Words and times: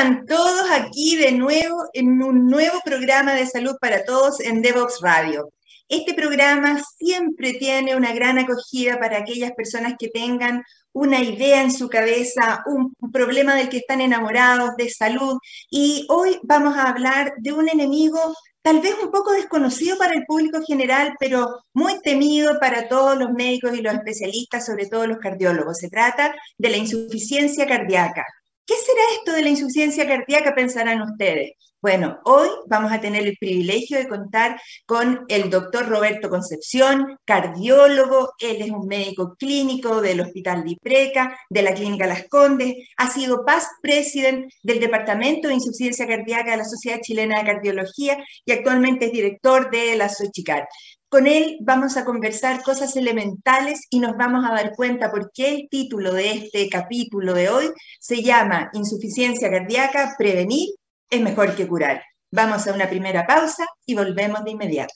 ¿Cómo 0.00 0.12
están 0.12 0.26
todos 0.26 0.70
aquí 0.70 1.16
de 1.16 1.32
nuevo 1.32 1.84
en 1.92 2.22
un 2.22 2.48
nuevo 2.48 2.80
programa 2.82 3.34
de 3.34 3.46
salud 3.46 3.76
para 3.78 4.02
todos 4.06 4.40
en 4.40 4.62
Devox 4.62 5.00
Radio? 5.02 5.50
Este 5.90 6.14
programa 6.14 6.80
siempre 6.96 7.52
tiene 7.54 7.94
una 7.94 8.14
gran 8.14 8.38
acogida 8.38 8.98
para 8.98 9.18
aquellas 9.18 9.52
personas 9.52 9.96
que 9.98 10.08
tengan 10.08 10.64
una 10.92 11.20
idea 11.20 11.60
en 11.60 11.70
su 11.70 11.90
cabeza, 11.90 12.62
un, 12.64 12.94
problema 13.12 13.54
del 13.54 13.68
que 13.68 13.76
están 13.76 14.00
enamorados, 14.00 14.74
de 14.78 14.88
salud. 14.88 15.36
Y 15.68 16.06
hoy 16.08 16.40
vamos 16.44 16.78
a 16.78 16.88
hablar 16.88 17.34
de 17.36 17.52
un 17.52 17.68
enemigo 17.68 18.34
tal 18.62 18.80
vez 18.80 18.94
un 19.02 19.10
poco 19.10 19.32
desconocido 19.32 19.98
para 19.98 20.14
el 20.14 20.24
público 20.24 20.62
general, 20.66 21.14
pero 21.20 21.62
muy 21.74 22.00
temido 22.00 22.58
para 22.58 22.88
todos 22.88 23.18
los 23.18 23.32
médicos 23.32 23.76
y 23.76 23.82
los 23.82 23.92
especialistas, 23.92 24.64
sobre 24.64 24.86
todo 24.86 25.06
los 25.06 25.18
cardiólogos. 25.18 25.76
Se 25.76 25.90
trata 25.90 26.34
de 26.56 26.70
la 26.70 26.78
insuficiencia 26.78 27.66
cardíaca. 27.66 28.24
¿Qué 28.70 28.76
será 28.76 29.02
esto 29.18 29.32
de 29.32 29.42
la 29.42 29.48
insuficiencia 29.48 30.06
cardíaca? 30.06 30.54
Pensarán 30.54 31.02
ustedes. 31.02 31.54
Bueno, 31.82 32.20
hoy 32.24 32.48
vamos 32.68 32.92
a 32.92 33.00
tener 33.00 33.26
el 33.26 33.36
privilegio 33.36 33.98
de 33.98 34.06
contar 34.06 34.60
con 34.86 35.24
el 35.26 35.50
doctor 35.50 35.88
Roberto 35.88 36.30
Concepción, 36.30 37.18
cardiólogo. 37.24 38.30
Él 38.38 38.62
es 38.62 38.70
un 38.70 38.86
médico 38.86 39.34
clínico 39.36 40.00
del 40.00 40.20
Hospital 40.20 40.62
de 40.62 40.70
Ipreca, 40.70 41.36
de 41.48 41.62
la 41.62 41.74
Clínica 41.74 42.06
Las 42.06 42.28
Condes. 42.28 42.76
Ha 42.96 43.10
sido 43.10 43.44
past 43.44 43.72
president 43.82 44.48
del 44.62 44.78
Departamento 44.78 45.48
de 45.48 45.54
Insuficiencia 45.54 46.06
Cardíaca 46.06 46.52
de 46.52 46.58
la 46.58 46.64
Sociedad 46.64 47.00
Chilena 47.02 47.40
de 47.40 47.46
Cardiología 47.46 48.24
y 48.44 48.52
actualmente 48.52 49.06
es 49.06 49.12
director 49.12 49.68
de 49.72 49.96
la 49.96 50.08
SOCHICAR. 50.08 50.68
Con 51.10 51.26
él 51.26 51.58
vamos 51.60 51.96
a 51.96 52.04
conversar 52.04 52.62
cosas 52.62 52.94
elementales 52.94 53.80
y 53.90 53.98
nos 53.98 54.16
vamos 54.16 54.44
a 54.48 54.54
dar 54.54 54.76
cuenta 54.76 55.10
por 55.10 55.32
qué 55.32 55.48
el 55.56 55.68
título 55.68 56.12
de 56.12 56.30
este 56.30 56.68
capítulo 56.68 57.34
de 57.34 57.48
hoy 57.48 57.64
se 57.98 58.22
llama 58.22 58.70
Insuficiencia 58.74 59.50
cardíaca, 59.50 60.14
prevenir 60.16 60.68
es 61.10 61.20
mejor 61.20 61.56
que 61.56 61.66
curar. 61.66 62.04
Vamos 62.30 62.68
a 62.68 62.74
una 62.74 62.88
primera 62.88 63.26
pausa 63.26 63.66
y 63.84 63.96
volvemos 63.96 64.44
de 64.44 64.52
inmediato. 64.52 64.94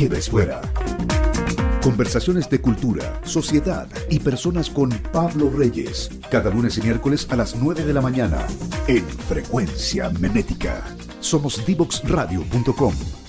Quedes 0.00 0.30
fuera. 0.30 0.62
Conversaciones 1.82 2.48
de 2.48 2.58
cultura, 2.58 3.20
sociedad 3.22 3.86
y 4.08 4.18
personas 4.18 4.70
con 4.70 4.88
Pablo 5.12 5.50
Reyes. 5.54 6.08
Cada 6.30 6.48
lunes 6.48 6.78
y 6.78 6.80
miércoles 6.80 7.26
a 7.28 7.36
las 7.36 7.54
9 7.54 7.84
de 7.84 7.92
la 7.92 8.00
mañana 8.00 8.46
en 8.88 9.06
Frecuencia 9.06 10.08
Menética. 10.18 10.82
Somos 11.20 11.66
divoxradio.com. 11.66 13.19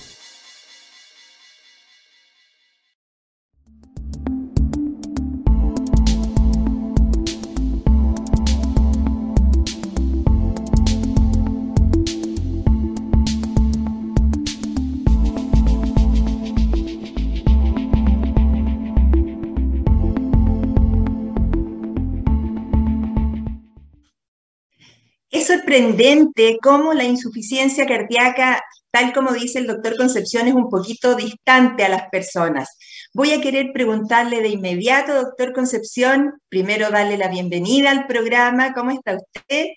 sorprendente 25.81 26.59
cómo 26.61 26.93
la 26.93 27.03
insuficiencia 27.03 27.85
cardíaca, 27.87 28.61
tal 28.91 29.13
como 29.13 29.31
dice 29.31 29.59
el 29.59 29.67
doctor 29.67 29.97
Concepción, 29.97 30.47
es 30.47 30.53
un 30.53 30.69
poquito 30.69 31.15
distante 31.15 31.83
a 31.83 31.89
las 31.89 32.09
personas. 32.09 32.77
Voy 33.13 33.31
a 33.31 33.41
querer 33.41 33.71
preguntarle 33.73 34.41
de 34.41 34.49
inmediato, 34.49 35.15
doctor 35.15 35.53
Concepción, 35.53 36.33
primero 36.49 36.89
darle 36.91 37.17
la 37.17 37.29
bienvenida 37.29 37.91
al 37.91 38.05
programa. 38.05 38.73
¿Cómo 38.73 38.91
está 38.91 39.17
usted? 39.17 39.67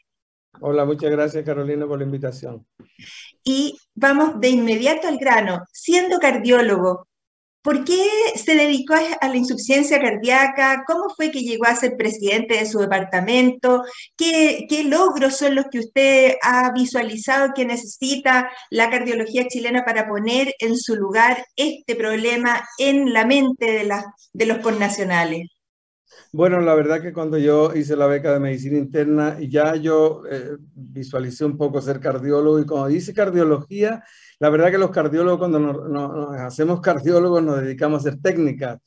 Hola, 0.60 0.84
muchas 0.84 1.10
gracias 1.10 1.44
Carolina 1.44 1.87
por 1.87 1.98
la 1.98 2.04
invitación. 2.04 2.66
Y 3.42 3.78
vamos 3.94 4.41
de 4.41 4.50
inmediato 4.50 5.09
al 5.09 5.19
grano. 5.19 5.65
Siendo 5.72 6.19
cardiólogo, 6.19 7.09
¿Por 7.64 7.82
qué 7.82 8.06
se 8.36 8.54
dedicó 8.54 8.92
a 8.92 9.26
la 9.26 9.36
insuficiencia 9.36 9.98
cardíaca? 9.98 10.84
¿Cómo 10.86 11.08
fue 11.16 11.30
que 11.30 11.41
llegó 11.41 11.64
a 11.64 11.75
ser 11.75 11.97
presidente 11.97 12.58
de 12.58 12.66
su 12.66 12.78
departamento? 12.78 13.82
¿Qué, 14.19 14.66
logros 14.84 15.38
son 15.38 15.54
los 15.54 15.64
que 15.72 15.78
usted 15.78 16.34
ha 16.42 16.70
visualizado 16.72 17.54
que 17.54 17.64
necesita 17.64 18.50
la 18.69 18.91
cardiología 18.91 19.48
chilena 19.48 19.82
para 19.82 20.06
poner 20.06 20.53
en 20.58 20.76
su 20.76 20.94
lugar 20.94 21.42
este 21.56 21.97
problema 21.97 22.62
en 22.76 23.14
la 23.14 23.24
mente 23.24 23.88
de, 24.34 24.47
los 24.47 24.58
connacionales? 24.58 25.48
Bueno, 26.32 26.60
la 26.60 26.74
verdad 26.74 27.00
que 27.00 27.14
cuando 27.14 27.38
yo 27.38 27.74
hice 27.74 27.97
la 27.97 28.06
beca 28.06 28.34
de 28.34 28.41
medicina 28.41 28.76
interna, 28.76 29.38
ya 29.41 29.74
yo 29.76 30.20
eh, 30.30 30.58
visualicé 30.74 31.47
un 31.47 31.56
poco 31.56 31.80
ser 31.80 31.98
cardiólogo 31.98 32.58
y 32.58 32.66
como 32.66 32.86
dice 32.88 33.14
cardiología, 33.14 34.04
la 34.41 34.50
verdad 34.50 34.71
que 34.71 34.78
los 34.78 34.91
cardiólogos, 34.91 35.39
cuando 35.39 35.59
nos, 35.59 36.41
hacemos 36.41 36.81
cardiólogos, 36.81 37.43
nos 37.43 37.61
dedicamos 37.61 38.05
a 38.05 38.09
hacer 38.09 38.21
técnicas. 38.21 38.78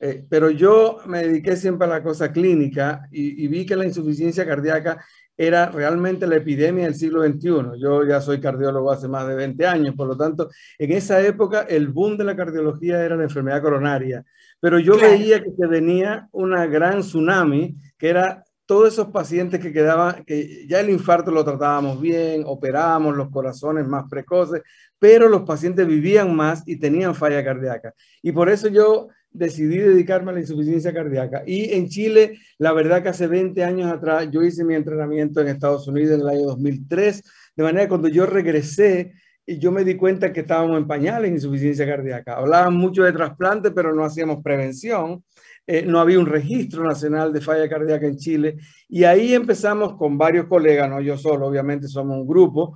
Eh, 0.00 0.24
pero 0.28 0.50
yo 0.50 0.98
me 1.06 1.24
dediqué 1.24 1.56
siempre 1.56 1.86
a 1.86 1.90
la 1.90 2.02
cosa 2.02 2.32
clínica 2.32 3.08
y, 3.10 3.46
vi 3.48 3.64
que 3.64 3.76
la 3.76 3.86
insuficiencia 3.86 4.44
cardíaca 4.44 5.02
era 5.36 5.70
realmente 5.70 6.26
la 6.26 6.36
epidemia 6.36 6.84
del 6.84 6.94
siglo 6.94 7.24
XXI. 7.24 7.80
Yo 7.80 8.04
ya 8.04 8.20
soy 8.20 8.40
cardiólogo 8.40 8.90
hace 8.90 9.08
más 9.08 9.26
de 9.26 9.34
20 9.34 9.66
años, 9.66 9.94
por 9.96 10.08
lo 10.08 10.16
tanto, 10.16 10.50
en 10.78 10.92
esa 10.92 11.20
época 11.20 11.62
el 11.62 11.88
boom 11.88 12.16
de 12.16 12.24
la 12.24 12.36
cardiología 12.36 13.04
era 13.04 13.16
la 13.16 13.24
enfermedad 13.24 13.62
coronaria. 13.62 14.24
Pero 14.60 14.78
yo 14.78 14.98
veía 14.98 15.42
que 15.42 15.50
se 15.56 15.66
venía 15.66 16.28
una 16.32 16.66
gran 16.66 17.00
tsunami, 17.00 17.76
que 17.98 18.08
era 18.08 18.44
todos 18.66 18.94
esos 18.94 19.08
pacientes 19.08 19.60
que 19.60 19.72
quedaban, 19.72 20.24
que 20.24 20.66
ya 20.66 20.80
el 20.80 20.90
infarto 20.90 21.30
lo 21.30 21.44
tratábamos 21.44 22.00
bien, 22.00 22.44
operábamos 22.46 23.16
los 23.16 23.30
corazones 23.30 23.86
más 23.86 24.04
precoces, 24.08 24.62
pero 25.04 25.28
los 25.28 25.42
pacientes 25.42 25.86
vivían 25.86 26.34
más 26.34 26.62
y 26.64 26.76
tenían 26.76 27.14
falla 27.14 27.44
cardíaca. 27.44 27.92
Y 28.22 28.32
por 28.32 28.48
eso 28.48 28.68
yo 28.68 29.08
decidí 29.30 29.76
dedicarme 29.76 30.30
a 30.30 30.34
la 30.34 30.40
insuficiencia 30.40 30.94
cardíaca. 30.94 31.42
Y 31.46 31.74
en 31.74 31.90
Chile, 31.90 32.38
la 32.56 32.72
verdad 32.72 33.02
que 33.02 33.10
hace 33.10 33.26
20 33.26 33.62
años 33.62 33.92
atrás, 33.92 34.30
yo 34.30 34.42
hice 34.42 34.64
mi 34.64 34.74
entrenamiento 34.74 35.42
en 35.42 35.48
Estados 35.48 35.86
Unidos 35.88 36.14
en 36.14 36.20
el 36.22 36.28
año 36.28 36.46
2003, 36.46 37.22
de 37.54 37.62
manera 37.62 37.84
que 37.84 37.90
cuando 37.90 38.08
yo 38.08 38.24
regresé, 38.24 39.12
y 39.44 39.58
yo 39.58 39.70
me 39.70 39.84
di 39.84 39.94
cuenta 39.94 40.32
que 40.32 40.40
estábamos 40.40 40.78
en 40.78 40.86
pañales 40.86 41.28
en 41.28 41.34
insuficiencia 41.34 41.86
cardíaca. 41.86 42.36
Hablaban 42.36 42.74
mucho 42.74 43.02
de 43.02 43.12
trasplante, 43.12 43.72
pero 43.72 43.94
no 43.94 44.04
hacíamos 44.04 44.42
prevención. 44.42 45.22
Eh, 45.66 45.84
no 45.86 46.00
había 46.00 46.18
un 46.18 46.26
registro 46.26 46.82
nacional 46.82 47.30
de 47.30 47.42
falla 47.42 47.68
cardíaca 47.68 48.06
en 48.06 48.16
Chile. 48.16 48.56
Y 48.88 49.04
ahí 49.04 49.34
empezamos 49.34 49.96
con 49.98 50.16
varios 50.16 50.46
colegas, 50.46 50.88
no 50.88 50.98
yo 51.02 51.18
solo, 51.18 51.46
obviamente 51.46 51.88
somos 51.88 52.16
un 52.16 52.26
grupo. 52.26 52.74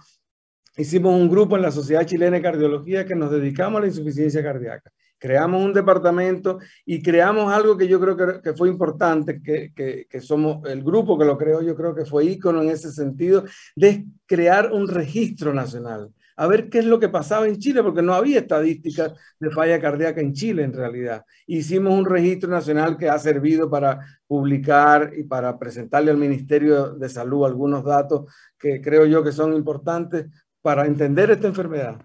Hicimos 0.79 1.13
un 1.21 1.29
grupo 1.29 1.57
en 1.57 1.63
la 1.63 1.73
Sociedad 1.73 2.07
Chilena 2.07 2.37
de 2.37 2.43
Cardiología 2.43 3.05
que 3.05 3.17
nos 3.17 3.33
dedicamos 3.33 3.79
a 3.79 3.81
la 3.81 3.89
insuficiencia 3.89 4.45
cardíaca. 4.45 4.93
Creamos 5.19 5.61
un 5.61 5.73
departamento 5.73 6.61
y 6.87 7.03
creamos 7.03 7.53
algo 7.53 7.77
que 7.77 7.89
yo 7.89 7.99
creo 7.99 8.17
que, 8.17 8.41
que 8.41 8.55
fue 8.55 8.69
importante, 8.69 9.43
que, 9.43 9.73
que, 9.75 10.07
que, 10.09 10.21
somos 10.21 10.65
el 10.71 10.85
grupo 10.85 11.19
que 11.19 11.25
lo 11.25 11.37
creó, 11.37 11.63
yo 11.63 11.75
creo 11.75 11.97
que 11.97 12.05
fue 12.05 12.27
ícono 12.27 12.63
en 12.63 12.71
ese 12.71 12.93
sentido, 12.93 13.43
de 13.75 14.05
crear 14.25 14.71
un 14.73 14.87
registro 14.87 15.53
nacional 15.53 16.13
a 16.39 16.47
ver 16.47 16.71
qué 16.71 16.79
es 16.79 16.85
lo 16.85 17.01
que 17.01 17.09
pasaba 17.09 17.49
en 17.49 17.59
Chile, 17.59 17.83
porque 17.83 18.01
no 18.01 18.15
había 18.15 18.39
estadísticas 18.39 19.13
de 19.41 19.51
falla 19.51 19.81
cardíaca 19.81 20.21
en 20.21 20.33
Chile 20.33 20.63
en 20.63 20.73
realidad. 20.73 21.25
Hicimos 21.49 21.93
un 21.93 22.07
registro 22.07 22.49
nacional 22.49 22.97
que 22.97 23.09
ha 23.09 23.19
servido 23.19 23.69
para 23.69 24.07
publicar 24.25 25.11
y 25.17 25.25
para 25.25 25.59
presentarle 25.59 26.13
al 26.13 26.17
Ministerio 26.17 26.91
de 26.91 27.09
Salud 27.09 27.45
algunos 27.45 27.85
datos 27.85 28.33
que 28.57 28.81
creo 28.81 29.05
yo 29.05 29.25
que 29.25 29.33
son 29.33 29.53
importantes 29.53 30.27
para 30.69 30.85
entender 30.85 31.31
esta 31.31 31.47
enfermedad. 31.47 31.99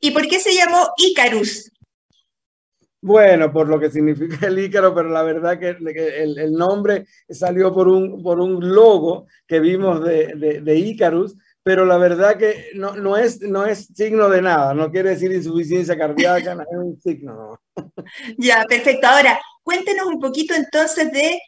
¿Y 0.00 0.10
por 0.10 0.26
qué 0.26 0.40
se 0.40 0.54
llamó 0.54 0.88
Icarus? 0.96 1.70
Bueno, 3.02 3.52
por 3.52 3.68
lo 3.68 3.78
que 3.78 3.90
significa 3.90 4.46
el 4.46 4.58
Ícaro, 4.58 4.94
pero 4.94 5.10
la 5.10 5.22
verdad 5.22 5.58
que 5.58 5.68
el, 5.68 6.38
el 6.38 6.52
nombre 6.54 7.04
salió 7.28 7.74
por 7.74 7.88
un, 7.88 8.22
por 8.22 8.40
un 8.40 8.74
logo 8.74 9.26
que 9.46 9.60
vimos 9.60 10.02
de, 10.02 10.28
de, 10.34 10.62
de 10.62 10.76
Icarus, 10.76 11.36
pero 11.62 11.84
la 11.84 11.98
verdad 11.98 12.38
que 12.38 12.70
no, 12.74 12.96
no, 12.96 13.18
es, 13.18 13.42
no 13.42 13.66
es 13.66 13.88
signo 13.94 14.30
de 14.30 14.40
nada, 14.40 14.72
no 14.72 14.90
quiere 14.90 15.10
decir 15.10 15.30
insuficiencia 15.30 15.98
cardíaca, 15.98 16.54
no 16.54 16.62
es 16.62 16.68
un 16.72 16.98
signo. 16.98 17.60
Ya, 18.38 18.64
perfecto. 18.66 19.08
Ahora, 19.08 19.38
cuéntenos 19.62 20.06
un 20.06 20.20
poquito 20.20 20.54
entonces 20.54 21.12
de 21.12 21.38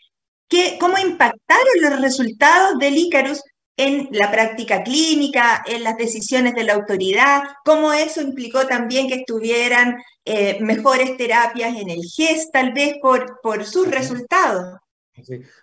qué, 0.51 0.77
cómo 0.79 0.99
impactaron 0.99 1.81
los 1.81 2.03
resultados 2.03 2.79
del 2.79 2.99
Icarus 2.99 3.41
en 3.79 4.09
la 4.11 4.31
práctica 4.31 4.83
clínica, 4.83 5.63
en 5.65 5.85
las 5.85 5.97
decisiones 5.97 6.55
de 6.55 6.65
la 6.65 6.75
autoridad, 6.75 7.43
cómo 7.65 7.93
eso 7.93 8.21
implicó 8.21 8.67
también 8.67 9.07
que 9.07 9.15
estuvieran 9.15 9.97
eh, 10.25 10.59
mejores 10.61 11.17
terapias 11.17 11.77
en 11.77 11.89
el 11.89 12.03
GES, 12.03 12.51
tal 12.53 12.73
vez 12.73 12.97
por, 13.01 13.41
por 13.41 13.65
sus 13.65 13.89
resultados. 13.89 14.79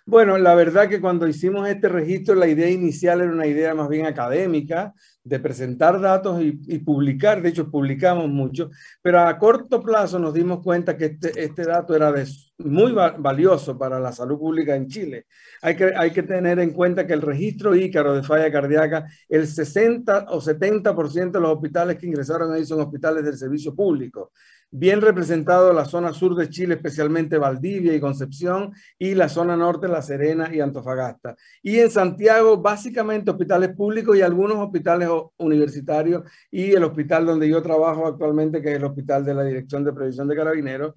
Bueno, 0.06 0.38
la 0.38 0.54
verdad 0.54 0.88
que 0.88 1.00
cuando 1.00 1.28
hicimos 1.28 1.68
este 1.68 1.88
registro, 1.88 2.34
la 2.34 2.48
idea 2.48 2.70
inicial 2.70 3.20
era 3.20 3.30
una 3.30 3.46
idea 3.46 3.74
más 3.74 3.88
bien 3.88 4.06
académica, 4.06 4.94
de 5.26 5.40
presentar 5.40 6.00
datos 6.00 6.40
y, 6.40 6.78
publicar, 6.78 7.42
de 7.42 7.48
hecho 7.48 7.68
publicamos 7.68 8.28
mucho, 8.28 8.70
pero 9.02 9.20
a 9.20 9.36
corto 9.38 9.82
plazo 9.82 10.20
nos 10.20 10.32
dimos 10.32 10.62
cuenta 10.62 10.96
que 10.96 11.06
este, 11.06 11.42
este 11.42 11.64
dato 11.64 11.96
era 11.96 12.14
muy 12.58 12.92
valioso 12.92 13.76
para 13.76 13.98
la 13.98 14.12
salud 14.12 14.38
pública 14.38 14.76
en 14.76 14.86
Chile. 14.86 15.26
Hay 15.62 15.74
que, 15.74 15.92
hay 15.96 16.12
que 16.12 16.22
tener 16.22 16.60
en 16.60 16.70
cuenta 16.70 17.06
que 17.06 17.12
el 17.12 17.22
registro 17.22 17.74
Ícaro 17.74 18.14
de 18.14 18.22
falla 18.22 18.52
cardíaca, 18.52 19.06
el 19.28 19.48
60 19.48 20.26
o 20.28 20.40
70% 20.40 21.30
de 21.32 21.40
los 21.40 21.50
hospitales 21.50 21.98
que 21.98 22.06
ingresaron 22.06 22.52
ahí 22.52 22.64
son 22.64 22.80
hospitales 22.80 23.24
del 23.24 23.36
servicio 23.36 23.74
público 23.74 24.30
bien 24.70 25.00
representado 25.00 25.72
la 25.72 25.84
zona 25.84 26.12
sur 26.12 26.34
de 26.34 26.48
Chile, 26.48 26.74
especialmente 26.74 27.38
Valdivia 27.38 27.94
y 27.94 28.00
Concepción, 28.00 28.72
y 28.98 29.14
la 29.14 29.28
zona 29.28 29.56
norte, 29.56 29.88
La 29.88 30.02
Serena 30.02 30.54
y 30.54 30.60
Antofagasta. 30.60 31.36
Y 31.62 31.78
en 31.78 31.90
Santiago, 31.90 32.58
básicamente 32.58 33.30
hospitales 33.30 33.70
públicos 33.74 34.16
y 34.16 34.22
algunos 34.22 34.58
hospitales 34.58 35.08
universitarios 35.38 36.24
y 36.50 36.72
el 36.72 36.84
hospital 36.84 37.26
donde 37.26 37.48
yo 37.48 37.62
trabajo 37.62 38.06
actualmente, 38.06 38.60
que 38.60 38.70
es 38.70 38.76
el 38.76 38.84
Hospital 38.84 39.24
de 39.24 39.34
la 39.34 39.44
Dirección 39.44 39.84
de 39.84 39.92
Previsión 39.92 40.28
de 40.28 40.36
Carabineros. 40.36 40.94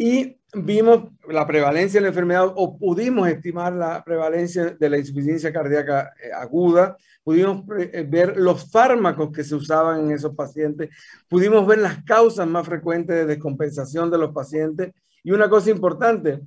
Y 0.00 0.38
vimos 0.54 1.10
la 1.28 1.44
prevalencia 1.44 1.98
de 1.98 2.02
la 2.02 2.08
enfermedad 2.08 2.52
o 2.54 2.78
pudimos 2.78 3.28
estimar 3.28 3.72
la 3.72 4.04
prevalencia 4.04 4.76
de 4.78 4.90
la 4.90 4.96
insuficiencia 4.96 5.52
cardíaca 5.52 6.12
eh, 6.22 6.30
aguda, 6.32 6.96
pudimos 7.28 7.62
eh, 7.78 8.06
ver 8.08 8.38
los 8.38 8.70
fármacos 8.70 9.30
que 9.30 9.44
se 9.44 9.54
usaban 9.54 10.00
en 10.00 10.12
esos 10.12 10.34
pacientes, 10.34 10.88
pudimos 11.28 11.66
ver 11.66 11.76
las 11.76 12.02
causas 12.04 12.48
más 12.48 12.64
frecuentes 12.66 13.14
de 13.14 13.26
descompensación 13.26 14.10
de 14.10 14.16
los 14.16 14.32
pacientes 14.32 14.94
y 15.22 15.32
una 15.32 15.46
cosa 15.50 15.68
importante, 15.68 16.40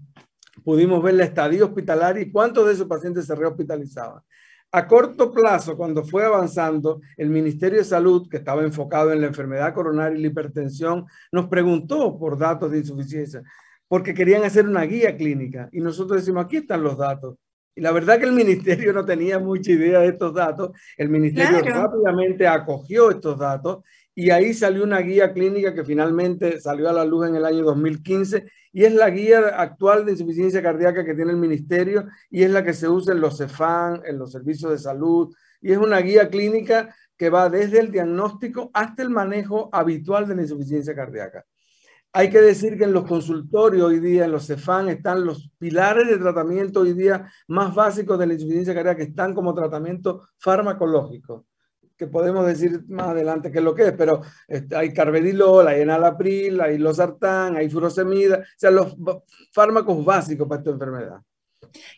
pudimos 0.63 1.03
ver 1.03 1.13
la 1.13 1.25
estadía 1.25 1.65
hospitalaria 1.65 2.23
y 2.23 2.31
cuántos 2.31 2.65
de 2.65 2.73
esos 2.73 2.87
pacientes 2.87 3.27
se 3.27 3.35
rehospitalizaban. 3.35 4.23
A 4.71 4.87
corto 4.87 5.31
plazo, 5.31 5.77
cuando 5.77 6.03
fue 6.03 6.25
avanzando, 6.25 6.99
el 7.15 7.29
Ministerio 7.29 7.77
de 7.77 7.85
Salud, 7.85 8.27
que 8.27 8.37
estaba 8.37 8.63
enfocado 8.63 9.13
en 9.13 9.21
la 9.21 9.27
enfermedad 9.27 9.75
coronaria 9.75 10.17
y 10.17 10.21
la 10.23 10.29
hipertensión, 10.29 11.05
nos 11.31 11.45
preguntó 11.47 12.17
por 12.17 12.39
datos 12.39 12.71
de 12.71 12.79
insuficiencia, 12.79 13.43
porque 13.87 14.15
querían 14.15 14.43
hacer 14.45 14.67
una 14.67 14.81
guía 14.81 15.15
clínica. 15.15 15.69
Y 15.71 15.79
nosotros 15.79 16.21
decimos, 16.21 16.43
aquí 16.43 16.57
están 16.57 16.81
los 16.81 16.97
datos. 16.97 17.35
Y 17.75 17.81
la 17.81 17.91
verdad 17.91 18.19
que 18.19 18.25
el 18.25 18.33
ministerio 18.33 18.91
no 18.93 19.05
tenía 19.05 19.39
mucha 19.39 19.71
idea 19.71 19.99
de 19.99 20.07
estos 20.07 20.33
datos. 20.33 20.71
El 20.97 21.09
ministerio 21.09 21.61
rápidamente 21.61 22.47
acogió 22.47 23.09
estos 23.09 23.39
datos 23.39 23.83
y 24.13 24.29
ahí 24.29 24.53
salió 24.53 24.83
una 24.83 24.99
guía 24.99 25.31
clínica 25.31 25.73
que 25.73 25.85
finalmente 25.85 26.59
salió 26.59 26.89
a 26.89 26.93
la 26.93 27.05
luz 27.05 27.27
en 27.27 27.35
el 27.35 27.45
año 27.45 27.63
2015 27.63 28.45
y 28.73 28.83
es 28.83 28.93
la 28.93 29.09
guía 29.09 29.39
actual 29.57 30.05
de 30.05 30.11
insuficiencia 30.11 30.61
cardíaca 30.61 31.05
que 31.05 31.13
tiene 31.13 31.31
el 31.31 31.37
ministerio 31.37 32.07
y 32.29 32.43
es 32.43 32.51
la 32.51 32.63
que 32.63 32.73
se 32.73 32.89
usa 32.89 33.13
en 33.13 33.21
los 33.21 33.37
CEFAN, 33.37 34.01
en 34.05 34.17
los 34.17 34.31
servicios 34.31 34.71
de 34.71 34.77
salud 34.77 35.33
y 35.61 35.71
es 35.71 35.77
una 35.77 35.99
guía 35.99 36.29
clínica 36.29 36.93
que 37.17 37.29
va 37.29 37.49
desde 37.49 37.79
el 37.79 37.91
diagnóstico 37.91 38.71
hasta 38.73 39.03
el 39.03 39.11
manejo 39.11 39.69
habitual 39.71 40.27
de 40.27 40.35
la 40.35 40.41
insuficiencia 40.41 40.95
cardíaca. 40.95 41.45
Hay 42.13 42.29
que 42.29 42.41
decir 42.41 42.77
que 42.77 42.83
en 42.83 42.93
los 42.93 43.05
consultorios 43.05 43.87
hoy 43.87 43.99
día, 43.99 44.25
en 44.25 44.31
los 44.31 44.47
CEFAN, 44.47 44.89
están 44.89 45.25
los 45.25 45.49
pilares 45.57 46.07
de 46.07 46.17
tratamiento 46.17 46.81
hoy 46.81 46.93
día 46.93 47.31
más 47.47 47.73
básicos 47.73 48.19
de 48.19 48.27
la 48.27 48.33
insuficiencia 48.33 48.73
cardíaca 48.73 48.97
que 48.97 49.09
están 49.09 49.33
como 49.33 49.53
tratamiento 49.53 50.27
farmacológico 50.37 51.45
que 52.01 52.07
podemos 52.07 52.47
decir 52.47 52.83
más 52.87 53.09
adelante 53.09 53.51
qué 53.51 53.59
es 53.59 53.63
lo 53.63 53.75
que 53.75 53.89
es, 53.89 53.91
pero 53.91 54.21
este, 54.47 54.75
hay 54.75 54.91
carvedilol, 54.91 55.67
hay 55.67 55.81
enalapril, 55.81 56.59
hay 56.59 56.79
losartán, 56.79 57.55
hay 57.55 57.69
furosemida, 57.69 58.39
o 58.39 58.43
sea, 58.57 58.71
los 58.71 58.95
fármacos 59.53 60.03
básicos 60.03 60.47
para 60.47 60.61
esta 60.61 60.71
enfermedad. 60.71 61.21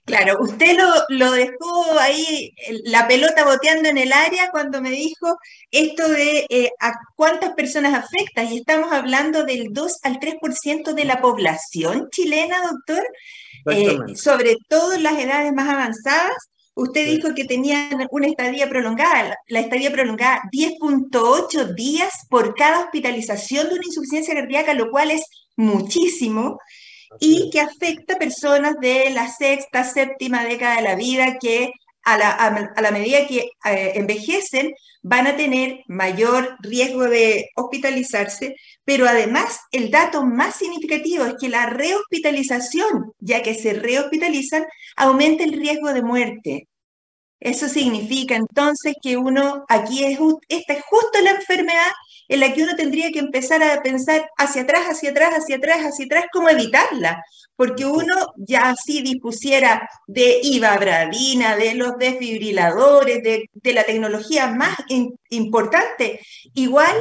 Claro, 0.06 0.38
usted 0.42 0.78
lo, 1.10 1.32
dejó 1.32 2.00
ahí, 2.00 2.54
la 2.86 3.08
pelota 3.08 3.46
boteando 3.46 3.90
en 3.90 3.98
el 3.98 4.12
área 4.12 4.52
cuando 4.52 4.82
me 4.82 4.92
dijo 4.92 5.38
esto 5.72 6.08
de 6.10 6.46
eh, 6.50 6.72
a 6.80 6.94
cuántas 7.16 7.54
personas 7.54 7.94
afecta, 7.94 8.44
y 8.44 8.58
estamos 8.58 8.92
hablando 8.92 9.44
del 9.46 9.68
2 9.72 10.00
al 10.04 10.20
3% 10.20 10.94
de 10.94 11.06
la 11.06 11.22
población 11.22 12.10
chilena, 12.12 12.58
doctor, 12.70 13.04
eh, 13.72 13.98
sobre 14.16 14.58
todo 14.68 14.94
en 14.94 15.04
las 15.04 15.18
edades 15.18 15.54
más 15.54 15.70
avanzadas, 15.70 16.50
Usted 16.76 17.06
dijo 17.06 17.36
que 17.36 17.46
tenían 17.46 18.08
una 18.10 18.28
estadía 18.28 18.68
prolongada, 18.68 19.38
la 19.48 19.60
estadía 19.60 19.92
prolongada 19.92 20.42
10.8 20.52 21.76
días 21.76 22.26
por 22.32 22.56
cada 22.56 22.80
hospitalización 22.86 23.70
de 23.70 23.76
una 23.76 23.86
insuficiencia 23.86 24.34
cardíaca, 24.34 24.74
lo 24.74 24.90
cual 24.90 25.12
es 25.12 25.24
muchísimo 25.56 26.58
y 27.20 27.50
que 27.52 27.60
afecta 27.60 28.16
a 28.16 28.20
personas 28.20 28.76
de 28.80 29.10
la 29.12 29.30
sexta, 29.30 29.84
séptima 29.84 30.44
década 30.44 30.78
de 30.78 30.82
la 30.82 30.96
vida 30.96 31.38
que 31.40 31.72
a 32.06 32.18
la, 32.18 32.92
medida 32.92 33.28
que 33.28 33.50
eh, 33.66 33.94
envejecen 33.96 34.74
van 35.04 35.28
a 35.28 35.36
tener 35.36 35.84
mayor 35.88 36.58
riesgo 36.60 37.04
de 37.04 37.50
hospitalizarse, 37.56 38.56
pero 38.84 39.08
además 39.08 39.60
el 39.72 39.90
dato 39.92 40.26
más 40.26 40.56
significativo 40.56 41.26
es 41.26 41.36
que 41.40 41.50
la 41.50 41.68
rehospitalización, 41.68 43.14
ya 43.20 43.42
que 43.42 43.54
se 43.54 43.74
rehospitalizan, 43.74 44.66
aumenta 44.96 45.44
el 45.44 45.54
riesgo 45.54 45.94
de 45.94 46.02
muerte. 46.02 46.68
Eso 47.40 47.68
significa 47.68 48.36
entonces 48.36 48.96
que 49.02 49.18
uno, 49.18 49.66
aquí 49.68 50.04
es, 50.06 50.18
esta 50.48 50.74
es 50.74 50.84
justo 50.86 51.20
la 51.22 51.32
enfermedad 51.32 51.92
en 52.34 52.40
la 52.40 52.52
que 52.52 52.64
uno 52.64 52.76
tendría 52.76 53.12
que 53.12 53.20
empezar 53.20 53.62
a 53.62 53.84
pensar 53.84 54.28
hacia 54.40 54.64
atrás, 54.64 54.88
hacia 54.88 55.12
atrás, 55.12 55.36
hacia 55.36 55.58
atrás, 55.58 55.82
hacia 55.82 56.06
atrás, 56.06 56.26
cómo 56.34 56.50
evitarla, 56.50 57.24
porque 57.56 57.86
uno 57.86 58.34
ya 58.38 58.72
así 58.72 59.04
dispusiera 59.04 59.88
de 60.08 60.40
ibabradina, 60.42 61.56
de 61.56 61.76
los 61.76 61.96
desfibriladores, 62.00 63.22
de, 63.22 63.74
la 63.74 63.84
tecnología 63.84 64.48
más 64.48 64.76
importante, 65.30 66.22
igual 66.56 66.96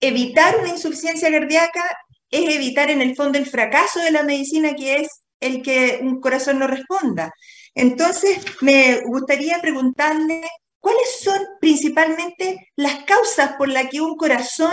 evitar 0.00 0.56
una 0.58 0.70
insuficiencia 0.70 1.30
cardíaca 1.30 1.84
es 2.30 2.54
evitar 2.54 2.90
en 2.90 3.02
el 3.02 3.14
fondo 3.14 3.36
el 3.38 3.44
fracaso 3.44 4.00
de 4.00 4.10
la 4.10 4.22
medicina 4.22 4.74
que 4.74 5.02
es 5.02 5.08
el 5.38 5.60
que 5.60 5.98
un 6.00 6.18
corazón 6.18 6.60
no 6.60 6.66
responda. 6.66 7.30
Entonces, 7.74 8.38
me 8.62 9.02
gustaría 9.04 9.60
preguntarle 9.60 10.48
¿Cuáles 10.88 11.20
son 11.20 11.46
principalmente 11.60 12.70
las 12.76 13.04
causas 13.04 13.56
por 13.58 13.68
las 13.68 13.90
que 13.90 14.00
un 14.00 14.16
corazón 14.16 14.72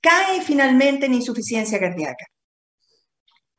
cae 0.00 0.42
finalmente 0.42 1.06
en 1.06 1.14
insuficiencia 1.14 1.78
cardíaca? 1.78 2.26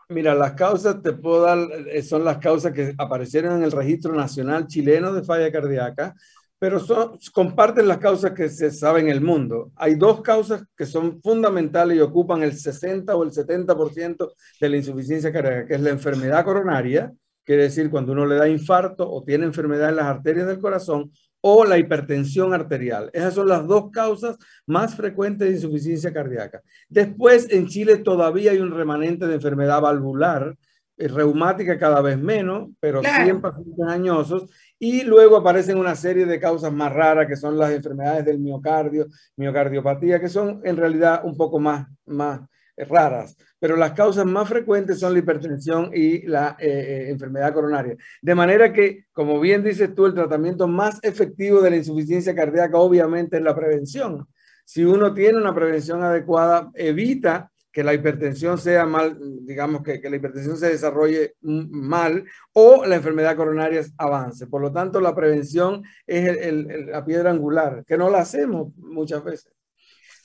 Mira, 0.10 0.36
las 0.36 0.56
causas 0.56 1.02
te 1.02 1.14
puedo 1.14 1.44
dar, 1.44 1.58
eh, 1.88 2.04
son 2.04 2.26
las 2.26 2.40
causas 2.40 2.74
que 2.74 2.94
aparecieron 2.98 3.56
en 3.56 3.64
el 3.64 3.72
registro 3.72 4.14
nacional 4.14 4.68
chileno 4.68 5.14
de 5.14 5.24
falla 5.24 5.50
cardíaca, 5.54 6.14
pero 6.58 6.82
son, 6.82 7.18
comparten 7.32 7.88
las 7.88 8.00
causas 8.00 8.32
que 8.32 8.50
se 8.50 8.72
saben 8.72 9.06
en 9.06 9.14
el 9.14 9.22
mundo. 9.22 9.72
Hay 9.78 9.96
dos 9.96 10.22
causas 10.22 10.66
que 10.76 10.86
son 10.86 11.22
fundamentales 11.22 11.96
y 11.96 12.02
ocupan 12.02 12.44
el 12.44 12.58
60 12.58 13.16
o 13.16 13.24
el 13.24 13.32
70% 13.32 14.34
de 14.60 14.70
la 14.70 14.76
insuficiencia 14.76 15.32
cardíaca, 15.32 15.68
que 15.68 15.76
es 15.76 15.82
la 15.82 15.92
enfermedad 15.92 16.44
coronaria, 16.44 17.14
quiere 17.46 17.64
decir 17.64 17.90
cuando 17.90 18.12
uno 18.12 18.26
le 18.26 18.36
da 18.36 18.50
infarto 18.50 19.10
o 19.10 19.24
tiene 19.24 19.46
enfermedad 19.46 19.90
en 19.90 19.96
las 19.96 20.06
arterias 20.06 20.46
del 20.46 20.60
corazón, 20.60 21.12
o 21.42 21.66
la 21.66 21.78
hipertensión 21.78 22.54
arterial. 22.54 23.10
Esas 23.14 23.34
son 23.34 23.48
las 23.48 23.66
dos 23.68 23.92
causas 23.92 24.38
más 24.66 24.96
frecuentes 24.96 25.48
de 25.48 25.56
insuficiencia 25.56 26.14
cardíaca. 26.14 26.62
Después, 26.88 27.48
en 27.52 27.68
Chile 27.68 27.98
todavía 27.98 28.52
hay 28.52 28.60
un 28.60 28.72
remanente 28.72 29.28
de 29.28 29.36
enfermedad 29.36 29.82
valvular, 29.82 30.56
eh, 30.98 31.08
reumática 31.08 31.78
cada 31.78 32.02
vez 32.02 32.18
menos, 32.18 32.70
pero 32.80 33.02
siempre 33.02 33.52
pacientes 33.52 33.88
añosos. 33.88 34.50
Y 34.78 35.04
luego 35.04 35.38
aparecen 35.38 35.78
una 35.78 35.96
serie 35.96 36.26
de 36.26 36.40
causas 36.40 36.74
más 36.74 36.92
raras, 36.92 37.28
que 37.28 37.38
son 37.38 37.58
las 37.58 37.72
enfermedades 37.72 38.26
del 38.26 38.40
miocardio, 38.40 39.08
miocardiopatía, 39.38 40.20
que 40.20 40.30
son 40.30 40.62
en 40.64 40.78
realidad 40.78 41.22
un 41.24 41.38
poco 41.38 41.60
más, 41.60 41.88
más 42.06 42.42
raras 42.88 43.36
pero 43.60 43.76
las 43.76 43.92
causas 43.92 44.26
más 44.26 44.48
frecuentes 44.48 45.00
son 45.00 45.14
la 45.14 45.20
hipertensión 45.20 45.92
y 45.94 46.26
la 46.26 46.56
eh, 46.60 46.68
eh, 46.70 47.10
enfermedad 47.10 47.54
coronaria. 47.54 47.98
De 48.22 48.36
manera 48.36 48.72
que, 48.72 49.06
como 49.12 49.40
bien 49.40 49.64
dices 49.64 49.94
tú, 49.94 50.06
el 50.06 50.14
tratamiento 50.14 50.68
más 50.68 51.00
efectivo 51.04 51.62
de 51.62 51.70
la 51.70 51.76
insuficiencia 51.76 52.34
cardíaca 52.34 52.78
obviamente 52.78 53.38
es 53.38 53.44
la 53.44 53.56
prevención. 53.56 54.26
Si 54.64 54.86
uno 54.86 55.14
tiene 55.14 55.40
una 55.40 55.54
prevención 55.54 56.02
adecuada, 56.04 56.72
evita 56.74 57.52
que 57.72 57.84
la 57.84 57.94
hipertensión 57.94 58.58
sea 58.58 58.86
mal, 58.86 59.18
digamos 59.46 59.84
que, 59.84 60.02
que 60.02 60.10
la 60.10 60.16
hipertensión 60.16 60.58
se 60.58 60.70
desarrolle 60.70 61.36
mal 61.42 62.24
o 62.54 62.86
la 62.86 62.96
enfermedad 62.96 63.36
coronaria 63.36 63.84
avance. 63.98 64.48
Por 64.48 64.62
lo 64.62 64.72
tanto, 64.72 65.00
la 65.02 65.14
prevención 65.14 65.84
es 66.08 66.54
la 66.88 67.06
piedra 67.06 67.30
angular, 67.30 67.84
que 67.86 67.98
no 67.98 68.10
la 68.10 68.20
hacemos 68.20 68.74
muchas 68.78 69.24
veces. 69.24 69.54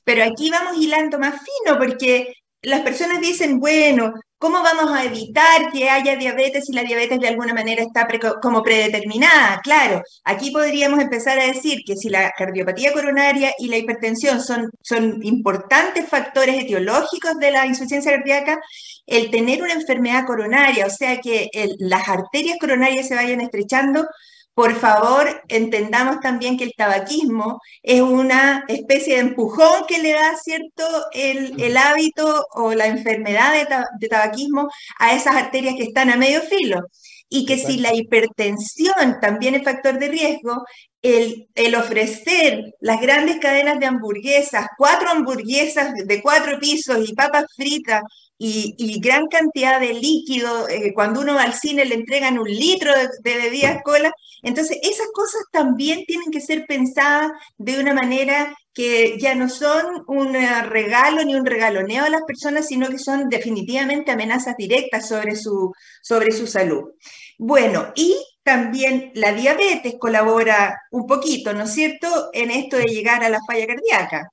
Pero 0.04 0.22
aquí 0.24 0.50
vamos 0.50 0.76
hilando 0.78 1.18
más 1.18 1.34
fino 1.42 1.78
porque 1.78 2.32
las 2.64 2.80
personas 2.80 3.20
dicen, 3.20 3.60
bueno, 3.60 4.14
¿cómo 4.38 4.62
vamos 4.62 4.90
a 4.90 5.04
evitar 5.04 5.70
que 5.72 5.88
haya 5.88 6.16
diabetes 6.16 6.64
si 6.66 6.72
la 6.72 6.82
diabetes 6.82 7.18
de 7.20 7.28
alguna 7.28 7.54
manera 7.54 7.82
está 7.82 8.06
como 8.42 8.62
predeterminada? 8.62 9.60
Claro, 9.62 10.02
aquí 10.24 10.50
podríamos 10.50 11.00
empezar 11.00 11.38
a 11.38 11.46
decir 11.46 11.80
que 11.86 11.96
si 11.96 12.08
la 12.08 12.32
cardiopatía 12.36 12.92
coronaria 12.92 13.52
y 13.58 13.68
la 13.68 13.78
hipertensión 13.78 14.40
son, 14.40 14.70
son 14.82 15.22
importantes 15.22 16.08
factores 16.08 16.62
etiológicos 16.62 17.36
de 17.38 17.50
la 17.50 17.66
insuficiencia 17.66 18.12
cardíaca, 18.12 18.58
el 19.06 19.30
tener 19.30 19.62
una 19.62 19.74
enfermedad 19.74 20.26
coronaria, 20.26 20.86
o 20.86 20.90
sea 20.90 21.18
que 21.20 21.48
las 21.78 22.08
arterias 22.08 22.58
coronarias 22.58 23.08
se 23.08 23.14
vayan 23.14 23.40
estrechando, 23.40 24.06
por 24.54 24.76
favor, 24.76 25.42
entendamos 25.48 26.20
también 26.20 26.56
que 26.56 26.64
el 26.64 26.74
tabaquismo 26.76 27.60
es 27.82 28.00
una 28.00 28.64
especie 28.68 29.14
de 29.14 29.20
empujón 29.20 29.84
que 29.88 29.98
le 29.98 30.12
da, 30.12 30.36
¿cierto?, 30.36 30.84
el, 31.12 31.76
hábito 31.76 32.46
o 32.52 32.72
la 32.72 32.86
enfermedad 32.86 33.52
de, 33.98 34.08
tabaquismo 34.08 34.68
a 35.00 35.14
esas 35.14 35.34
arterias 35.34 35.74
que 35.76 35.82
están 35.82 36.10
a 36.10 36.16
medio 36.16 36.40
filo. 36.42 36.80
Y 37.28 37.46
que 37.46 37.58
si 37.58 37.78
la 37.78 37.92
hipertensión 37.92 39.18
también 39.20 39.56
es 39.56 39.64
factor 39.64 39.98
de 39.98 40.08
riesgo, 40.08 40.62
el, 41.02 41.48
el, 41.56 41.74
ofrecer 41.74 42.74
las 42.80 43.00
grandes 43.00 43.38
cadenas 43.38 43.80
de 43.80 43.86
hamburguesas, 43.86 44.68
cuatro 44.78 45.10
hamburguesas 45.10 45.94
de 45.94 46.22
cuatro 46.22 46.60
pisos 46.60 46.98
y 47.08 47.14
papas 47.14 47.46
fritas 47.56 48.02
y, 48.38 49.00
gran 49.00 49.26
cantidad 49.26 49.80
de 49.80 49.94
líquido, 49.94 50.68
eh, 50.68 50.92
cuando 50.94 51.20
uno 51.20 51.34
va 51.34 51.42
al 51.42 51.54
cine 51.54 51.84
le 51.84 51.94
entregan 51.94 52.38
un 52.38 52.48
litro 52.48 52.92
de, 52.92 53.08
de 53.22 53.36
bebidas 53.36 53.82
cola, 53.82 54.12
entonces 54.44 54.78
esas 54.82 55.08
cosas 55.12 55.42
también 55.50 56.04
tienen 56.06 56.30
que 56.30 56.40
ser 56.40 56.66
pensadas 56.66 57.32
de 57.58 57.80
una 57.80 57.94
manera 57.94 58.54
que 58.72 59.18
ya 59.18 59.34
no 59.34 59.48
son 59.48 60.04
un 60.08 60.34
regalo 60.34 61.24
ni 61.24 61.34
un 61.34 61.46
regaloneo 61.46 62.04
a 62.04 62.10
las 62.10 62.22
personas, 62.22 62.66
sino 62.66 62.88
que 62.88 62.98
son 62.98 63.28
definitivamente 63.28 64.10
amenazas 64.10 64.56
directas 64.56 65.08
sobre 65.08 65.36
su, 65.36 65.72
sobre 66.02 66.32
su 66.32 66.46
salud. 66.46 66.92
Bueno, 67.38 67.92
y 67.94 68.16
también 68.42 69.12
la 69.14 69.32
diabetes 69.32 69.94
colabora 69.98 70.80
un 70.90 71.06
poquito, 71.06 71.52
¿no 71.52 71.64
es 71.64 71.72
cierto?, 71.72 72.30
en 72.32 72.50
esto 72.50 72.76
de 72.76 72.86
llegar 72.86 73.24
a 73.24 73.28
la 73.28 73.40
falla 73.46 73.66
cardíaca. 73.66 74.30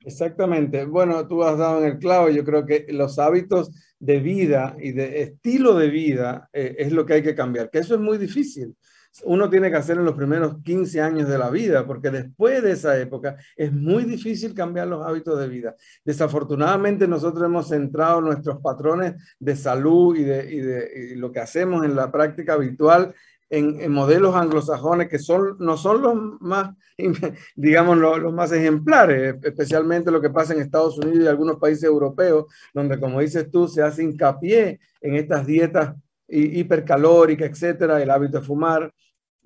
Exactamente. 0.00 0.84
Bueno, 0.84 1.26
tú 1.26 1.42
has 1.42 1.58
dado 1.58 1.80
en 1.80 1.92
el 1.92 1.98
clavo. 1.98 2.28
Yo 2.30 2.44
creo 2.44 2.64
que 2.64 2.86
los 2.90 3.18
hábitos 3.18 3.70
de 3.98 4.20
vida 4.20 4.76
y 4.78 4.92
de 4.92 5.22
estilo 5.22 5.74
de 5.74 5.88
vida 5.88 6.48
eh, 6.52 6.76
es 6.78 6.92
lo 6.92 7.04
que 7.04 7.14
hay 7.14 7.22
que 7.22 7.34
cambiar, 7.34 7.70
que 7.70 7.78
eso 7.78 7.94
es 7.94 8.00
muy 8.00 8.16
difícil. 8.16 8.76
Uno 9.24 9.48
tiene 9.48 9.70
que 9.70 9.76
hacer 9.76 9.98
en 9.98 10.04
los 10.04 10.14
primeros 10.14 10.62
15 10.62 11.00
años 11.00 11.28
de 11.28 11.38
la 11.38 11.50
vida, 11.50 11.86
porque 11.86 12.10
después 12.10 12.62
de 12.62 12.72
esa 12.72 12.98
época 12.98 13.36
es 13.56 13.72
muy 13.72 14.04
difícil 14.04 14.54
cambiar 14.54 14.88
los 14.88 15.06
hábitos 15.06 15.38
de 15.38 15.48
vida. 15.48 15.74
Desafortunadamente 16.04 17.08
nosotros 17.08 17.44
hemos 17.44 17.68
centrado 17.68 18.20
nuestros 18.20 18.60
patrones 18.60 19.14
de 19.38 19.56
salud 19.56 20.16
y 20.16 20.24
de, 20.24 20.52
y 20.52 20.60
de 20.60 21.16
lo 21.16 21.32
que 21.32 21.40
hacemos 21.40 21.84
en 21.84 21.96
la 21.96 22.10
práctica 22.10 22.54
habitual 22.54 23.14
en, 23.50 23.92
modelos 23.92 24.34
anglosajones 24.34 25.08
que 25.08 25.18
son, 25.18 25.56
no 25.58 25.76
son 25.76 26.02
los 26.02 26.40
más, 26.40 26.74
digamos, 27.56 27.96
los, 27.98 28.32
más 28.32 28.52
ejemplares, 28.52 29.36
especialmente 29.42 30.10
lo 30.10 30.20
que 30.20 30.30
pasa 30.30 30.54
en 30.54 30.60
Estados 30.60 30.98
Unidos 30.98 31.24
y 31.24 31.28
algunos 31.28 31.58
países 31.58 31.84
europeos, 31.84 32.46
donde, 32.74 32.98
como 32.98 33.20
dices 33.20 33.50
tú, 33.50 33.68
se 33.68 33.82
hace 33.82 34.02
hincapié 34.02 34.80
en 35.00 35.14
estas 35.14 35.46
dietas 35.46 35.94
hipercalóricas, 36.28 37.50
etcétera, 37.50 38.02
el 38.02 38.10
hábito 38.10 38.40
de 38.40 38.46
fumar, 38.46 38.92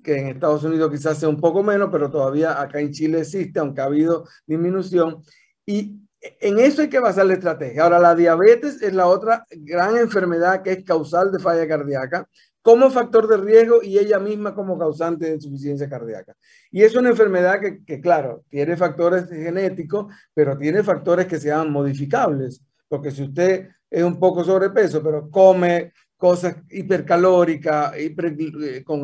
que 0.03 0.17
en 0.17 0.27
Estados 0.27 0.63
Unidos 0.63 0.91
quizás 0.91 1.17
sea 1.17 1.29
un 1.29 1.39
poco 1.39 1.61
menos, 1.63 1.89
pero 1.91 2.09
todavía 2.09 2.59
acá 2.59 2.79
en 2.79 2.91
Chile 2.91 3.19
existe, 3.19 3.59
aunque 3.59 3.81
ha 3.81 3.85
habido 3.85 4.25
disminución. 4.47 5.21
Y 5.65 5.99
en 6.19 6.59
eso 6.59 6.81
hay 6.81 6.89
que 6.89 6.99
basar 6.99 7.25
la 7.25 7.33
estrategia. 7.33 7.83
Ahora, 7.83 7.99
la 7.99 8.15
diabetes 8.15 8.81
es 8.81 8.93
la 8.93 9.07
otra 9.07 9.45
gran 9.49 9.97
enfermedad 9.97 10.61
que 10.63 10.71
es 10.71 10.83
causal 10.83 11.31
de 11.31 11.39
falla 11.39 11.67
cardíaca, 11.67 12.27
como 12.61 12.91
factor 12.91 13.27
de 13.27 13.37
riesgo 13.37 13.81
y 13.81 13.97
ella 13.97 14.19
misma 14.19 14.53
como 14.53 14.77
causante 14.77 15.25
de 15.25 15.35
insuficiencia 15.35 15.89
cardíaca. 15.89 16.35
Y 16.69 16.83
es 16.83 16.95
una 16.95 17.09
enfermedad 17.09 17.59
que, 17.59 18.01
claro, 18.01 18.43
tiene 18.49 18.77
factores 18.77 19.27
genéticos, 19.29 20.13
pero 20.33 20.57
tiene 20.57 20.83
factores 20.83 21.25
que 21.25 21.39
sean 21.39 21.71
modificables, 21.71 22.61
porque 22.87 23.11
si 23.11 23.23
usted 23.23 23.69
es 23.89 24.03
un 24.03 24.19
poco 24.19 24.43
sobrepeso, 24.43 25.01
pero 25.01 25.29
come 25.29 25.91
cosas 26.21 26.57
hipercalóricas, 26.69 27.93
eh, 27.95 28.83
con 28.85 29.01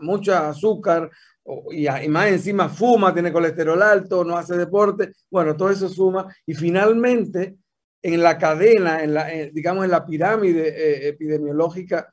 mucho 0.00 0.34
azúcar, 0.34 1.10
y, 1.70 2.08
más 2.08 2.28
encima 2.28 2.70
fuma, 2.70 3.12
tiene 3.12 3.30
colesterol 3.30 3.82
alto, 3.82 4.24
no 4.24 4.34
hace 4.34 4.56
deporte, 4.56 5.12
bueno, 5.30 5.54
todo 5.54 5.68
eso 5.68 5.90
suma 5.90 6.34
y 6.46 6.54
finalmente 6.54 7.56
en 8.00 8.22
la 8.22 8.38
cadena, 8.38 9.02
en 9.02 9.12
la, 9.12 9.26
digamos 9.52 9.84
en 9.84 9.90
la 9.90 10.06
pirámide 10.06 10.68
eh, 10.68 11.08
epidemiológica 11.08 12.10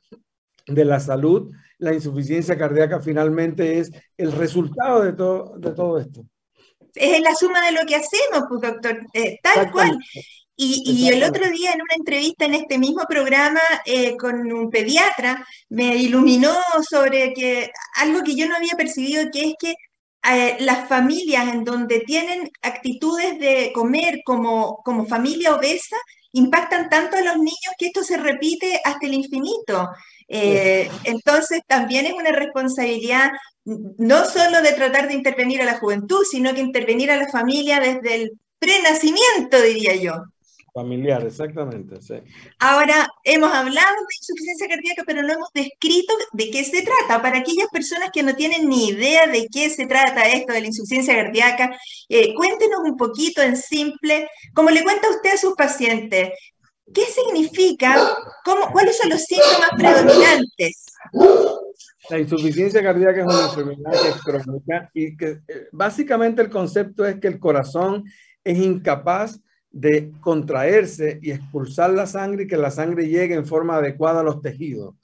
de 0.66 0.84
la 0.84 1.00
salud, 1.00 1.50
la 1.78 1.94
insuficiencia 1.94 2.58
cardíaca 2.58 3.00
finalmente 3.00 3.78
es 3.78 3.90
el 4.18 4.32
resultado 4.32 5.02
de 5.02 5.14
todo, 5.14 5.56
de 5.56 5.70
todo 5.70 5.98
esto. 5.98 6.26
Es 6.94 7.22
la 7.22 7.34
suma 7.34 7.64
de 7.64 7.72
lo 7.72 7.86
que 7.86 7.96
hacemos, 7.96 8.48
pues, 8.50 8.60
doctor, 8.60 9.00
eh, 9.14 9.38
tal 9.42 9.72
cual. 9.72 9.98
Y, 10.64 11.08
el 11.08 11.24
otro 11.24 11.50
día 11.50 11.72
en 11.72 11.82
una 11.82 11.94
entrevista 11.96 12.44
en 12.44 12.54
este 12.54 12.78
mismo 12.78 13.02
programa 13.08 13.60
eh, 13.84 14.16
con 14.16 14.52
un 14.52 14.70
pediatra 14.70 15.44
me 15.68 15.96
iluminó 15.96 16.54
sobre 16.88 17.32
que 17.32 17.70
algo 17.96 18.22
que 18.22 18.36
yo 18.36 18.46
no 18.48 18.56
había 18.56 18.74
percibido, 18.76 19.30
que 19.32 19.50
es 19.50 19.54
que 19.58 19.74
eh, 20.30 20.56
las 20.60 20.88
familias 20.88 21.52
en 21.52 21.64
donde 21.64 22.00
tienen 22.00 22.48
actitudes 22.62 23.40
de 23.40 23.72
comer 23.74 24.20
como, 24.24 24.76
como 24.84 25.06
familia 25.06 25.54
obesa 25.54 25.96
impactan 26.32 26.88
tanto 26.88 27.16
a 27.16 27.22
los 27.22 27.36
niños 27.36 27.74
que 27.76 27.86
esto 27.86 28.04
se 28.04 28.16
repite 28.16 28.80
hasta 28.84 29.06
el 29.06 29.14
infinito. 29.14 29.90
Eh, 30.28 30.88
entonces, 31.04 31.60
también 31.66 32.06
es 32.06 32.12
una 32.12 32.30
responsabilidad 32.30 33.30
no 33.64 34.24
solo 34.24 34.62
de 34.62 34.72
tratar 34.72 35.08
de 35.08 35.14
intervenir 35.14 35.60
a 35.60 35.66
la 35.66 35.78
juventud, 35.78 36.24
sino 36.28 36.54
que 36.54 36.60
intervenir 36.60 37.10
a 37.10 37.16
la 37.16 37.28
familia 37.28 37.80
desde 37.80 38.14
el 38.14 38.32
prenacimiento, 38.58 39.60
diría 39.60 39.96
yo. 39.96 40.31
Familiar, 40.72 41.26
exactamente. 41.26 42.00
Sí. 42.00 42.14
Ahora, 42.58 43.06
hemos 43.24 43.52
hablado 43.52 43.94
de 43.94 44.16
insuficiencia 44.18 44.68
cardíaca, 44.68 45.02
pero 45.06 45.22
no 45.22 45.32
hemos 45.34 45.50
descrito 45.52 46.14
de 46.32 46.50
qué 46.50 46.64
se 46.64 46.82
trata. 46.82 47.20
Para 47.20 47.38
aquellas 47.38 47.68
personas 47.70 48.10
que 48.10 48.22
no 48.22 48.34
tienen 48.34 48.68
ni 48.70 48.88
idea 48.88 49.26
de 49.26 49.48
qué 49.52 49.68
se 49.68 49.86
trata 49.86 50.28
esto 50.28 50.54
de 50.54 50.62
la 50.62 50.66
insuficiencia 50.68 51.14
cardíaca, 51.14 51.78
eh, 52.08 52.32
cuéntenos 52.34 52.80
un 52.84 52.96
poquito 52.96 53.42
en 53.42 53.56
simple, 53.56 54.28
como 54.54 54.70
le 54.70 54.82
cuenta 54.82 55.10
usted 55.10 55.34
a 55.34 55.36
sus 55.36 55.54
pacientes, 55.54 56.30
¿Qué 56.92 57.04
significa? 57.06 57.94
¿Cómo, 58.44 58.70
¿Cuáles 58.70 58.98
son 58.98 59.08
los 59.08 59.22
síntomas 59.22 59.70
predominantes? 59.78 60.86
La 62.10 62.18
insuficiencia 62.18 62.82
cardíaca 62.82 63.20
es 63.20 63.26
una 63.26 63.44
enfermedad 63.46 63.92
que 63.92 64.08
es 64.08 64.22
crónica 64.22 64.90
y 64.92 65.16
que 65.16 65.28
eh, 65.48 65.68
básicamente 65.72 66.42
el 66.42 66.50
concepto 66.50 67.06
es 67.06 67.18
que 67.18 67.28
el 67.28 67.38
corazón 67.38 68.04
es 68.44 68.58
incapaz 68.58 69.40
de 69.72 70.12
contraerse 70.20 71.18
y 71.22 71.30
expulsar 71.30 71.90
la 71.90 72.06
sangre 72.06 72.44
y 72.44 72.46
que 72.46 72.56
la 72.56 72.70
sangre 72.70 73.08
llegue 73.08 73.34
en 73.34 73.46
forma 73.46 73.76
adecuada 73.76 74.20
a 74.20 74.24
los 74.24 74.42
tejidos. 74.42 74.94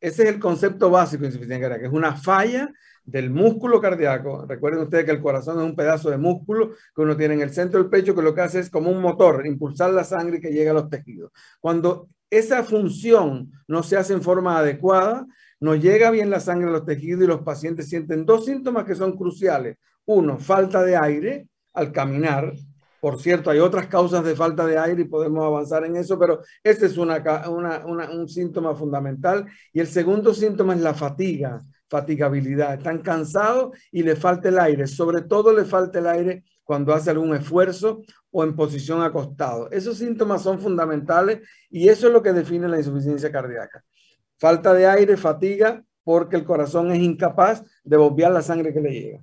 Ese 0.00 0.22
es 0.24 0.28
el 0.28 0.38
concepto 0.38 0.90
básico 0.90 1.22
de 1.22 1.28
insuficiencia 1.28 1.68
cardíaca, 1.68 1.88
es 1.88 1.92
una 1.92 2.14
falla 2.14 2.70
del 3.04 3.30
músculo 3.30 3.80
cardíaco. 3.80 4.44
Recuerden 4.46 4.82
ustedes 4.82 5.06
que 5.06 5.10
el 5.10 5.22
corazón 5.22 5.58
es 5.58 5.64
un 5.64 5.74
pedazo 5.74 6.10
de 6.10 6.18
músculo 6.18 6.72
que 6.94 7.02
uno 7.02 7.16
tiene 7.16 7.34
en 7.34 7.40
el 7.40 7.50
centro 7.50 7.80
del 7.80 7.90
pecho 7.90 8.14
que 8.14 8.22
lo 8.22 8.34
que 8.34 8.42
hace 8.42 8.60
es 8.60 8.70
como 8.70 8.90
un 8.90 9.00
motor, 9.00 9.46
impulsar 9.46 9.90
la 9.92 10.04
sangre 10.04 10.40
que 10.40 10.52
llega 10.52 10.72
a 10.72 10.74
los 10.74 10.90
tejidos. 10.90 11.32
Cuando 11.58 12.08
esa 12.30 12.62
función 12.62 13.50
no 13.66 13.82
se 13.82 13.96
hace 13.96 14.12
en 14.12 14.22
forma 14.22 14.58
adecuada, 14.58 15.26
no 15.60 15.74
llega 15.74 16.10
bien 16.10 16.28
la 16.28 16.40
sangre 16.40 16.68
a 16.68 16.72
los 16.72 16.84
tejidos 16.84 17.24
y 17.24 17.26
los 17.26 17.40
pacientes 17.40 17.88
sienten 17.88 18.26
dos 18.26 18.44
síntomas 18.44 18.84
que 18.84 18.94
son 18.94 19.16
cruciales. 19.16 19.78
Uno, 20.04 20.38
falta 20.38 20.82
de 20.84 20.96
aire 20.96 21.48
al 21.72 21.92
caminar. 21.92 22.52
Por 23.00 23.20
cierto, 23.20 23.50
hay 23.50 23.58
otras 23.58 23.86
causas 23.86 24.24
de 24.24 24.34
falta 24.34 24.66
de 24.66 24.78
aire 24.78 25.02
y 25.02 25.06
podemos 25.06 25.44
avanzar 25.44 25.84
en 25.84 25.96
eso, 25.96 26.18
pero 26.18 26.40
este 26.62 26.86
es 26.86 26.96
un 26.98 28.28
síntoma 28.28 28.74
fundamental. 28.74 29.46
Y 29.72 29.80
el 29.80 29.86
segundo 29.86 30.34
síntoma 30.34 30.74
es 30.74 30.80
la 30.80 30.94
fatiga 30.94 31.62
fatigabilidad, 31.88 32.74
están 32.74 32.98
cansados 32.98 33.76
y 33.90 34.02
le 34.02 34.14
falta 34.14 34.48
el 34.48 34.58
aire, 34.58 34.86
sobre 34.86 35.22
todo 35.22 35.52
le 35.52 35.64
falta 35.64 35.98
el 35.98 36.06
aire 36.06 36.44
cuando 36.62 36.92
hace 36.92 37.10
algún 37.10 37.34
esfuerzo 37.34 38.02
o 38.30 38.44
en 38.44 38.54
posición 38.54 39.02
acostado. 39.02 39.70
Esos 39.70 39.98
síntomas 39.98 40.42
son 40.42 40.58
fundamentales 40.58 41.40
y 41.70 41.88
eso 41.88 42.08
es 42.08 42.12
lo 42.12 42.22
que 42.22 42.32
define 42.32 42.68
la 42.68 42.78
insuficiencia 42.78 43.32
cardíaca. 43.32 43.82
Falta 44.38 44.74
de 44.74 44.86
aire, 44.86 45.16
fatiga, 45.16 45.82
porque 46.04 46.36
el 46.36 46.44
corazón 46.44 46.92
es 46.92 47.00
incapaz 47.00 47.62
de 47.82 47.96
bombear 47.96 48.32
la 48.32 48.42
sangre 48.42 48.72
que 48.72 48.80
le 48.80 48.92
llega. 48.92 49.20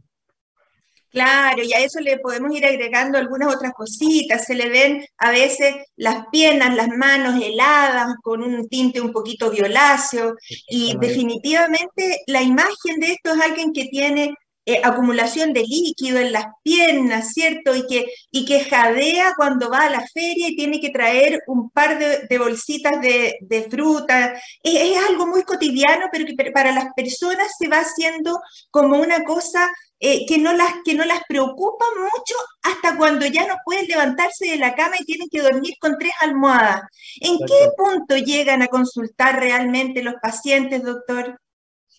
Claro, 1.15 1.63
y 1.63 1.72
a 1.72 1.79
eso 1.79 2.01
le 2.01 2.19
podemos 2.19 2.53
ir 2.53 2.65
agregando 2.65 3.17
algunas 3.17 3.55
otras 3.55 3.72
cositas. 3.72 4.43
Se 4.45 4.53
le 4.53 4.67
ven 4.67 5.05
a 5.17 5.31
veces 5.31 5.74
las 5.95 6.25
piernas, 6.29 6.75
las 6.75 6.89
manos 6.89 7.41
heladas, 7.41 8.15
con 8.22 8.43
un 8.43 8.67
tinte 8.67 9.00
un 9.00 9.13
poquito 9.13 9.50
violáceo. 9.50 10.36
Y 10.67 10.98
definitivamente 11.00 12.22
la 12.27 12.41
imagen 12.41 13.00
de 13.00 13.13
esto 13.13 13.34
es 13.34 13.39
alguien 13.39 13.72
que 13.72 13.86
tiene 13.86 14.36
eh, 14.67 14.81
acumulación 14.84 15.53
de 15.53 15.62
líquido 15.62 16.19
en 16.19 16.31
las 16.31 16.45
piernas, 16.63 17.34
¿cierto? 17.34 17.75
Y 17.75 17.86
que, 17.88 18.05
y 18.31 18.45
que 18.45 18.63
jadea 18.63 19.34
cuando 19.38 19.69
va 19.69 19.84
a 19.84 19.89
la 19.91 20.05
feria 20.13 20.50
y 20.50 20.55
tiene 20.55 20.79
que 20.79 20.89
traer 20.89 21.43
un 21.45 21.69
par 21.69 22.00
de, 22.00 22.38
bolsitas 22.38 23.00
de, 23.01 23.67
fruta. 23.69 24.34
Es, 24.63 24.98
algo 25.10 25.27
muy 25.27 25.43
cotidiano, 25.43 26.07
pero 26.12 26.25
que 26.25 26.51
para 26.51 26.72
las 26.72 26.93
personas 26.95 27.48
se 27.60 27.67
va 27.67 27.77
haciendo 27.77 28.39
como 28.72 28.98
una 28.98 29.24
cosa 29.24 29.69
eh, 30.00 30.25
que, 30.25 30.39
no 30.39 30.51
las, 30.53 30.74
que 30.84 30.95
no 30.95 31.05
las 31.05 31.22
preocupa 31.27 31.86
mucho 31.98 32.36
hasta 32.63 32.98
cuando 32.98 33.25
ya 33.27 33.48
no 33.48 33.55
pueden 33.63 33.88
levantarse 33.88 34.48
de 34.48 34.57
la 34.57 34.75
cama 34.75 34.95
y 35.00 35.05
tienen 35.05 35.29
que 35.29 35.41
dormir 35.41 35.75
con 35.79 35.98
tres 36.00 36.12
almohadas. 36.22 36.81
¿En 37.22 37.38
qué 37.38 37.69
punto 37.77 38.17
llegan 38.17 38.62
a 38.62 38.67
consultar 38.67 39.39
realmente 39.39 40.01
los 40.03 40.15
pacientes, 40.22 40.84
doctor? 40.84 41.39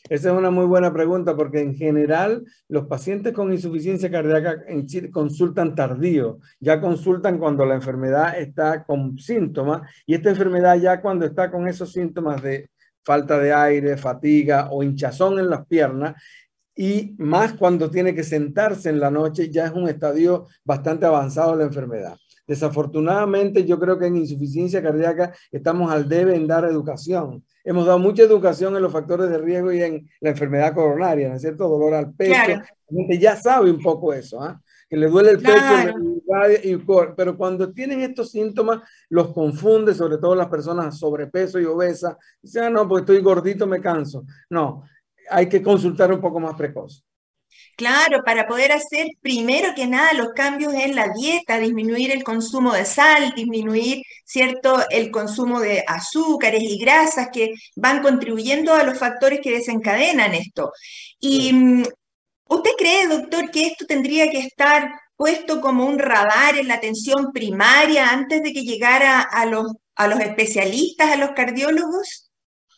Esa 0.09 0.31
es 0.31 0.39
una 0.39 0.51
muy 0.51 0.67
buena 0.67 0.93
pregunta 0.93 1.35
porque 1.35 1.61
en 1.61 1.75
general 1.75 2.45
los 2.69 2.87
pacientes 2.87 3.33
con 3.33 3.53
insuficiencia 3.53 4.11
cardíaca 4.11 4.65
consultan 5.13 5.75
tardío, 5.75 6.39
ya 6.61 6.81
consultan 6.81 7.39
cuando 7.39 7.67
la 7.67 7.75
enfermedad 7.75 8.39
está 8.39 8.85
con 8.85 9.19
síntomas 9.19 9.91
y 10.07 10.15
esta 10.15 10.31
enfermedad 10.31 10.77
ya 10.79 11.01
cuando 11.01 11.27
está 11.27 11.51
con 11.51 11.67
esos 11.67 11.93
síntomas 11.93 12.41
de 12.43 12.71
falta 13.05 13.39
de 13.39 13.53
aire, 13.53 13.97
fatiga 13.97 14.69
o 14.71 14.83
hinchazón 14.83 15.41
en 15.41 15.51
las 15.51 15.67
piernas 15.67 16.23
y 16.77 17.15
más 17.19 17.55
cuando 17.55 17.91
tiene 17.91 18.15
que 18.15 18.23
sentarse 18.23 18.91
en 18.91 19.01
la 19.01 19.11
noche 19.11 19.51
ya 19.51 19.67
es 19.67 19.73
un 19.73 19.89
estadio 19.89 20.47
bastante 20.65 21.07
avanzado 21.07 21.53
de 21.53 21.59
la 21.59 21.65
enfermedad. 21.65 22.17
Desafortunadamente, 22.47 23.65
yo 23.65 23.79
creo 23.79 23.99
que 23.99 24.07
en 24.07 24.17
insuficiencia 24.17 24.83
cardíaca 24.83 25.35
estamos 25.51 25.91
al 25.91 26.09
debe 26.09 26.37
en 26.37 26.47
dar 26.47 26.65
educación 26.65 27.45
hemos 27.67 27.85
dado 27.85 27.99
mucha 27.99 28.23
educación 28.23 28.77
en 28.77 28.83
los 28.83 28.93
factores 28.93 29.29
de 29.29 29.39
riesgo 29.39 29.73
y 29.73 29.83
en 29.83 30.09
la 30.21 30.31
enfermedad 30.31 30.73
coronaria, 30.73 31.29
¿no 31.29 31.35
es 31.35 31.43
cierto? 31.43 31.69
Dolor 31.69 31.95
al 31.95 32.15
pecho. 32.15 32.33
La 32.49 32.65
gente 32.89 33.19
ya 33.19 33.35
sabe 33.37 33.71
un 33.71 33.83
poco 33.83 34.15
eso, 34.15 34.41
¿ah? 34.41 34.63
que 34.89 34.97
le 34.97 35.09
duele 35.09 35.31
el 35.31 35.39
pecho, 35.39 37.15
pero 37.17 37.37
cuando 37.37 37.73
tienen 37.73 38.03
estos 38.03 38.31
síntomas, 38.31 38.83
los 39.09 39.33
confunde, 39.33 39.95
sobre 39.95 40.19
todo 40.19 40.37
las 40.37 40.47
personas 40.47 40.97
sobrepeso 40.97 41.59
y 41.59 41.65
obesas. 41.65 42.17
Dicen, 42.41 42.63
ah, 42.63 42.71
no, 42.71 42.89
porque 42.89 43.01
estoy 43.01 43.21
gordito, 43.21 43.67
me 43.67 43.81
canso. 43.81 44.25
No, 44.49 44.85
hay 45.29 45.49
que 45.49 45.61
consultar 45.61 46.13
un 46.13 46.21
poco 46.21 46.39
más 46.39 46.55
precoz. 46.55 47.05
Claro, 47.77 48.23
para 48.25 48.47
poder 48.47 48.73
hacer 48.73 49.07
primero 49.21 49.75
que 49.75 49.87
nada 49.87 50.15
los 50.15 50.29
cambios 50.35 50.73
en 50.73 50.95
la 50.95 51.09
dieta, 51.15 51.59
disminuir 51.59 52.11
el 52.11 52.25
consumo 52.25 52.73
de 52.73 52.87
sal, 52.87 53.35
disminuir, 53.37 54.03
¿cierto?, 54.25 54.83
el 54.89 55.11
consumo 55.11 55.61
de 55.61 55.85
azúcares 55.87 56.63
y 56.63 56.79
grasas 56.79 57.29
que 57.31 57.53
van 57.75 58.01
contribuyendo 58.03 58.73
a 58.73 58.83
los 58.83 58.99
factores 58.99 59.41
que 59.43 59.51
desencadenan 59.51 60.33
esto. 60.35 60.73
¿Y 61.21 61.53
mm, 61.53 61.83
usted 62.49 62.71
cree, 62.79 63.09
doctor, 63.09 63.51
que 63.51 63.67
esto 63.67 63.85
tendría 63.87 64.31
que 64.31 64.39
estar 64.39 64.91
puesto 65.17 65.61
como 65.61 65.85
un 65.87 65.99
radar 65.99 66.57
en 66.57 66.69
la 66.69 66.75
atención 66.77 67.31
primaria 67.33 68.09
antes 68.11 68.43
de 68.43 68.55
que 68.55 68.63
llegara 68.65 69.21
a 69.21 69.45
los, 69.45 69.67
a 69.97 70.09
los 70.09 70.21
especialistas, 70.21 71.11
a 71.13 71.17
los 71.17 71.33
cardiólogos? 71.33 72.26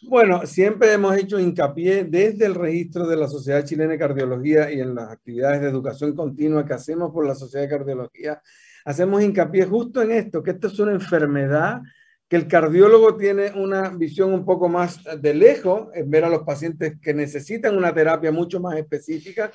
Bueno, 0.03 0.47
siempre 0.47 0.93
hemos 0.93 1.17
hecho 1.17 1.41
hincapié 1.41 2.05
desde 2.05 2.47
el 2.47 2.55
registro 2.55 3.07
de 3.09 3.17
la 3.17 3.27
Sociedad 3.27 3.65
Chilena 3.65 3.93
de 3.93 3.99
Cardiología 3.99 4.71
y 4.73 4.81
en 4.81 4.95
las 4.95 5.11
actividades 5.11 5.61
de 5.61 5.69
educación 5.69 6.15
continua 6.15 6.65
que 6.65 6.75
hacemos 6.75 7.13
por 7.13 7.27
la 7.27 7.35
Sociedad 7.35 7.65
de 7.65 7.77
Cardiología, 7.77 8.41
hacemos 8.85 9.23
hincapié 9.23 9.65
justo 9.65 10.01
en 10.01 10.13
esto, 10.13 10.41
que 10.41 10.53
esto 10.53 10.69
es 10.69 10.79
una 10.79 10.93
enfermedad 10.93 11.81
que 12.29 12.37
el 12.37 12.47
cardiólogo 12.47 13.17
tiene 13.17 13.51
una 13.57 13.89
visión 13.89 14.33
un 14.33 14.45
poco 14.45 14.69
más 14.69 15.01
de 15.21 15.35
lejos, 15.35 15.89
en 15.95 16.09
ver 16.11 16.25
a 16.25 16.29
los 16.29 16.43
pacientes 16.43 17.01
que 17.01 17.13
necesitan 17.13 17.77
una 17.77 17.93
terapia 17.93 18.31
mucho 18.31 18.61
más 18.61 18.77
específica, 18.77 19.51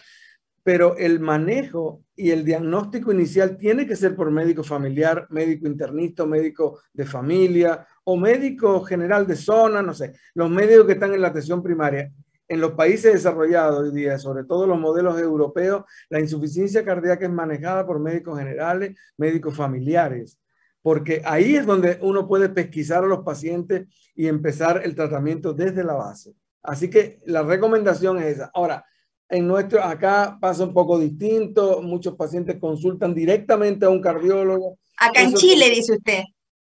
pero 0.64 0.96
el 0.98 1.20
manejo 1.20 2.04
y 2.16 2.32
el 2.32 2.46
diagnóstico 2.46 3.12
inicial 3.12 3.58
tiene 3.58 3.86
que 3.86 3.98
ser 3.98 4.16
por 4.16 4.32
médico 4.32 4.64
familiar, 4.64 5.28
médico 5.30 5.68
internista, 5.68 6.26
médico 6.26 6.80
de 6.94 7.06
familia 7.06 7.86
o 8.06 8.16
médico 8.16 8.82
general 8.82 9.28
de 9.28 9.36
zona, 9.36 9.82
no 9.82 9.94
sé, 9.94 10.14
los 10.34 10.50
médicos 10.50 10.86
que 10.86 10.94
están 10.94 11.14
en 11.14 11.22
la 11.22 11.28
atención 11.28 11.62
primaria. 11.62 12.12
En 12.48 12.62
los 12.62 12.74
países 12.74 13.14
desarrollados 13.14 13.80
hoy 13.80 13.92
día, 13.92 14.18
sobre 14.20 14.44
todo 14.44 14.68
los 14.68 14.80
modelos 14.80 15.20
europeos, 15.20 15.84
la 16.10 16.20
insuficiencia 16.20 16.86
cardíaca 16.86 17.26
es 17.26 17.32
manejada 17.32 17.86
por 17.86 18.00
médicos 18.00 18.38
generales, 18.38 18.96
médicos 19.18 19.56
familiares, 19.56 20.40
porque 20.82 21.22
ahí 21.26 21.56
es 21.56 21.66
donde 21.66 21.98
uno 22.02 22.28
puede 22.28 22.50
pesquisar 22.50 23.04
a 23.04 23.08
los 23.08 23.24
pacientes 23.24 23.88
y 24.16 24.28
empezar 24.28 24.82
el 24.84 24.96
tratamiento 24.96 25.54
desde 25.54 25.84
la 25.84 25.94
base. 25.94 26.36
Así 26.62 26.90
que 26.90 27.20
la 27.26 27.44
recomendación 27.44 28.20
es 28.20 28.36
esa. 28.38 28.52
Ahora, 28.54 28.86
en 29.30 29.48
nuestro, 29.48 29.84
acá 29.84 30.38
pasa 30.40 30.64
un 30.64 30.74
poco 30.74 31.00
distinto, 31.00 31.82
muchos 31.82 32.16
pacientes 32.16 32.58
consultan 32.60 33.14
directamente 33.14 33.86
a 33.86 33.90
un 33.90 34.02
cardiólogo. 34.02 34.78
Acá 34.98 35.24
en 35.24 35.34
Chile, 35.34 35.70
dice 35.70 35.94
usted. 35.94 36.24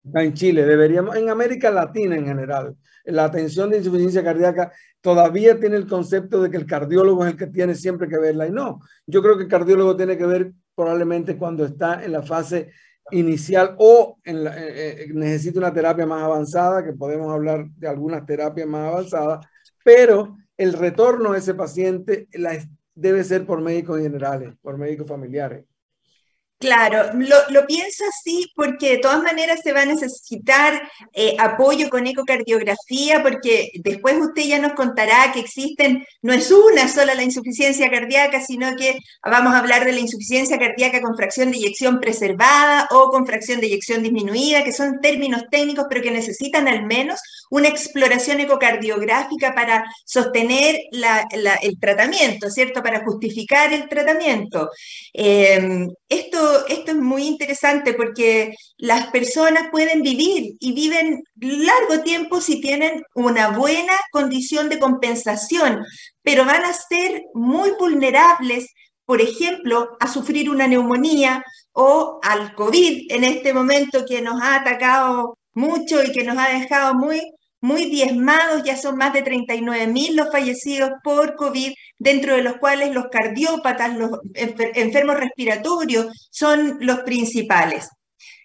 Acá 0.09 0.23
en 0.23 0.35
Chile, 0.35 0.65
deberíamos, 0.65 1.17
en 1.17 1.31
América 1.31 1.71
Latina 1.71 2.17
en 2.17 2.27
general, 2.27 2.77
la 3.05 3.25
atención 3.25 3.71
de 3.71 3.79
insuficiencia 3.79 4.23
cardíaca 4.23 4.73
todavía 5.01 5.59
tiene 5.59 5.77
el 5.77 5.87
concepto 5.87 6.43
de 6.43 6.51
que 6.51 6.57
el 6.57 6.67
cardiólogo 6.67 7.25
es 7.25 7.33
el 7.33 7.39
que 7.39 7.47
tiene 7.47 7.75
siempre 7.75 8.09
que 8.09 8.19
verla 8.19 8.47
y 8.47 8.51
no. 8.51 8.81
Yo 9.07 9.23
creo 9.23 9.37
que 9.37 9.45
el 9.45 9.49
cardiólogo 9.49 9.97
tiene 9.97 10.19
que 10.19 10.27
ver 10.27 10.53
probablemente 10.75 11.37
cuando 11.37 11.65
está 11.65 12.05
en 12.05 12.13
la 12.13 12.23
fase 12.23 12.71
inicial 13.11 13.75
o 13.79 14.19
en 14.25 14.47
eh, 14.47 14.51
eh, 14.57 15.07
necesita 15.15 15.59
una 15.59 15.73
terapia 15.73 16.07
más 16.07 16.23
avanzada, 16.23 16.85
que 16.85 16.93
podemos 16.93 17.33
hablar 17.33 17.67
de 17.71 17.89
algunas 17.89 18.27
terapias 18.27 18.69
más 18.69 18.89
avanzadas, 18.89 19.47
pero 19.83 20.37
el 20.59 20.73
retorno 20.75 21.33
a 21.33 21.39
ese 21.39 21.55
paciente 21.55 22.29
debe 22.95 23.25
ser 23.25 23.47
por 23.47 23.63
médicos 23.63 24.01
generales, 24.01 24.55
por 24.61 24.77
médicos 24.77 25.07
familiares. 25.07 25.65
Claro, 26.61 27.13
lo, 27.15 27.37
lo, 27.51 27.67
pienso 27.67 28.03
así 28.09 28.51
porque 28.57 28.91
de 28.91 28.99
todas 28.99 29.23
maneras 29.23 29.61
se 29.63 29.73
va 29.73 29.83
a 29.83 29.87
necesitar 29.87 30.91
eh, 31.13 31.37
apoyo 31.39 31.89
con 31.89 32.05
ecocardiografía, 32.09 33.23
porque 33.23 33.71
después 33.77 34.17
usted 34.19 34.43
ya 34.43 34.59
nos 34.59 34.73
contará 34.73 35.31
que 35.33 35.39
existen, 35.39 36.05
no 36.21 36.33
es 36.33 36.51
una 36.51 36.89
sola 36.89 37.15
la 37.15 37.23
insuficiencia 37.23 37.89
cardíaca, 37.89 38.41
sino 38.41 38.75
que 38.75 38.99
vamos 39.23 39.55
a 39.55 39.61
hablar 39.61 39.85
de 39.85 39.93
la 39.93 40.01
insuficiencia 40.01 40.59
cardíaca 40.59 41.01
con 41.01 41.17
fracción 41.17 41.53
de 41.53 41.59
eyección 41.59 42.01
preservada 42.01 42.89
o 42.91 43.09
con 43.11 43.25
fracción 43.25 43.61
de 43.61 43.69
eyección 43.69 44.03
disminuida, 44.03 44.65
que 44.65 44.73
son 44.73 44.99
términos 45.01 45.45
técnicos, 45.53 45.87
pero 45.89 46.03
que 46.03 46.11
necesitan 46.11 46.67
al 46.67 46.85
menos 46.87 47.21
una 47.51 47.69
exploración 47.69 48.41
ecocardiográfica 48.41 49.55
para 49.55 49.85
sostener 50.05 50.81
el 50.93 51.79
tratamiento, 51.81 52.51
¿cierto? 52.51 52.83
Para 52.83 53.05
justificar 53.05 53.73
el 53.73 53.89
tratamiento. 53.89 54.71
Eh, 55.13 55.87
esto 56.09 56.39
esto, 56.69 56.93
es 56.93 56.97
muy 56.97 57.27
interesante 57.27 57.95
porque 57.95 58.55
las 58.77 59.09
personas 59.09 59.69
pueden 59.71 60.03
vivir 60.03 60.55
y 60.61 60.73
viven 60.73 61.23
largo 61.37 62.03
tiempo 62.03 62.41
si 62.41 62.61
tienen 62.61 63.03
una 63.15 63.51
buena 63.51 63.95
condición 64.13 64.69
de 64.69 64.79
compensación, 64.79 65.85
pero 66.23 66.45
van 66.45 66.65
a 66.65 66.73
ser 66.73 67.23
muy 67.35 67.73
vulnerables, 67.79 68.67
por 69.05 69.21
ejemplo, 69.21 69.97
a 70.01 70.09
sufrir 70.09 70.51
una 70.51 70.67
neumonía 70.67 71.43
o 71.73 72.21
al 72.23 72.55
COVID 72.55 73.11
en 73.11 73.25
este 73.25 73.53
momento 73.53 74.05
que 74.07 74.21
nos 74.21 74.41
ha 74.43 74.57
atacado 74.57 75.39
mucho 75.55 76.03
y 76.03 76.13
que 76.13 76.25
nos 76.25 76.37
ha 76.39 76.49
dejado 76.51 76.95
muy 76.95 77.21
muy 77.61 77.87
diezmados, 77.87 78.63
ya 78.65 78.77
son 78.77 78.97
más 78.97 79.13
de 79.13 79.23
39 79.23 79.87
mil 79.89 80.17
los 80.17 80.31
fallecidos 80.31 80.91
por 81.03 81.35
COVID, 81.35 81.73
dentro 81.99 82.35
de 82.35 82.43
los 82.43 82.57
cuales 82.59 82.95
los 82.95 83.07
cardiópatas, 83.09 83.97
los 83.97 84.21
enfermos 84.35 85.17
respiratorios 85.17 86.29
son 86.31 86.79
los 86.81 87.01
principales. 87.01 87.89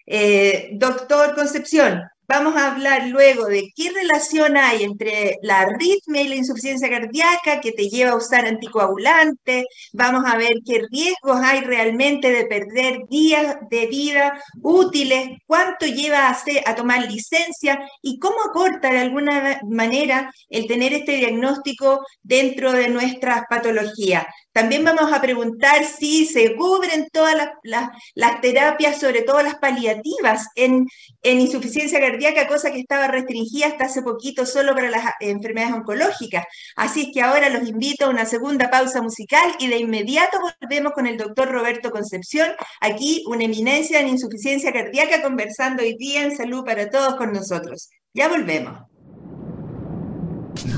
Eh, 0.06 0.70
doctor 0.72 1.34
Concepción, 1.34 2.02
Vamos 2.26 2.56
a 2.56 2.72
hablar 2.72 3.08
luego 3.08 3.46
de 3.46 3.70
qué 3.76 3.90
relación 3.90 4.56
hay 4.56 4.82
entre 4.82 5.36
la 5.42 5.60
arritmia 5.60 6.22
y 6.22 6.28
la 6.28 6.36
insuficiencia 6.36 6.88
cardíaca 6.88 7.60
que 7.60 7.72
te 7.72 7.88
lleva 7.90 8.12
a 8.12 8.16
usar 8.16 8.46
anticoagulantes. 8.46 9.66
Vamos 9.92 10.24
a 10.26 10.36
ver 10.38 10.54
qué 10.64 10.82
riesgos 10.90 11.40
hay 11.42 11.60
realmente 11.60 12.32
de 12.32 12.46
perder 12.46 13.00
días 13.10 13.56
de 13.70 13.86
vida 13.88 14.42
útiles, 14.62 15.28
cuánto 15.46 15.84
lleva 15.86 16.28
a, 16.28 16.38
a 16.66 16.74
tomar 16.74 17.10
licencia 17.10 17.78
y 18.00 18.18
cómo 18.18 18.36
acorta 18.48 18.90
de 18.90 19.00
alguna 19.00 19.60
manera 19.68 20.32
el 20.48 20.66
tener 20.66 20.94
este 20.94 21.16
diagnóstico 21.16 22.00
dentro 22.22 22.72
de 22.72 22.88
nuestras 22.88 23.42
patologías. 23.50 24.24
También 24.54 24.84
vamos 24.84 25.12
a 25.12 25.20
preguntar 25.20 25.84
si 25.84 26.26
se 26.26 26.54
cubren 26.54 27.08
todas 27.12 27.34
las, 27.64 28.40
terapias, 28.40 29.00
sobre 29.00 29.22
todo 29.22 29.42
las 29.42 29.56
paliativas, 29.56 30.46
en, 30.54 30.86
insuficiencia 31.24 31.98
cardíaca, 31.98 32.46
cosa 32.46 32.70
que 32.70 32.78
estaba 32.78 33.08
restringida 33.08 33.66
hasta 33.66 33.86
hace 33.86 34.02
poquito 34.02 34.46
solo 34.46 34.72
para 34.72 34.90
las 34.90 35.06
enfermedades 35.18 35.74
oncológicas. 35.74 36.44
Así 36.76 37.10
que 37.10 37.20
ahora 37.20 37.48
los 37.48 37.68
invito 37.68 38.04
a 38.04 38.10
una 38.10 38.26
segunda 38.26 38.70
pausa 38.70 39.02
musical 39.02 39.56
y 39.58 39.66
de 39.66 39.78
inmediato 39.78 40.38
volvemos 40.60 40.92
con 40.92 41.08
el 41.08 41.16
doctor 41.16 41.50
Roberto 41.50 41.90
Concepción, 41.90 42.50
aquí 42.80 43.24
una 43.26 43.44
eminencia 43.44 43.98
en 43.98 44.06
insuficiencia 44.06 44.72
cardíaca, 44.72 45.20
conversando 45.20 45.82
hoy 45.82 45.96
día 45.96 46.22
en 46.22 46.36
Salud 46.36 46.64
para 46.64 46.90
Todos 46.90 47.16
con 47.16 47.32
nosotros. 47.32 47.90
Ya 48.14 48.28
volvemos. 48.28 48.78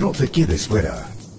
No 0.00 0.12
te 0.12 0.28
quedes 0.28 0.66
fuera. 0.66 1.06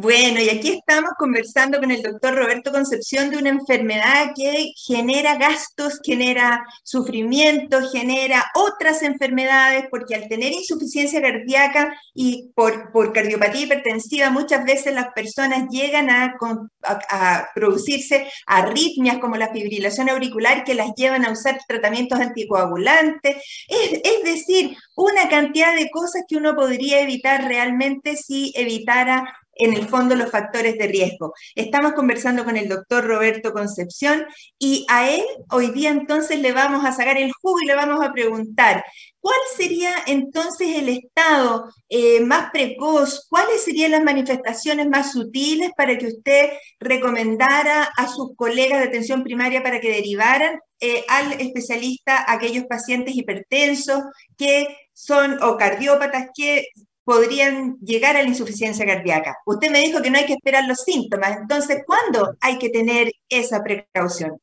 Bueno, 0.00 0.40
y 0.40 0.48
aquí 0.48 0.68
estamos 0.68 1.10
conversando 1.18 1.80
con 1.80 1.90
el 1.90 2.02
doctor 2.02 2.36
Roberto 2.36 2.70
Concepción 2.70 3.30
de 3.30 3.36
una 3.36 3.48
enfermedad 3.48 4.30
que 4.32 4.70
genera 4.76 5.34
gastos, 5.38 5.98
genera 6.04 6.64
sufrimiento, 6.84 7.80
genera 7.90 8.44
otras 8.54 9.02
enfermedades, 9.02 9.86
porque 9.90 10.14
al 10.14 10.28
tener 10.28 10.52
insuficiencia 10.52 11.20
cardíaca 11.20 11.92
y 12.14 12.52
por, 12.54 12.92
por 12.92 13.12
cardiopatía 13.12 13.62
hipertensiva, 13.62 14.30
muchas 14.30 14.64
veces 14.64 14.94
las 14.94 15.08
personas 15.14 15.68
llegan 15.68 16.10
a, 16.10 16.36
a, 16.84 17.48
producirse 17.52 18.28
arritmias 18.46 19.18
como 19.18 19.34
la 19.34 19.52
fibrilación 19.52 20.10
auricular 20.10 20.62
que 20.62 20.74
las 20.74 20.94
llevan 20.94 21.24
a 21.24 21.32
usar 21.32 21.58
tratamientos 21.66 22.20
anticoagulantes. 22.20 23.38
Es, 23.66 24.00
es 24.04 24.22
decir, 24.22 24.76
una 24.94 25.28
cantidad 25.28 25.74
de 25.74 25.90
cosas 25.90 26.22
que 26.28 26.36
uno 26.36 26.54
podría 26.54 27.00
evitar 27.00 27.48
realmente 27.48 28.14
si 28.14 28.52
evitara 28.54 29.24
en 29.58 29.74
el 29.74 29.88
fondo 29.88 30.14
los 30.14 30.30
factores 30.30 30.78
de 30.78 30.86
riesgo. 30.86 31.34
Estamos 31.54 31.92
conversando 31.92 32.44
con 32.44 32.56
el 32.56 32.68
doctor 32.68 33.04
Roberto 33.04 33.52
Concepción 33.52 34.24
y 34.58 34.86
a 34.88 35.10
él 35.10 35.24
hoy 35.50 35.70
día 35.72 35.90
entonces 35.90 36.40
le 36.40 36.52
vamos 36.52 36.84
a 36.84 36.92
sacar 36.92 37.18
el 37.18 37.32
jugo 37.32 37.60
y 37.60 37.66
le 37.66 37.74
vamos 37.74 38.04
a 38.04 38.12
preguntar, 38.12 38.84
¿cuál 39.20 39.38
sería 39.56 39.90
entonces 40.06 40.68
el 40.76 40.88
estado 40.88 41.72
eh, 41.88 42.20
más 42.20 42.50
precoz? 42.50 43.26
¿Cuáles 43.28 43.64
serían 43.64 43.90
las 43.90 44.04
manifestaciones 44.04 44.88
más 44.88 45.12
sutiles 45.12 45.70
para 45.76 45.98
que 45.98 46.06
usted 46.06 46.50
recomendara 46.78 47.90
a 47.96 48.08
sus 48.08 48.34
colegas 48.36 48.80
de 48.80 48.88
atención 48.88 49.24
primaria 49.24 49.62
para 49.62 49.80
que 49.80 49.90
derivaran 49.90 50.60
eh, 50.80 51.04
al 51.08 51.32
especialista 51.40 52.24
aquellos 52.28 52.64
pacientes 52.66 53.16
hipertensos 53.16 54.04
que 54.36 54.68
son 54.92 55.42
o 55.42 55.56
cardiópatas 55.56 56.28
que 56.34 56.68
podrían 57.08 57.78
llegar 57.78 58.16
a 58.16 58.22
la 58.22 58.28
insuficiencia 58.28 58.84
cardíaca. 58.84 59.38
Usted 59.46 59.70
me 59.70 59.80
dijo 59.80 60.02
que 60.02 60.10
no 60.10 60.18
hay 60.18 60.26
que 60.26 60.34
esperar 60.34 60.68
los 60.68 60.80
síntomas, 60.80 61.38
entonces, 61.40 61.82
¿cuándo 61.86 62.36
hay 62.38 62.58
que 62.58 62.68
tener 62.68 63.10
esa 63.30 63.62
precaución? 63.62 64.38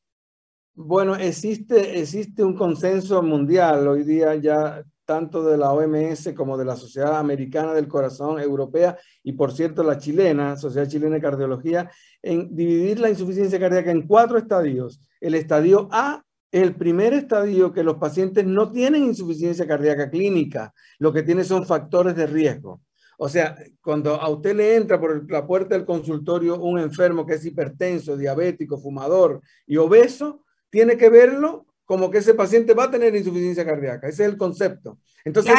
Bueno, 0.74 1.14
existe, 1.14 2.00
existe 2.00 2.42
un 2.42 2.56
consenso 2.56 3.22
mundial 3.22 3.86
hoy 3.86 4.02
día 4.02 4.34
ya 4.34 4.82
tanto 5.04 5.44
de 5.44 5.56
la 5.56 5.72
OMS 5.72 6.32
como 6.34 6.58
de 6.58 6.64
la 6.64 6.74
Sociedad 6.74 7.16
Americana 7.16 7.72
del 7.72 7.86
Corazón 7.86 8.40
Europea 8.40 8.98
y 9.22 9.34
por 9.34 9.52
cierto 9.52 9.84
la 9.84 9.98
chilena, 9.98 10.56
Sociedad 10.56 10.88
Chilena 10.88 11.14
de 11.14 11.22
Cardiología, 11.22 11.88
en 12.20 12.52
dividir 12.52 12.98
la 12.98 13.10
insuficiencia 13.10 13.60
cardíaca 13.60 13.92
en 13.92 14.08
cuatro 14.08 14.38
estadios. 14.38 15.00
El 15.20 15.36
estadio 15.36 15.88
A 15.92 16.25
el 16.52 16.74
primer 16.74 17.12
estadio 17.12 17.72
que 17.72 17.82
los 17.82 17.96
pacientes 17.96 18.44
no 18.46 18.70
tienen 18.70 19.04
insuficiencia 19.04 19.66
cardíaca 19.66 20.10
clínica, 20.10 20.72
lo 20.98 21.12
que 21.12 21.22
tiene 21.22 21.44
son 21.44 21.66
factores 21.66 22.14
de 22.16 22.26
riesgo. 22.26 22.80
O 23.18 23.28
sea, 23.28 23.56
cuando 23.80 24.14
a 24.14 24.28
usted 24.28 24.54
le 24.54 24.76
entra 24.76 25.00
por 25.00 25.30
la 25.30 25.46
puerta 25.46 25.74
del 25.74 25.86
consultorio 25.86 26.58
un 26.60 26.78
enfermo 26.78 27.24
que 27.24 27.34
es 27.34 27.44
hipertenso, 27.44 28.16
diabético, 28.16 28.78
fumador 28.78 29.40
y 29.66 29.76
obeso, 29.78 30.44
tiene 30.70 30.96
que 30.96 31.08
verlo 31.08 31.66
como 31.86 32.10
que 32.10 32.18
ese 32.18 32.34
paciente 32.34 32.74
va 32.74 32.84
a 32.84 32.90
tener 32.90 33.14
insuficiencia 33.14 33.64
cardíaca. 33.64 34.08
Ese 34.08 34.24
es 34.24 34.30
el 34.30 34.36
concepto. 34.36 34.98
Entonces, 35.24 35.54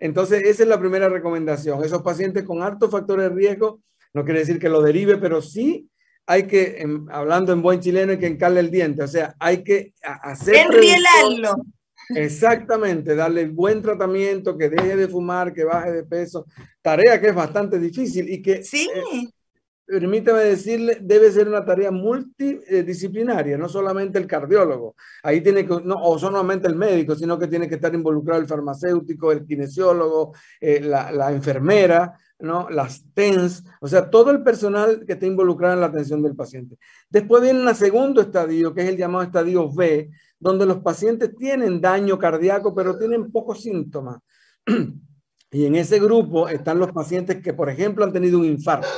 Entonces 0.00 0.42
esa 0.44 0.62
es 0.62 0.68
la 0.68 0.80
primera 0.80 1.08
recomendación. 1.08 1.84
Esos 1.84 2.02
pacientes 2.02 2.42
con 2.44 2.62
altos 2.62 2.90
factores 2.90 3.28
de 3.28 3.34
riesgo, 3.36 3.80
no 4.12 4.24
quiere 4.24 4.40
decir 4.40 4.58
que 4.58 4.68
lo 4.68 4.82
derive, 4.82 5.18
pero 5.18 5.40
sí 5.40 5.88
hay 6.26 6.46
que, 6.46 6.84
hablando 7.10 7.52
en 7.52 7.62
buen 7.62 7.80
chileno, 7.80 8.12
hay 8.12 8.18
que 8.18 8.26
encarle 8.26 8.60
el 8.60 8.70
diente, 8.70 9.02
o 9.02 9.08
sea, 9.08 9.34
hay 9.38 9.62
que 9.62 9.94
hacer... 10.02 10.56
Enrielarlo. 10.56 11.56
Exactamente, 12.14 13.14
darle 13.14 13.46
buen 13.46 13.80
tratamiento, 13.80 14.56
que 14.56 14.68
deje 14.68 14.96
de 14.96 15.08
fumar, 15.08 15.52
que 15.52 15.64
baje 15.64 15.92
de 15.92 16.04
peso, 16.04 16.46
tarea 16.82 17.20
que 17.20 17.28
es 17.28 17.34
bastante 17.34 17.78
difícil 17.78 18.28
y 18.28 18.42
que... 18.42 18.62
Sí. 18.62 18.88
Eh, 18.94 19.28
permítame 19.84 20.40
decirle, 20.40 20.98
debe 21.00 21.30
ser 21.30 21.48
una 21.48 21.64
tarea 21.64 21.90
multidisciplinaria, 21.90 23.58
no 23.58 23.68
solamente 23.68 24.18
el 24.18 24.26
cardiólogo. 24.26 24.94
Ahí 25.22 25.40
tiene 25.42 25.66
que, 25.66 25.80
no, 25.84 25.96
o 25.96 26.18
solamente 26.18 26.66
el 26.66 26.76
médico, 26.76 27.14
sino 27.14 27.38
que 27.38 27.48
tiene 27.48 27.68
que 27.68 27.74
estar 27.74 27.94
involucrado 27.94 28.40
el 28.40 28.48
farmacéutico, 28.48 29.32
el 29.32 29.44
kinesiólogo, 29.44 30.34
eh, 30.60 30.80
la, 30.80 31.12
la, 31.12 31.30
enfermera, 31.30 32.18
¿no? 32.42 32.68
las 32.68 33.04
TENS, 33.14 33.64
o 33.80 33.88
sea, 33.88 34.10
todo 34.10 34.30
el 34.30 34.42
personal 34.42 35.04
que 35.06 35.14
está 35.14 35.26
involucrado 35.26 35.74
en 35.74 35.80
la 35.80 35.86
atención 35.86 36.22
del 36.22 36.34
paciente. 36.34 36.76
Después 37.08 37.42
viene 37.42 37.62
un 37.62 37.74
segundo 37.74 38.20
estadio, 38.20 38.74
que 38.74 38.82
es 38.82 38.88
el 38.88 38.96
llamado 38.96 39.24
estadio 39.24 39.70
B, 39.72 40.10
donde 40.38 40.66
los 40.66 40.80
pacientes 40.80 41.34
tienen 41.36 41.80
daño 41.80 42.18
cardíaco, 42.18 42.74
pero 42.74 42.98
tienen 42.98 43.30
pocos 43.30 43.62
síntomas. 43.62 44.18
Y 45.54 45.66
en 45.66 45.76
ese 45.76 46.00
grupo 46.00 46.48
están 46.48 46.78
los 46.78 46.92
pacientes 46.92 47.42
que, 47.42 47.52
por 47.52 47.68
ejemplo, 47.68 48.06
han 48.06 48.12
tenido 48.14 48.38
un 48.38 48.46
infarto. 48.46 48.88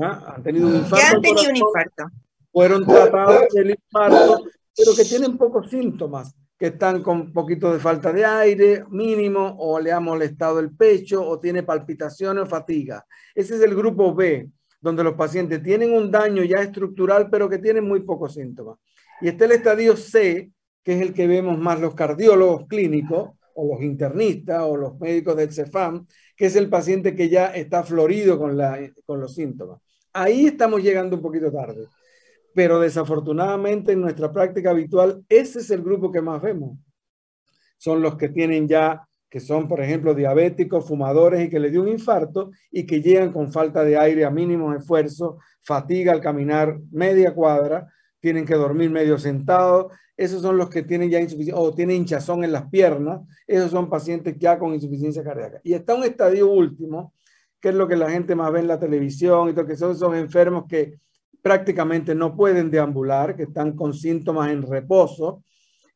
Han 0.00 0.42
tenido 0.42 0.66
un 0.66 0.74
infarto. 0.74 1.06
han 1.14 1.22
tenido 1.22 1.48
un 1.48 1.56
infarto. 1.56 2.04
Fueron 2.50 2.84
tratados 2.84 3.42
del 3.54 3.70
infarto, 3.70 4.42
pero 4.76 4.96
que 4.96 5.04
tienen 5.04 5.38
pocos 5.38 5.70
síntomas 5.70 6.34
que 6.62 6.68
están 6.68 7.02
con 7.02 7.32
poquito 7.32 7.72
de 7.72 7.80
falta 7.80 8.12
de 8.12 8.24
aire 8.24 8.84
mínimo 8.88 9.56
o 9.58 9.80
le 9.80 9.90
ha 9.90 9.98
molestado 9.98 10.60
el 10.60 10.70
pecho 10.70 11.20
o 11.28 11.40
tiene 11.40 11.64
palpitaciones 11.64 12.44
o 12.44 12.46
fatiga. 12.46 13.04
Ese 13.34 13.56
es 13.56 13.62
el 13.62 13.74
grupo 13.74 14.14
B, 14.14 14.48
donde 14.80 15.02
los 15.02 15.14
pacientes 15.14 15.60
tienen 15.60 15.92
un 15.92 16.08
daño 16.08 16.44
ya 16.44 16.62
estructural, 16.62 17.28
pero 17.28 17.48
que 17.48 17.58
tienen 17.58 17.82
muy 17.82 18.04
pocos 18.04 18.34
síntomas. 18.34 18.78
Y 19.20 19.26
está 19.26 19.46
el 19.46 19.50
estadio 19.50 19.96
C, 19.96 20.52
que 20.84 20.94
es 20.94 21.00
el 21.00 21.12
que 21.12 21.26
vemos 21.26 21.58
más 21.58 21.80
los 21.80 21.96
cardiólogos 21.96 22.68
clínicos 22.68 23.30
o 23.56 23.74
los 23.74 23.82
internistas 23.82 24.62
o 24.62 24.76
los 24.76 25.00
médicos 25.00 25.34
del 25.34 25.52
CEFAM, 25.52 26.06
que 26.36 26.46
es 26.46 26.54
el 26.54 26.68
paciente 26.70 27.16
que 27.16 27.28
ya 27.28 27.46
está 27.46 27.82
florido 27.82 28.38
con, 28.38 28.56
la, 28.56 28.78
con 29.04 29.20
los 29.20 29.34
síntomas. 29.34 29.80
Ahí 30.12 30.46
estamos 30.46 30.80
llegando 30.80 31.16
un 31.16 31.22
poquito 31.22 31.50
tarde 31.50 31.88
pero 32.54 32.80
desafortunadamente 32.80 33.92
en 33.92 34.00
nuestra 34.00 34.32
práctica 34.32 34.70
habitual 34.70 35.24
ese 35.28 35.60
es 35.60 35.70
el 35.70 35.82
grupo 35.82 36.10
que 36.10 36.22
más 36.22 36.42
vemos. 36.42 36.78
Son 37.78 38.02
los 38.02 38.16
que 38.16 38.28
tienen 38.28 38.68
ya, 38.68 39.06
que 39.28 39.40
son 39.40 39.68
por 39.68 39.80
ejemplo 39.80 40.14
diabéticos, 40.14 40.86
fumadores 40.86 41.44
y 41.44 41.48
que 41.48 41.58
le 41.58 41.70
dio 41.70 41.82
un 41.82 41.88
infarto 41.88 42.50
y 42.70 42.86
que 42.86 43.00
llegan 43.00 43.32
con 43.32 43.52
falta 43.52 43.84
de 43.84 43.96
aire 43.96 44.24
a 44.24 44.30
mínimos 44.30 44.76
esfuerzos, 44.76 45.36
fatiga 45.62 46.12
al 46.12 46.20
caminar 46.20 46.78
media 46.90 47.34
cuadra, 47.34 47.88
tienen 48.20 48.44
que 48.44 48.54
dormir 48.54 48.90
medio 48.90 49.18
sentado. 49.18 49.90
Esos 50.16 50.42
son 50.42 50.56
los 50.56 50.68
que 50.68 50.82
tienen 50.82 51.10
ya 51.10 51.20
insuficiencia 51.20 51.60
o 51.60 51.74
tienen 51.74 51.96
hinchazón 51.96 52.44
en 52.44 52.52
las 52.52 52.68
piernas. 52.68 53.20
Esos 53.46 53.70
son 53.70 53.88
pacientes 53.88 54.36
ya 54.38 54.58
con 54.58 54.74
insuficiencia 54.74 55.24
cardíaca. 55.24 55.60
Y 55.64 55.72
está 55.72 55.94
un 55.94 56.04
estadio 56.04 56.48
último, 56.48 57.14
que 57.60 57.70
es 57.70 57.74
lo 57.74 57.88
que 57.88 57.96
la 57.96 58.10
gente 58.10 58.34
más 58.34 58.52
ve 58.52 58.60
en 58.60 58.68
la 58.68 58.78
televisión 58.78 59.48
y 59.48 59.54
todo, 59.54 59.66
que 59.66 59.76
son 59.76 59.92
esos 59.92 60.14
enfermos 60.14 60.66
que 60.68 61.00
prácticamente 61.42 62.14
no 62.14 62.36
pueden 62.36 62.70
deambular, 62.70 63.36
que 63.36 63.42
están 63.44 63.72
con 63.76 63.92
síntomas 63.92 64.50
en 64.50 64.62
reposo 64.62 65.42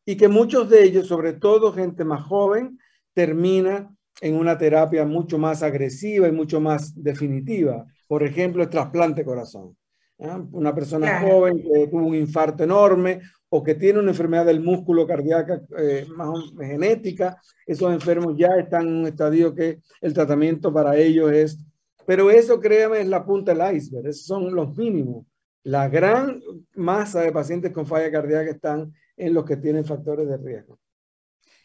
y 0.04 0.16
que 0.16 0.28
muchos 0.28 0.68
de 0.68 0.84
ellos, 0.84 1.06
sobre 1.06 1.32
todo 1.32 1.72
gente 1.72 2.04
más 2.04 2.22
joven, 2.24 2.78
termina 3.14 3.90
en 4.20 4.34
una 4.34 4.58
terapia 4.58 5.04
mucho 5.04 5.38
más 5.38 5.62
agresiva 5.62 6.28
y 6.28 6.32
mucho 6.32 6.60
más 6.60 6.92
definitiva. 7.02 7.86
Por 8.06 8.22
ejemplo, 8.22 8.62
el 8.62 8.70
trasplante 8.70 9.24
corazón. 9.24 9.76
Una 10.18 10.74
persona 10.74 11.20
joven 11.20 11.62
que 11.62 11.88
tuvo 11.88 12.06
un 12.06 12.14
infarto 12.14 12.64
enorme 12.64 13.20
o 13.48 13.62
que 13.62 13.74
tiene 13.74 13.98
una 13.98 14.10
enfermedad 14.10 14.46
del 14.46 14.60
músculo 14.60 15.06
cardíaco 15.06 15.60
eh, 15.78 16.06
más 16.16 16.30
genética, 16.58 17.40
esos 17.66 17.92
enfermos 17.92 18.34
ya 18.36 18.48
están 18.58 18.88
en 18.88 18.94
un 18.94 19.06
estadio 19.06 19.54
que 19.54 19.80
el 20.00 20.14
tratamiento 20.14 20.72
para 20.72 20.96
ellos 20.96 21.30
es, 21.32 21.58
pero 22.06 22.30
eso 22.30 22.58
créame 22.60 23.00
es 23.00 23.08
la 23.08 23.24
punta 23.24 23.52
del 23.52 23.76
iceberg, 23.76 24.08
esos 24.08 24.24
son 24.24 24.54
los 24.54 24.74
mínimos. 24.76 25.26
La 25.66 25.88
gran 25.88 26.40
masa 26.76 27.22
de 27.22 27.32
pacientes 27.32 27.72
con 27.72 27.88
falla 27.88 28.08
cardíaca 28.12 28.52
están 28.52 28.94
en 29.16 29.34
los 29.34 29.44
que 29.44 29.56
tienen 29.56 29.84
factores 29.84 30.28
de 30.28 30.36
riesgo. 30.36 30.78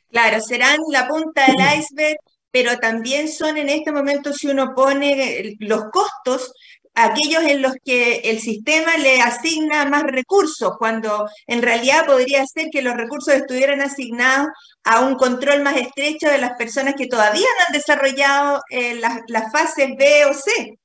Claro, 0.10 0.42
serán 0.42 0.80
la 0.92 1.08
punta 1.08 1.46
del 1.46 1.58
iceberg, 1.80 2.18
pero 2.50 2.80
también 2.80 3.28
son 3.28 3.58
en 3.58 3.70
este 3.70 3.92
momento, 3.92 4.34
si 4.34 4.48
uno 4.48 4.74
pone 4.74 5.56
los 5.60 5.84
costos, 5.92 6.52
aquellos 6.96 7.44
en 7.44 7.62
los 7.62 7.74
que 7.86 8.22
el 8.26 8.40
sistema 8.40 8.98
le 8.98 9.22
asigna 9.22 9.86
más 9.86 10.02
recursos, 10.02 10.72
cuando 10.80 11.30
en 11.46 11.62
realidad 11.62 12.08
podría 12.08 12.44
ser 12.48 12.70
que 12.72 12.82
los 12.82 12.96
recursos 12.96 13.36
estuvieran 13.36 13.82
asignados 13.82 14.48
a 14.84 15.02
un 15.02 15.14
control 15.14 15.62
más 15.62 15.78
estrecho 15.78 16.28
de 16.28 16.40
las 16.40 16.54
personas 16.58 16.96
que 16.98 17.06
todavía 17.06 17.46
no 17.46 17.66
han 17.68 17.74
desarrollado 17.74 18.64
eh, 18.72 18.96
las, 18.96 19.52
fases 19.52 19.90
B 19.96 20.26
o 20.26 20.34
C. 20.34 20.80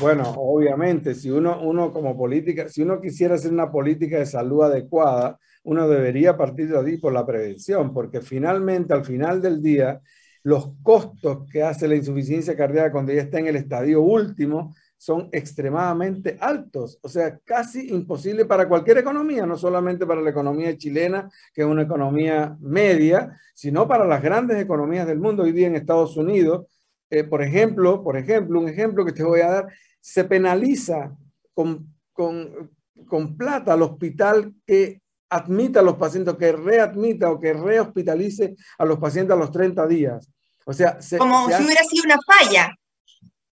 Bueno, 0.00 0.24
obviamente, 0.36 1.14
si 1.14 1.30
uno, 1.30 1.60
uno 1.62 1.92
como 1.92 2.16
política, 2.16 2.68
si 2.68 2.82
uno 2.82 3.00
quisiera 3.00 3.34
hacer 3.34 3.52
una 3.52 3.70
política 3.70 4.18
de 4.18 4.26
salud 4.26 4.62
adecuada, 4.62 5.38
uno 5.64 5.88
debería 5.88 6.36
partir 6.36 6.68
de 6.68 6.78
ahí 6.78 6.98
por 6.98 7.12
la 7.12 7.26
prevención, 7.26 7.92
porque 7.92 8.20
finalmente, 8.20 8.92
al 8.92 9.04
final 9.04 9.40
del 9.40 9.62
día, 9.62 10.00
los 10.42 10.72
costos 10.82 11.48
que 11.50 11.62
hace 11.62 11.86
la 11.86 11.94
insuficiencia 11.94 12.56
cardíaca 12.56 12.92
cuando 12.92 13.12
ya 13.12 13.22
está 13.22 13.38
en 13.38 13.46
el 13.46 13.56
estadio 13.56 14.02
último 14.02 14.74
son 14.96 15.28
extremadamente 15.32 16.36
altos, 16.40 16.98
o 17.02 17.08
sea, 17.08 17.36
casi 17.44 17.92
imposible 17.92 18.44
para 18.44 18.68
cualquier 18.68 18.98
economía, 18.98 19.44
no 19.46 19.56
solamente 19.56 20.06
para 20.06 20.20
la 20.20 20.30
economía 20.30 20.76
chilena, 20.76 21.28
que 21.52 21.62
es 21.62 21.66
una 21.66 21.82
economía 21.82 22.56
media, 22.60 23.36
sino 23.52 23.88
para 23.88 24.04
las 24.06 24.22
grandes 24.22 24.62
economías 24.62 25.06
del 25.08 25.18
mundo. 25.18 25.42
Hoy 25.42 25.50
día 25.50 25.66
en 25.66 25.74
Estados 25.74 26.16
Unidos, 26.16 26.66
eh, 27.12 27.24
por 27.24 27.42
ejemplo, 27.42 28.02
por 28.02 28.16
ejemplo, 28.16 28.58
un 28.58 28.70
ejemplo 28.70 29.04
que 29.04 29.12
te 29.12 29.22
voy 29.22 29.42
a 29.42 29.50
dar, 29.50 29.72
se 30.00 30.24
penaliza 30.24 31.14
con, 31.52 31.94
con, 32.10 32.70
con 33.06 33.36
plata 33.36 33.74
al 33.74 33.82
hospital 33.82 34.54
que 34.64 35.02
admita 35.28 35.80
a 35.80 35.82
los 35.82 35.96
pacientes, 35.96 36.34
que 36.36 36.52
readmita 36.52 37.30
o 37.30 37.38
que 37.38 37.52
rehospitalice 37.52 38.56
a 38.78 38.86
los 38.86 38.98
pacientes 38.98 39.36
a 39.36 39.38
los 39.38 39.52
30 39.52 39.86
días. 39.88 40.26
O 40.64 40.72
sea, 40.72 40.98
como 41.18 41.48
si 41.48 41.62
hubiera 41.62 41.84
sido 41.84 42.04
una 42.06 42.18
falla. 42.26 42.74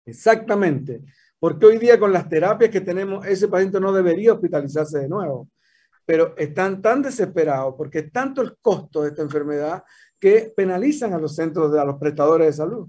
Exactamente. 0.07 1.03
Porque 1.41 1.67
hoy 1.67 1.79
día 1.79 1.99
con 1.99 2.13
las 2.13 2.29
terapias 2.29 2.71
que 2.71 2.81
tenemos, 2.81 3.27
ese 3.27 3.49
paciente 3.49 3.81
no 3.81 3.93
debería 3.93 4.35
hospitalizarse 4.35 5.01
de 5.01 5.09
nuevo. 5.09 5.49
Pero 6.07 6.37
están 6.37 6.81
tan 6.81 7.03
desesperados 7.03 7.75
porque 7.77 7.99
es 7.99 8.13
tanto 8.13 8.41
el 8.41 8.57
costo 8.63 9.03
de 9.03 9.09
esta 9.09 9.23
enfermedad 9.23 9.83
que 10.21 10.53
penalizan 10.57 11.13
a 11.13 11.19
los 11.19 11.35
centros, 11.35 11.73
de, 11.73 11.81
a 11.81 11.85
los 11.85 11.97
prestadores 11.97 12.47
de 12.47 12.53
salud. 12.53 12.89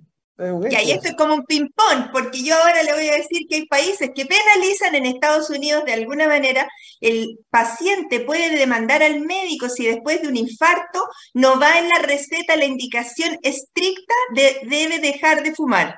Y 0.69 0.75
ahí 0.75 0.91
esto 0.91 1.09
es 1.09 1.15
como 1.15 1.33
un 1.33 1.45
ping-pong, 1.45 2.11
porque 2.13 2.41
yo 2.41 2.55
ahora 2.55 2.81
le 2.83 2.93
voy 2.93 3.09
a 3.09 3.17
decir 3.17 3.45
que 3.49 3.55
hay 3.55 3.65
países 3.65 4.11
que 4.15 4.25
penalizan 4.25 4.95
en 4.95 5.05
Estados 5.05 5.49
Unidos 5.49 5.83
de 5.83 5.91
alguna 5.91 6.27
manera, 6.27 6.65
el 7.01 7.39
paciente 7.49 8.21
puede 8.21 8.55
demandar 8.57 9.03
al 9.03 9.19
médico 9.19 9.67
si 9.67 9.85
después 9.85 10.21
de 10.21 10.29
un 10.29 10.37
infarto 10.37 11.05
no 11.33 11.59
va 11.59 11.77
en 11.79 11.89
la 11.89 11.99
receta 11.99 12.55
la 12.55 12.63
indicación 12.63 13.37
estricta 13.41 14.13
de 14.33 14.61
debe 14.63 14.99
dejar 14.99 15.43
de 15.43 15.53
fumar. 15.53 15.95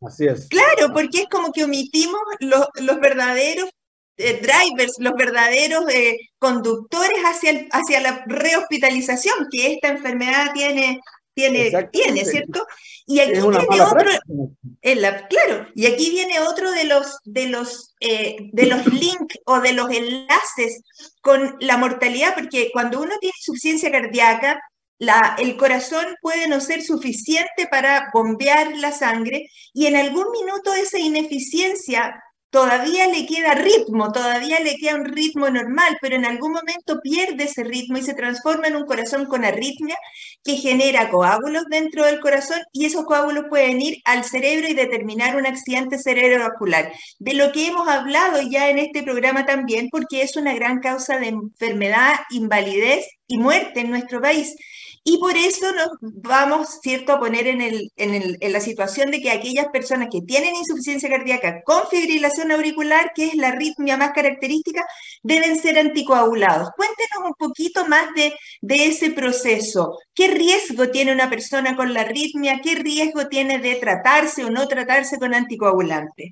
Así 0.00 0.26
es. 0.26 0.48
Claro, 0.48 0.92
porque 0.92 1.20
es 1.20 1.28
como 1.30 1.52
que 1.52 1.62
omitimos 1.62 2.20
los, 2.40 2.66
verdaderos 3.00 3.70
eh, 4.16 4.40
drivers, 4.42 4.94
los 4.98 5.14
verdaderos 5.14 5.88
eh, 5.88 6.16
conductores 6.38 7.18
hacia, 7.24 7.66
hacia 7.70 8.00
la 8.00 8.24
rehospitalización 8.26 9.46
que 9.52 9.72
esta 9.72 9.88
enfermedad 9.88 10.52
tiene, 10.52 11.00
tiene, 11.34 11.88
tiene 11.92 12.24
¿cierto? 12.24 12.66
Y 13.06 13.20
aquí 13.20 13.32
viene 13.32 13.82
otro, 13.82 14.10
claro, 15.28 15.66
y 15.74 15.86
aquí 15.86 16.10
viene 16.10 16.40
otro 16.40 16.70
de 16.70 16.84
los, 16.84 17.18
de 17.24 17.48
los, 17.48 17.94
eh, 18.00 18.36
de 18.52 18.66
los 18.66 18.86
links 18.86 19.38
o 19.44 19.60
de 19.60 19.72
los 19.72 19.90
enlaces 19.90 20.82
con 21.20 21.56
la 21.60 21.76
mortalidad, 21.76 22.34
porque 22.34 22.70
cuando 22.72 23.00
uno 23.00 23.12
tiene 23.20 23.34
insuficiencia 23.36 23.90
cardíaca, 23.90 24.60
el 25.38 25.56
corazón 25.56 26.06
puede 26.22 26.48
no 26.48 26.60
ser 26.60 26.82
suficiente 26.82 27.66
para 27.70 28.10
bombear 28.12 28.76
la 28.76 28.92
sangre 28.92 29.50
y 29.72 29.86
en 29.86 29.96
algún 29.96 30.30
minuto 30.30 30.72
esa 30.72 30.98
ineficiencia 30.98 32.22
todavía 32.54 33.08
le 33.08 33.26
queda 33.26 33.56
ritmo, 33.56 34.12
todavía 34.12 34.60
le 34.60 34.76
queda 34.76 34.94
un 34.94 35.06
ritmo 35.06 35.50
normal, 35.50 35.98
pero 36.00 36.14
en 36.14 36.24
algún 36.24 36.52
momento 36.52 37.00
pierde 37.02 37.44
ese 37.44 37.64
ritmo 37.64 37.98
y 37.98 38.02
se 38.02 38.14
transforma 38.14 38.68
en 38.68 38.76
un 38.76 38.86
corazón 38.86 39.26
con 39.26 39.44
arritmia 39.44 39.96
que 40.44 40.54
genera 40.54 41.10
coágulos 41.10 41.64
dentro 41.68 42.04
del 42.04 42.20
corazón 42.20 42.60
y 42.72 42.84
esos 42.84 43.06
coágulos 43.06 43.46
pueden 43.48 43.82
ir 43.82 43.96
al 44.04 44.22
cerebro 44.22 44.68
y 44.68 44.74
determinar 44.74 45.34
un 45.34 45.48
accidente 45.48 45.98
cerebrovascular, 45.98 46.92
de 47.18 47.34
lo 47.34 47.50
que 47.50 47.66
hemos 47.66 47.88
hablado 47.88 48.40
ya 48.48 48.70
en 48.70 48.78
este 48.78 49.02
programa 49.02 49.44
también, 49.46 49.88
porque 49.90 50.22
es 50.22 50.36
una 50.36 50.54
gran 50.54 50.78
causa 50.78 51.18
de 51.18 51.30
enfermedad, 51.30 52.20
invalidez 52.30 53.04
y 53.26 53.38
muerte 53.38 53.80
en 53.80 53.90
nuestro 53.90 54.20
país. 54.20 54.54
Y 55.06 55.18
por 55.18 55.36
eso 55.36 55.70
nos 55.72 55.88
vamos, 56.00 56.80
¿cierto?, 56.80 57.12
a 57.12 57.20
poner 57.20 57.46
en, 57.46 57.60
la 58.40 58.60
situación 58.60 59.10
de 59.10 59.20
que 59.20 59.30
aquellas 59.30 59.66
personas 59.66 60.08
que 60.10 60.22
tienen 60.22 60.56
insuficiencia 60.56 61.10
cardíaca 61.10 61.62
con 61.62 61.86
fibrilación 61.90 62.50
auricular, 62.52 63.12
que 63.14 63.26
es 63.26 63.34
la 63.34 63.48
arritmia 63.48 63.98
más 63.98 64.12
característica, 64.12 64.82
deben 65.22 65.58
ser 65.58 65.78
anticoagulados. 65.78 66.70
Cuéntenos 66.74 67.28
un 67.28 67.34
poquito 67.34 67.86
más 67.86 68.14
de, 68.14 68.32
de 68.62 68.86
ese 68.86 69.10
proceso. 69.10 69.98
¿Qué 70.14 70.28
riesgo 70.28 70.88
tiene 70.88 71.12
una 71.12 71.28
persona 71.28 71.76
con 71.76 71.92
la 71.92 72.00
arritmia? 72.00 72.60
¿Qué 72.62 72.74
riesgo 72.76 73.28
tiene 73.28 73.58
de 73.58 73.74
tratarse 73.74 74.42
o 74.42 74.50
no 74.50 74.66
tratarse 74.68 75.18
con 75.18 75.34
anticoagulantes? 75.34 76.30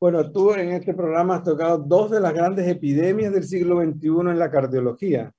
Bueno, 0.00 0.32
tú 0.32 0.54
en 0.54 0.72
este 0.72 0.94
programa 0.94 1.36
has 1.36 1.44
tocado 1.44 1.76
dos 1.76 2.10
de 2.10 2.20
las 2.20 2.32
grandes 2.32 2.66
epidemias 2.66 3.34
del 3.34 3.44
siglo 3.44 3.82
XXI 3.82 4.30
en 4.30 4.38
la 4.38 4.50
cardiología 4.50 5.30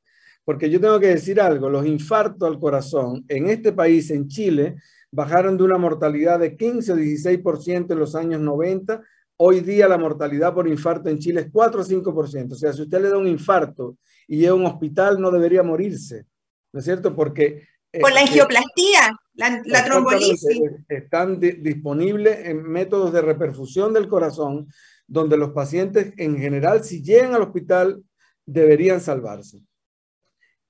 porque 0.45 0.69
yo 0.69 0.79
tengo 0.79 0.99
que 0.99 1.08
decir 1.08 1.39
algo, 1.39 1.69
los 1.69 1.86
infartos 1.86 2.47
al 2.47 2.60
corazón 2.60 3.23
en 3.27 3.49
este 3.49 3.71
país, 3.71 4.12
en 4.12 4.27
Chile, 4.27 4.75
bajaron 5.12 5.58
de 5.58 5.63
una 5.63 5.77
mortalidad 5.77 6.39
de 6.39 6.58
15 6.58 6.93
o 6.93 6.97
16% 6.97 7.91
en 7.91 7.99
los 7.99 8.15
años 8.15 8.41
90. 8.41 9.01
Hoy 9.38 9.62
día 9.62 9.88
la 9.88 9.97
mortalidad 9.97 10.53
por 10.53 10.67
infarto 10.67 11.10
en 11.10 11.19
Chile 11.19 11.41
es 11.41 11.47
4 11.51 11.82
o 11.82 11.86
5%. 11.86 12.51
O 12.51 12.56
sea, 12.56 12.73
si 12.73 12.82
usted 12.82 13.01
le 13.01 13.10
da 13.10 13.17
un 13.17 13.27
infarto 13.27 13.97
y 14.27 14.38
llega 14.38 14.51
a 14.51 14.56
un 14.56 14.65
hospital, 14.65 15.21
no 15.21 15.32
debería 15.32 15.63
morirse. 15.63 16.25
¿No 16.73 16.79
es 16.79 16.86
cierto? 16.86 17.15
Porque... 17.15 17.67
Por 18.01 18.12
la 18.12 18.21
angioplastía, 18.21 19.15
la, 19.36 19.62
la 19.65 19.86
trombolisis. 19.86 20.60
Están 20.89 21.39
disponibles 21.39 22.47
en 22.47 22.63
métodos 22.63 23.13
de 23.13 23.21
reperfusión 23.21 23.93
del 23.93 24.08
corazón, 24.08 24.67
donde 25.06 25.38
los 25.38 25.51
pacientes 25.51 26.12
en 26.17 26.39
general, 26.39 26.84
si 26.84 27.03
llegan 27.03 27.36
al 27.36 27.43
hospital, 27.43 28.03
deberían 28.47 28.99
salvarse. 28.99 29.60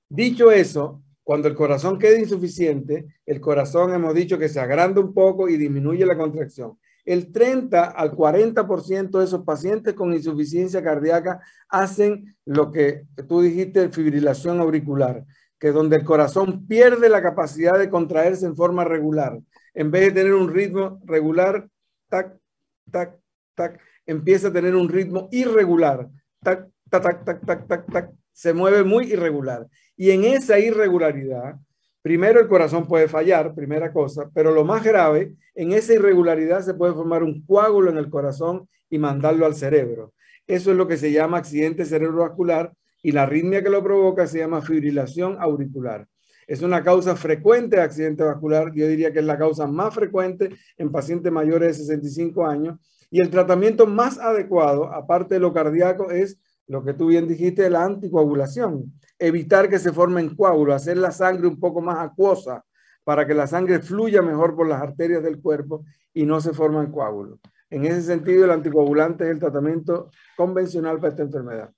Dicho 0.08 0.50
eso, 0.50 1.02
cuando 1.22 1.48
el 1.48 1.54
corazón 1.54 1.98
queda 1.98 2.18
insuficiente, 2.18 3.06
el 3.24 3.40
corazón 3.40 3.94
hemos 3.94 4.14
dicho 4.14 4.38
que 4.38 4.48
se 4.48 4.60
agranda 4.60 5.00
un 5.00 5.14
poco 5.14 5.48
y 5.48 5.56
disminuye 5.56 6.04
la 6.04 6.16
contracción. 6.16 6.78
El 7.04 7.32
30 7.32 7.84
al 7.84 8.12
40% 8.12 9.18
de 9.18 9.24
esos 9.24 9.44
pacientes 9.44 9.94
con 9.94 10.12
insuficiencia 10.12 10.82
cardíaca 10.82 11.40
hacen 11.68 12.36
lo 12.44 12.70
que 12.70 13.06
tú 13.28 13.40
dijiste, 13.40 13.88
fibrilación 13.90 14.60
auricular, 14.60 15.24
que 15.58 15.68
es 15.68 15.74
donde 15.74 15.96
el 15.96 16.04
corazón 16.04 16.66
pierde 16.66 17.08
la 17.08 17.22
capacidad 17.22 17.78
de 17.78 17.90
contraerse 17.90 18.46
en 18.46 18.56
forma 18.56 18.84
regular. 18.84 19.38
En 19.74 19.90
vez 19.90 20.06
de 20.06 20.20
tener 20.20 20.34
un 20.34 20.52
ritmo 20.52 21.00
regular, 21.04 21.68
tac, 22.08 22.36
tac, 22.90 23.18
tac, 23.54 23.80
empieza 24.06 24.48
a 24.48 24.52
tener 24.52 24.74
un 24.74 24.88
ritmo 24.88 25.28
irregular, 25.30 26.08
tac, 26.42 26.68
tac, 26.90 27.02
tac, 27.02 27.24
tac, 27.24 27.46
tac, 27.46 27.66
tac, 27.66 27.92
tac, 27.92 28.10
se 28.32 28.52
mueve 28.52 28.82
muy 28.82 29.12
irregular. 29.12 29.66
Y 29.96 30.10
en 30.10 30.24
esa 30.24 30.58
irregularidad, 30.58 31.56
primero 32.02 32.40
el 32.40 32.48
corazón 32.48 32.86
puede 32.86 33.08
fallar, 33.08 33.54
primera 33.54 33.92
cosa, 33.92 34.30
pero 34.34 34.52
lo 34.52 34.64
más 34.64 34.82
grave, 34.82 35.34
en 35.54 35.72
esa 35.72 35.94
irregularidad 35.94 36.62
se 36.62 36.74
puede 36.74 36.94
formar 36.94 37.22
un 37.22 37.44
coágulo 37.46 37.90
en 37.90 37.98
el 37.98 38.10
corazón 38.10 38.68
y 38.90 38.98
mandarlo 38.98 39.46
al 39.46 39.54
cerebro. 39.54 40.12
Eso 40.46 40.72
es 40.72 40.76
lo 40.76 40.86
que 40.86 40.96
se 40.96 41.12
llama 41.12 41.38
accidente 41.38 41.84
cerebrovascular 41.84 42.72
y 43.02 43.12
la 43.12 43.22
arritmia 43.22 43.62
que 43.62 43.70
lo 43.70 43.82
provoca 43.82 44.26
se 44.26 44.38
llama 44.38 44.62
fibrilación 44.62 45.36
auricular. 45.40 46.06
Es 46.46 46.62
una 46.62 46.82
causa 46.82 47.16
frecuente 47.16 47.76
de 47.76 47.82
accidente 47.82 48.22
vascular, 48.22 48.72
yo 48.74 48.86
diría 48.86 49.12
que 49.12 49.20
es 49.20 49.24
la 49.24 49.38
causa 49.38 49.66
más 49.66 49.94
frecuente 49.94 50.50
en 50.76 50.90
pacientes 50.90 51.32
mayores 51.32 51.78
de 51.78 51.84
65 51.84 52.46
años 52.46 52.78
y 53.10 53.20
el 53.20 53.30
tratamiento 53.30 53.86
más 53.86 54.18
adecuado, 54.18 54.92
aparte 54.92 55.34
de 55.34 55.40
lo 55.40 55.52
cardíaco, 55.52 56.10
es 56.10 56.38
lo 56.66 56.84
que 56.84 56.94
tú 56.94 57.06
bien 57.06 57.28
dijiste, 57.28 57.70
la 57.70 57.84
anticoagulación 57.84 58.92
evitar 59.18 59.68
que 59.68 59.78
se 59.78 59.92
formen 59.92 60.34
coágulos, 60.34 60.76
hacer 60.76 60.96
la 60.96 61.12
sangre 61.12 61.46
un 61.46 61.58
poco 61.58 61.80
más 61.80 61.98
acuosa 61.98 62.64
para 63.04 63.26
que 63.26 63.34
la 63.34 63.46
sangre 63.46 63.80
fluya 63.80 64.22
mejor 64.22 64.56
por 64.56 64.66
las 64.66 64.80
arterias 64.80 65.22
del 65.22 65.40
cuerpo 65.40 65.84
y 66.12 66.24
no 66.24 66.40
se 66.40 66.52
formen 66.52 66.90
coágulos. 66.90 67.38
En 67.70 67.84
ese 67.84 68.02
sentido, 68.02 68.44
el 68.44 68.50
anticoagulante 68.50 69.24
es 69.24 69.30
el 69.30 69.40
tratamiento 69.40 70.10
convencional 70.36 70.98
para 70.98 71.08
esta 71.10 71.22
enfermedad. 71.22 71.70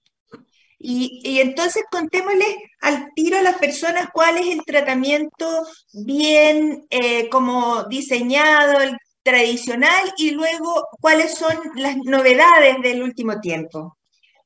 Y, 0.79 1.41
entonces 1.41 1.85
contémosle 1.91 2.45
al 2.83 3.09
tiro 3.15 3.39
a 3.39 3.43
las 3.43 3.57
personas 3.57 4.09
cuál 4.13 4.37
es 4.37 4.49
el 4.49 4.63
tratamiento 4.65 5.47
bien 5.93 6.87
eh, 6.91 7.31
como 7.31 7.85
diseñado, 7.85 8.81
el 8.81 8.97
tradicional, 9.23 10.13
y 10.19 10.33
luego 10.33 10.87
cuáles 11.01 11.35
son 11.35 11.57
las 11.77 11.97
novedades 12.05 12.77
del 12.83 13.03
último 13.03 13.41
tiempo. 13.41 13.96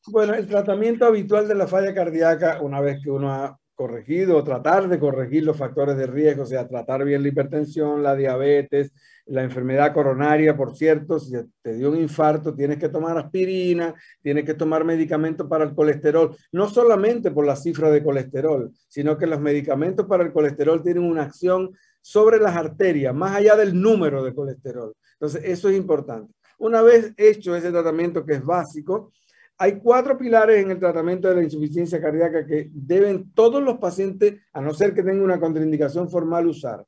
Bueno, 0.07 0.35
el 0.35 0.47
tratamiento 0.47 1.05
habitual 1.05 1.47
de 1.47 1.55
la 1.55 1.67
falla 1.67 1.95
cardíaca, 1.95 2.61
una 2.63 2.81
vez 2.81 3.01
que 3.03 3.11
uno 3.11 3.33
ha 3.33 3.59
corregido 3.75 4.37
o 4.37 4.45
tratar 4.45 4.89
de 4.89 4.99
corregir 4.99 5.45
los 5.45 5.59
factores 5.59 5.97
de 5.97 6.07
riesgo, 6.07 6.45
o 6.45 6.47
sea, 6.47 6.67
tratar 6.67 7.05
bien 7.05 7.23
la 7.23 7.29
hipertensión, 7.29 8.03
la 8.03 8.17
diabetes, 8.17 8.93
la 9.27 9.43
enfermedad 9.43 9.93
coronaria, 9.93 10.57
por 10.57 10.75
cierto, 10.75 11.21
si 11.21 11.37
te 11.63 11.75
dio 11.75 11.91
un 11.91 11.99
infarto, 11.99 12.55
tienes 12.55 12.79
que 12.79 12.89
tomar 12.89 13.19
aspirina, 13.19 13.95
tienes 14.23 14.45
que 14.45 14.55
tomar 14.55 14.85
medicamentos 14.85 15.47
para 15.47 15.65
el 15.65 15.75
colesterol, 15.75 16.35
no 16.53 16.69
solamente 16.69 17.31
por 17.31 17.45
la 17.47 17.57
cifra 17.57 17.91
de 17.91 18.03
colesterol, 18.03 18.73
sino 18.89 19.19
que 19.19 19.27
los 19.27 19.41
medicamentos 19.41 20.07
para 20.07 20.25
el 20.25 20.33
colesterol 20.33 20.83
tienen 20.83 21.05
una 21.05 21.25
acción 21.25 21.77
sobre 22.01 22.39
las 22.39 22.57
arterias, 22.57 23.15
más 23.15 23.37
allá 23.37 23.55
del 23.55 23.79
número 23.79 24.25
de 24.25 24.35
colesterol. 24.35 24.95
Entonces, 25.13 25.43
eso 25.45 25.69
es 25.69 25.77
importante. 25.77 26.33
Una 26.59 26.81
vez 26.81 27.13
hecho 27.19 27.55
ese 27.55 27.71
tratamiento 27.71 28.25
que 28.25 28.35
es 28.35 28.45
básico, 28.45 29.13
hay 29.61 29.79
cuatro 29.79 30.17
pilares 30.17 30.65
en 30.65 30.71
el 30.71 30.79
tratamiento 30.79 31.29
de 31.29 31.35
la 31.35 31.43
insuficiencia 31.43 32.01
cardíaca 32.01 32.47
que 32.47 32.71
deben 32.73 33.31
todos 33.35 33.63
los 33.63 33.77
pacientes, 33.77 34.41
a 34.55 34.61
no 34.63 34.73
ser 34.73 34.95
que 34.95 35.03
tengan 35.03 35.21
una 35.21 35.39
contraindicación 35.39 36.09
formal, 36.09 36.47
usar. 36.47 36.87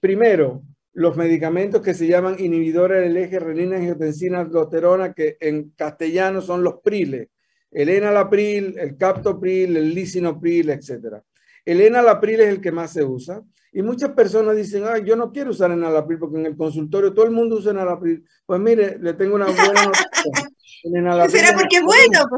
Primero, 0.00 0.64
los 0.94 1.16
medicamentos 1.16 1.80
que 1.80 1.94
se 1.94 2.08
llaman 2.08 2.40
inhibidores 2.40 3.02
del 3.02 3.16
eje 3.18 3.38
renina-angiotensina-aldosterona, 3.38 5.14
que 5.14 5.36
en 5.38 5.70
castellano 5.76 6.40
son 6.40 6.64
los 6.64 6.80
PRILE, 6.80 7.30
el 7.70 7.88
enalapril, 7.88 8.76
el 8.80 8.96
captopril, 8.96 9.76
el 9.76 9.94
lisinopril, 9.94 10.70
etc. 10.70 11.22
El 11.64 11.80
enalapril 11.80 12.40
es 12.40 12.48
el 12.48 12.60
que 12.60 12.72
más 12.72 12.92
se 12.92 13.04
usa. 13.04 13.42
Y 13.72 13.82
muchas 13.82 14.10
personas 14.10 14.54
dicen, 14.54 14.84
ah, 14.84 14.98
yo 14.98 15.16
no 15.16 15.32
quiero 15.32 15.50
usar 15.50 15.70
enalapril 15.70 16.18
porque 16.18 16.38
en 16.38 16.46
el 16.46 16.56
consultorio 16.56 17.14
todo 17.14 17.24
el 17.24 17.30
mundo 17.30 17.56
usa 17.56 17.70
enalapril. 17.70 18.24
Pues 18.44 18.60
mire, 18.60 18.98
le 18.98 19.14
tengo 19.14 19.34
una 19.34 19.46
buena 19.46 19.84
noticia. 19.86 21.28
¿Será 21.28 21.56
porque 21.56 21.76
es 21.76 21.82
bueno? 21.82 22.28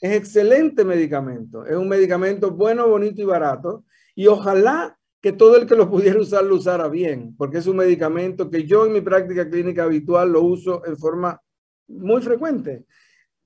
Es 0.00 0.12
excelente 0.12 0.84
medicamento. 0.84 1.66
Es 1.66 1.76
un 1.76 1.88
medicamento 1.88 2.50
bueno, 2.50 2.88
bonito 2.88 3.20
y 3.20 3.24
barato. 3.24 3.84
Y 4.14 4.26
ojalá 4.26 4.98
que 5.20 5.32
todo 5.32 5.56
el 5.56 5.66
que 5.66 5.76
lo 5.76 5.88
pudiera 5.88 6.18
usar 6.18 6.44
lo 6.44 6.56
usara 6.56 6.88
bien, 6.88 7.36
porque 7.36 7.58
es 7.58 7.66
un 7.66 7.76
medicamento 7.76 8.50
que 8.50 8.64
yo 8.64 8.84
en 8.86 8.92
mi 8.92 9.00
práctica 9.00 9.48
clínica 9.48 9.84
habitual 9.84 10.32
lo 10.32 10.42
uso 10.42 10.84
en 10.84 10.98
forma 10.98 11.40
muy 11.86 12.20
frecuente. 12.20 12.86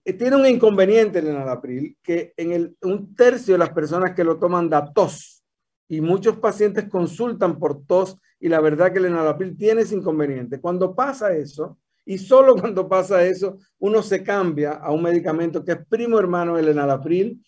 Eh, 0.06 0.12
tiene 0.12 0.36
un 0.36 0.46
inconveniente 0.46 1.18
el 1.18 1.26
enalapril, 1.26 1.98
que 2.00 2.32
en 2.36 2.52
el, 2.52 2.76
un 2.82 3.12
tercio 3.16 3.54
de 3.54 3.58
las 3.58 3.70
personas 3.70 4.14
que 4.14 4.22
lo 4.22 4.38
toman 4.38 4.70
da 4.70 4.92
tos 4.92 5.42
y 5.88 6.00
muchos 6.00 6.36
pacientes 6.36 6.88
consultan 6.88 7.58
por 7.58 7.84
tos 7.84 8.16
y 8.38 8.48
la 8.48 8.60
verdad 8.60 8.92
que 8.92 8.98
el 8.98 9.06
enalapril 9.06 9.56
tiene 9.56 9.82
ese 9.82 9.96
inconveniente. 9.96 10.60
Cuando 10.60 10.94
pasa 10.94 11.34
eso, 11.34 11.78
y 12.04 12.18
solo 12.18 12.54
cuando 12.60 12.88
pasa 12.88 13.24
eso, 13.24 13.58
uno 13.80 14.00
se 14.00 14.22
cambia 14.22 14.74
a 14.74 14.92
un 14.92 15.02
medicamento 15.02 15.64
que 15.64 15.72
es 15.72 15.86
primo 15.88 16.20
hermano 16.20 16.54
del 16.54 16.68
enalapril, 16.68 17.44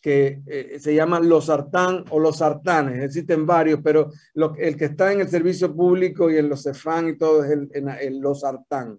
que 0.00 0.42
eh, 0.46 0.78
se 0.80 0.96
llaman 0.96 1.28
los 1.28 1.46
sartán 1.46 2.04
o 2.10 2.18
los 2.18 2.38
sartanes. 2.38 3.04
Existen 3.04 3.46
varios, 3.46 3.78
pero 3.80 4.10
lo, 4.34 4.56
el 4.56 4.76
que 4.76 4.86
está 4.86 5.12
en 5.12 5.20
el 5.20 5.28
servicio 5.28 5.72
público 5.72 6.28
y 6.28 6.36
en 6.36 6.48
los 6.48 6.64
CEFAN 6.64 7.10
y 7.10 7.16
todo 7.16 7.44
es 7.44 7.52
el, 7.52 7.70
el, 8.00 8.18
los 8.18 8.40
sartán. 8.40 8.98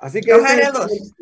Así 0.00 0.20
que... 0.20 0.32
Ojara 0.32 0.72
2. 0.72 1.14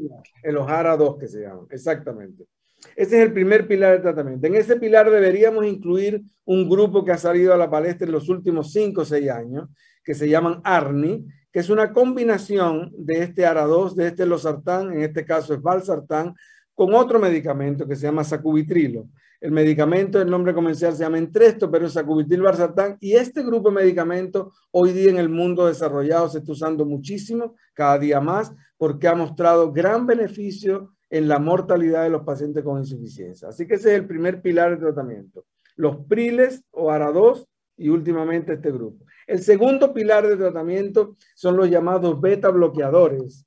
El 0.42 0.56
Ojara 0.56 0.96
2 0.96 1.18
que 1.18 1.28
se 1.28 1.42
llama, 1.42 1.66
exactamente. 1.70 2.46
Ese 2.94 3.16
es 3.16 3.22
el 3.26 3.32
primer 3.32 3.66
pilar 3.66 3.96
de 3.96 4.02
tratamiento. 4.02 4.46
En 4.46 4.54
ese 4.54 4.76
pilar 4.76 5.10
deberíamos 5.10 5.66
incluir 5.66 6.22
un 6.44 6.68
grupo 6.68 7.04
que 7.04 7.12
ha 7.12 7.18
salido 7.18 7.52
a 7.52 7.56
la 7.56 7.68
palestra 7.68 8.06
en 8.06 8.12
los 8.12 8.28
últimos 8.28 8.72
5 8.72 9.00
o 9.00 9.04
6 9.04 9.30
años, 9.30 9.68
que 10.04 10.14
se 10.14 10.28
llaman 10.28 10.60
ARNI, 10.62 11.26
que 11.52 11.58
es 11.58 11.70
una 11.70 11.92
combinación 11.92 12.92
de 12.96 13.22
este 13.24 13.46
ARA2, 13.46 13.94
de 13.94 14.06
este 14.06 14.26
losartán, 14.26 14.92
en 14.92 15.02
este 15.02 15.24
caso 15.24 15.54
es 15.54 15.60
valsartán, 15.60 16.34
con 16.72 16.94
otro 16.94 17.18
medicamento 17.18 17.86
que 17.86 17.96
se 17.96 18.02
llama 18.02 18.22
sacubitrilo. 18.22 19.08
El 19.40 19.52
medicamento, 19.52 20.20
el 20.20 20.28
nombre 20.28 20.52
comercial 20.52 20.94
se 20.94 21.04
llama 21.04 21.18
Entresto, 21.18 21.70
pero 21.70 21.86
es 21.86 21.92
sacubitril 21.92 22.42
valsartán. 22.42 22.96
Y 23.00 23.12
este 23.12 23.42
grupo 23.42 23.68
de 23.68 23.76
medicamentos 23.76 24.52
hoy 24.72 24.92
día 24.92 25.10
en 25.10 25.18
el 25.18 25.28
mundo 25.28 25.66
desarrollado 25.66 26.28
se 26.28 26.38
está 26.38 26.52
usando 26.52 26.84
muchísimo, 26.84 27.54
cada 27.72 27.98
día 27.98 28.20
más, 28.20 28.52
porque 28.76 29.06
ha 29.06 29.14
mostrado 29.14 29.72
gran 29.72 30.06
beneficio 30.06 30.92
en 31.10 31.28
la 31.28 31.38
mortalidad 31.38 32.02
de 32.02 32.10
los 32.10 32.24
pacientes 32.24 32.64
con 32.64 32.78
insuficiencia. 32.78 33.48
Así 33.48 33.66
que 33.66 33.74
ese 33.74 33.90
es 33.92 34.00
el 34.00 34.06
primer 34.06 34.42
pilar 34.42 34.72
de 34.72 34.78
tratamiento. 34.78 35.44
Los 35.76 35.98
priles 36.08 36.64
o 36.72 36.90
ARA2 36.90 37.46
y 37.76 37.88
últimamente 37.88 38.54
este 38.54 38.72
grupo. 38.72 39.04
El 39.26 39.40
segundo 39.40 39.94
pilar 39.94 40.26
de 40.26 40.36
tratamiento 40.36 41.16
son 41.34 41.56
los 41.56 41.70
llamados 41.70 42.20
beta 42.20 42.48
bloqueadores. 42.50 43.46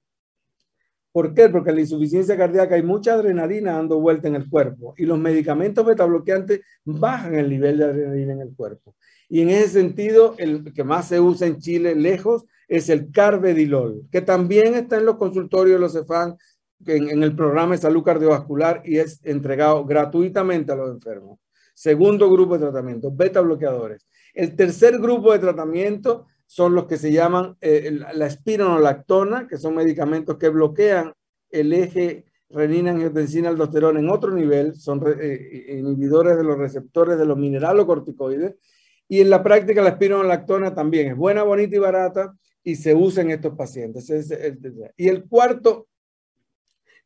¿Por 1.12 1.34
qué? 1.34 1.50
Porque 1.50 1.72
en 1.72 1.76
la 1.76 1.82
insuficiencia 1.82 2.38
cardíaca 2.38 2.76
hay 2.76 2.84
mucha 2.84 3.14
adrenalina 3.14 3.74
dando 3.74 4.00
vuelta 4.00 4.28
en 4.28 4.36
el 4.36 4.50
cuerpo 4.50 4.94
y 4.98 5.06
los 5.06 5.20
medicamentos 5.20 5.86
beta 5.86 6.06
bloqueantes 6.06 6.62
bajan 6.86 7.36
el 7.36 7.50
nivel 7.50 7.78
de 7.78 7.86
adrenalina 7.86 8.34
en 8.34 8.42
el 8.42 8.56
cuerpo. 8.56 8.96
Y 9.28 9.42
en 9.42 9.50
ese 9.50 9.70
sentido, 9.70 10.36
el 10.38 10.74
que 10.74 10.84
más 10.84 11.08
se 11.08 11.20
usa 11.20 11.48
en 11.48 11.58
Chile 11.58 11.96
lejos 11.96 12.46
es 12.68 12.90
el 12.90 13.12
carvedilol, 13.12 14.04
que 14.12 14.22
también 14.22 14.76
está 14.76 14.98
en 14.98 15.06
los 15.06 15.18
consultorios 15.18 15.76
de 15.76 15.80
los 15.80 15.94
CEFAN, 15.94 16.38
en, 16.86 17.10
en 17.10 17.24
el 17.24 17.36
programa 17.36 17.76
de 17.76 17.82
salud 17.82 18.04
cardiovascular 18.04 18.82
y 18.86 18.98
es 18.98 19.20
entregado 19.24 19.86
gratuitamente 19.86 20.72
a 20.72 20.76
los 20.76 20.92
enfermos. 20.92 21.40
Segundo 21.74 22.30
grupo 22.30 22.54
de 22.54 22.66
tratamiento, 22.66 23.12
beta 23.12 23.42
bloqueadores. 23.42 24.06
El 24.34 24.56
tercer 24.56 25.00
grupo 25.00 25.34
de 25.34 25.40
tratamiento 25.40 26.28
son 26.52 26.76
los 26.76 26.86
que 26.86 26.98
se 26.98 27.14
llaman 27.14 27.56
eh, 27.62 27.98
la 28.14 28.28
espironolactona, 28.28 29.48
que 29.48 29.56
son 29.56 29.74
medicamentos 29.74 30.38
que 30.38 30.50
bloquean 30.50 31.14
el 31.50 31.72
eje 31.72 32.26
renina-angiotensina-aldosterona 32.50 34.02
en 34.02 34.10
otro 34.10 34.34
nivel, 34.34 34.76
son 34.76 35.02
eh, 35.18 35.78
inhibidores 35.80 36.36
de 36.36 36.44
los 36.44 36.58
receptores 36.58 37.18
de 37.18 37.26
los 37.26 37.38
mineralocorticoides. 37.38 38.56
Y 39.08 39.22
en 39.22 39.30
la 39.30 39.42
práctica 39.42 39.82
la 39.82 39.92
espironolactona 39.92 40.76
también 40.76 41.08
es 41.08 41.16
buena, 41.16 41.44
bonita 41.44 41.78
y 41.78 41.80
barata 41.80 42.36
y 42.62 42.76
se 42.76 42.94
usa 42.94 43.24
en 43.24 43.32
estos 43.32 43.56
pacientes. 43.56 44.12
y 44.98 45.08
el 45.08 45.24
cuarto 45.30 45.88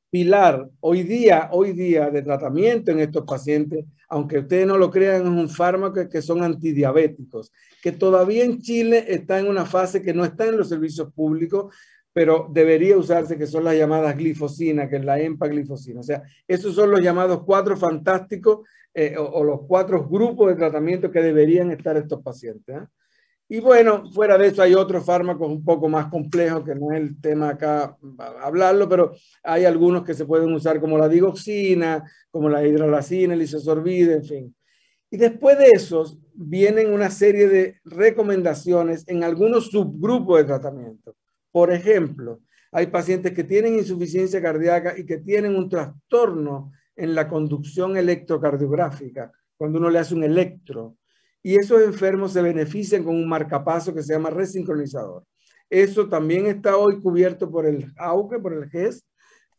pilar 0.10 0.67
hoy 0.79 1.03
día, 1.03 1.49
hoy 1.51 1.73
día 1.73 2.10
de 2.10 2.23
tratamiento 2.23 2.89
en 2.89 2.99
estos 2.99 3.25
pacientes, 3.25 3.86
aunque 4.10 4.39
ustedes 4.39 4.68
no 4.68 4.78
lo 4.78 4.91
crean, 4.91 5.24
es 5.24 5.28
un 5.28 5.50
fármaco 5.50 6.08
que 6.10 6.22
son 6.22 6.44
antidiabéticos 6.44 7.52
que 7.86 7.91
todavía 7.91 8.44
en 8.44 8.62
Chile 8.62 9.06
está 9.10 9.38
en 9.38 9.48
una 9.48 9.63
fase 9.63 10.02
que 10.02 10.12
no 10.12 10.26
está 10.26 10.48
en 10.48 10.58
los 10.58 10.70
servicios 10.70 11.13
públicos, 11.13 11.72
pero 12.12 12.50
debería 12.52 12.98
usarse, 12.98 13.38
que 13.38 13.46
son 13.46 13.63
las 13.63 13.76
llamadas 13.76 14.18
glifosina, 14.18 14.89
que 14.89 14.96
es 14.96 15.06
la 15.06 15.20
empaglifosina. 15.20 16.00
O 16.00 16.04
sea, 16.04 16.24
esos 16.48 16.74
son 16.74 16.89
los 16.89 17.02
llamados 17.02 17.44
cuatro 17.46 17.78
fantásticos 17.78 18.68
eh, 18.91 19.15
o, 19.20 19.44
los 19.44 19.68
cuatro 19.68 20.08
grupos 20.08 20.48
de 20.48 20.56
tratamiento 20.56 21.12
que 21.12 21.22
deberían 21.22 21.70
estar 21.70 21.96
estos 21.96 22.24
pacientes. 22.24 22.76
¿eh? 22.76 22.88
Y 23.47 23.60
bueno, 23.60 24.10
fuera 24.12 24.38
de 24.38 24.47
eso 24.47 24.63
hay 24.63 24.73
otros 24.73 25.05
fármacos 25.05 25.47
un 25.47 25.63
poco 25.63 25.88
más 25.88 26.08
complejos, 26.08 26.63
que 26.63 26.73
no 26.73 26.91
es 26.91 27.01
el 27.01 27.21
tema 27.21 27.49
acá 27.49 27.95
hablarlo, 28.41 28.89
pero 28.89 29.12
hay 29.43 29.65
algunos 29.65 30.03
que 30.03 30.15
se 30.15 30.25
pueden 30.25 30.51
usar 30.53 30.79
como 30.81 30.97
la 30.97 31.08
digoxina, 31.08 32.03
como 32.31 32.49
la 32.49 32.65
hidralacina, 32.65 33.36
el 33.36 33.43
isosorbide, 33.43 34.15
en 34.15 34.23
fin. 34.23 34.55
Y 35.12 35.17
después 35.17 35.60
de 35.60 35.67
esos 35.67 36.17
vienen 36.34 36.91
una 36.91 37.12
serie 37.12 37.47
de 37.47 37.79
recomendaciones 37.86 39.08
en 39.08 39.23
algunos 39.23 39.67
subgrupos 39.67 40.39
de 40.39 40.45
tratamiento. 40.45 41.15
Por 41.51 41.71
ejemplo, 41.71 42.41
hay 42.71 42.88
pacientes 42.88 43.31
que 43.31 43.43
tienen 43.43 43.75
insuficiencia 43.75 44.41
cardíaca 44.41 44.97
y 44.97 45.05
que 45.05 45.19
tienen 45.19 45.55
un 45.55 45.69
trastorno 45.69 46.71
en 46.95 47.13
la 47.13 47.29
conducción 47.29 47.95
electrocardiográfica, 47.95 49.31
cuando 49.55 49.79
uno 49.79 49.89
le 49.89 49.99
hace 49.99 50.15
un 50.15 50.23
electro. 50.23 50.97
Y 51.45 51.58
esos 51.58 51.79
enfermos 51.84 52.34
se 52.34 52.41
benefician 52.41 53.03
con 53.03 53.15
un 53.15 53.29
marcapaso 53.29 53.93
que 53.93 54.01
se 54.01 54.13
llama 54.13 54.31
resincronizador. 54.31 55.23
Eso 55.69 56.10
también 56.10 56.47
está 56.47 56.75
hoy 56.75 56.99
cubierto 56.99 57.51
por 57.51 57.67
el 57.67 57.93
AUGE, 57.97 58.39
por 58.39 58.53
el 58.53 58.67
GES, 58.67 59.05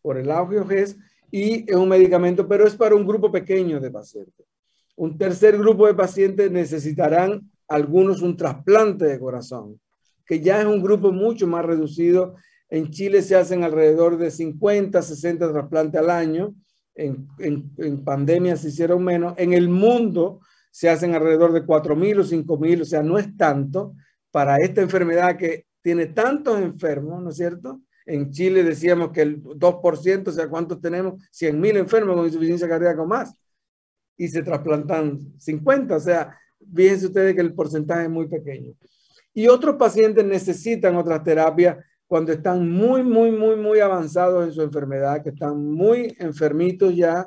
por 0.03 0.19
el 0.19 0.29
AUGE 0.33 0.59
o 0.59 0.67
GES, 0.67 0.97
y 1.31 1.71
es 1.71 1.77
un 1.77 1.89
medicamento, 1.89 2.49
pero 2.49 2.67
es 2.67 2.75
para 2.75 2.97
un 2.97 3.07
grupo 3.07 3.31
pequeño 3.31 3.79
de 3.79 3.93
pacientes. 3.93 4.45
Un 4.97 5.17
tercer 5.17 5.57
grupo 5.57 5.87
de 5.87 5.95
pacientes 5.95 6.51
necesitarán 6.51 7.49
algunos 7.69 8.21
un 8.21 8.37
trasplante 8.37 9.05
de 9.05 9.21
corazón, 9.21 9.81
que 10.27 10.41
ya 10.41 10.63
es 10.63 10.67
un 10.67 10.83
grupo 10.83 11.13
mucho 11.13 11.47
más 11.47 11.65
reducido. 11.65 12.35
En 12.69 12.91
Chile 12.91 13.23
se 13.23 13.37
hacen 13.37 13.63
alrededor 13.63 14.19
de 14.19 14.33
50, 14.33 15.01
60 15.01 15.53
trasplantes 15.53 16.01
al 16.01 16.11
año. 16.11 16.53
En, 16.97 17.29
en, 17.39 18.03
pandemia 18.03 18.57
se 18.57 18.71
hicieron 18.71 19.05
menos. 19.05 19.35
En 19.37 19.53
el 19.53 19.69
mundo 19.69 20.41
se 20.77 20.91
hacen 20.91 21.15
alrededor 21.15 21.55
de 21.55 21.65
4.000 21.65 22.21
o 22.21 22.23
5.000, 22.23 22.83
o 22.83 22.85
sea, 22.85 23.03
no 23.03 23.19
es 23.19 23.35
tanto 23.35 23.95
para 24.31 24.59
esta 24.59 24.83
enfermedad 24.83 25.39
que 25.39 25.65
tiene 25.81 26.05
tantos 26.05 26.61
enfermos, 26.61 27.23
¿no 27.23 27.31
es 27.31 27.37
cierto? 27.37 27.81
En 28.05 28.31
Chile 28.31 28.63
decíamos 28.63 29.11
que 29.11 29.23
el 29.23 29.43
2%, 29.43 30.29
o 30.29 30.33
sea, 30.33 30.49
¿cuántos 30.51 30.79
tenemos? 30.83 31.15
100.000 31.33 31.79
enfermos 31.79 32.17
con 32.17 32.27
insuficiencia 32.27 32.69
cardíaca 32.69 33.01
o 33.01 33.07
más 33.07 33.33
y 34.19 34.29
se 34.29 34.43
trasplantan 34.43 35.19
50. 35.39 35.97
O 35.97 36.01
sea, 36.01 36.39
fíjense 36.75 37.07
ustedes 37.07 37.35
que 37.35 37.41
el 37.41 37.55
porcentaje 37.55 38.03
es 38.03 38.11
muy 38.11 38.29
pequeño. 38.29 38.75
Y 39.33 39.49
otros 39.49 39.77
pacientes 39.77 40.27
necesitan 40.27 40.95
otras 40.97 41.25
terapias 41.25 41.79
cuando 42.07 42.33
están 42.33 42.71
muy, 42.71 43.03
muy, 43.03 43.31
muy, 43.31 43.57
muy 43.57 43.81
avanzados 43.81 44.47
en 44.47 44.53
su 44.53 44.61
enfermedad, 44.61 45.23
que 45.23 45.31
están 45.31 45.73
muy 45.73 46.15
enfermitos 46.19 46.95
ya. 46.95 47.27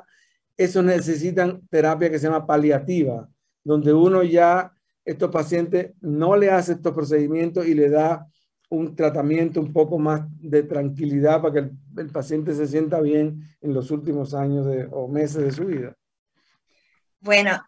Esos 0.56 0.84
necesitan 0.84 1.60
terapia 1.68 2.08
que 2.08 2.18
se 2.20 2.28
llama 2.28 2.46
paliativa, 2.46 3.28
donde 3.64 3.92
uno 3.92 4.22
ya, 4.22 4.72
estos 5.04 5.30
pacientes, 5.30 5.92
no 6.00 6.36
le 6.36 6.50
hace 6.50 6.72
estos 6.72 6.94
procedimientos 6.94 7.66
y 7.66 7.74
le 7.74 7.90
da 7.90 8.26
un 8.70 8.94
tratamiento 8.94 9.60
un 9.60 9.72
poco 9.72 9.98
más 9.98 10.22
de 10.40 10.62
tranquilidad 10.62 11.42
para 11.42 11.54
que 11.54 11.70
el, 12.00 12.10
paciente 12.10 12.54
se 12.54 12.66
sienta 12.66 13.00
bien 13.00 13.42
en 13.60 13.74
los 13.74 13.90
últimos 13.90 14.32
años 14.32 14.66
o 14.92 15.08
meses 15.08 15.42
de 15.42 15.52
su 15.52 15.64
vida. 15.66 15.96
Bueno, 17.22 17.62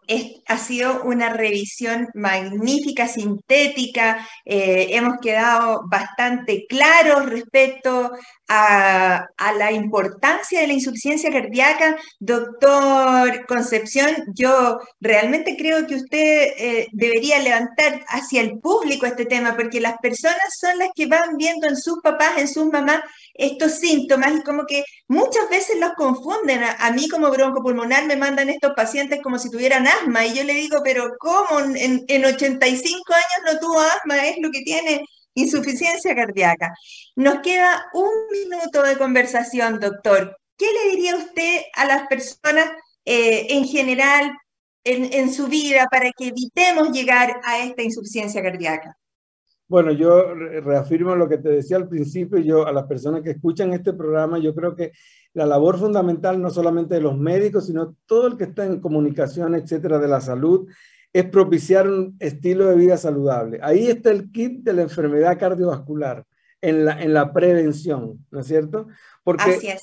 ha 0.47 0.57
sido 0.57 1.03
una 1.03 1.29
revisión 1.29 2.09
magnífica, 2.15 3.07
sintética. 3.07 4.27
Eh, 4.47 4.87
hemos 4.93 5.19
quedado 5.21 5.83
bastante 5.91 6.65
claros 6.67 7.27
respecto 7.27 8.13
a, 8.49 9.27
la 9.59 9.73
importancia 9.73 10.61
de 10.61 10.67
la 10.69 10.73
insuficiencia 10.73 11.31
cardíaca. 11.31 11.97
Doctor 12.19 13.47
Concepción, 13.47 14.25
yo 14.35 14.79
realmente 15.01 15.55
creo 15.59 15.87
que 15.87 15.97
usted 15.97 16.53
eh, 16.57 16.87
debería 16.93 17.39
levantar 17.39 18.05
hacia 18.09 18.41
el 18.41 18.59
público 18.59 19.05
este 19.05 19.27
tema, 19.27 19.55
porque 19.55 19.81
las 19.81 19.99
personas 19.99 20.57
son 20.59 20.79
las 20.79 20.89
que 20.95 21.07
van 21.07 21.37
viendo 21.37 21.67
en 21.69 21.77
sus 21.77 22.01
papás, 22.03 22.39
en 22.39 22.49
sus 22.49 22.67
mamás, 22.67 23.03
estos 23.35 23.79
síntomas 23.79 24.33
y 24.37 24.43
como 24.43 24.67
que 24.67 24.85
muchas 25.09 25.49
veces 25.51 25.79
los 25.79 25.93
confunden. 25.95 26.63
A, 26.63 26.91
mí 26.93 27.09
como 27.09 27.31
broncopulmonar 27.31 28.07
me 28.07 28.17
mandan 28.17 28.49
estos 28.49 28.73
pacientes 28.75 29.21
como 29.23 29.39
si 29.39 29.51
tuvieran 29.51 29.87
asma 29.87 30.25
y 30.27 30.35
yo 30.35 30.45
le 30.45 30.55
digo, 30.55 30.79
pero 30.85 31.13
¿cómo? 31.19 31.61
En, 31.61 32.05
en 32.09 32.25
85 32.25 33.13
años 33.13 33.53
no 33.53 33.59
tuvo 33.61 33.81
asma, 33.81 34.27
es 34.27 34.37
lo 34.41 34.51
que 34.51 34.63
tiene 34.63 35.03
insuficiencia 35.35 36.15
cardíaca. 36.15 36.75
Nos 37.17 37.41
queda 37.41 37.87
un 37.95 38.11
minuto 38.31 38.83
de 38.83 38.99
conversación, 38.99 39.81
doctor. 39.81 40.37
¿Qué 40.57 40.67
le 40.67 40.91
diría 40.91 41.17
usted 41.17 41.63
a 41.75 41.87
las 41.87 42.07
personas 42.07 42.71
eh, 43.05 43.47
en 43.51 43.67
general 43.67 44.33
en, 44.85 45.13
en 45.13 45.33
su 45.33 45.49
vida 45.49 45.87
para 45.91 46.11
que 46.13 46.29
evitemos 46.29 46.91
llegar 46.91 47.41
a 47.45 47.59
esta 47.59 47.83
insuficiencia 47.83 48.43
cardíaca? 48.43 48.97
Bueno, 49.73 49.91
yo 49.91 50.35
reafirmo 50.35 51.17
lo 51.17 51.27
que 51.27 51.39
te 51.39 51.49
decía 51.49 51.79
al 51.79 51.89
principio, 51.89 52.37
yo 52.37 52.67
a 52.67 52.73
las 52.73 52.85
personas 52.85 53.23
que 53.23 53.31
escuchan 53.31 53.73
este 53.73 53.95
programa, 53.95 54.39
yo 54.39 54.55
creo 54.55 54.77
que 54.77 54.93
la 55.33 55.47
labor 55.47 55.79
fundamental 55.79 56.43
no 56.43 56.51
solamente 56.51 56.97
de 56.97 57.01
los 57.01 57.17
médicos, 57.17 57.69
sino 57.69 57.97
todo 58.05 58.27
el 58.27 58.37
que 58.37 58.45
está 58.45 58.67
en 58.67 58.81
comunicación, 58.81 59.55
etcétera, 59.55 59.99
de 59.99 60.09
la 60.09 60.21
salud, 60.21 60.69
es 61.11 61.25
propiciar 61.25 61.89
un 61.89 62.15
estilo 62.21 62.67
de 62.67 62.77
vida 62.77 62.99
saludable. 62.99 63.61
Ahí 63.63 63.87
está 63.87 64.11
el 64.11 64.31
kit 64.31 64.63
de 64.63 64.75
la 64.75 64.83
enfermedad 64.83 65.39
cardiovascular, 65.39 66.27
en 66.61 66.85
la, 66.85 67.03
en 67.03 67.15
la 67.15 67.33
prevención, 67.33 68.27
¿no 68.31 68.41
es 68.41 68.47
cierto? 68.47 68.89
Porque, 69.25 69.53
así 69.53 69.69
es. 69.69 69.83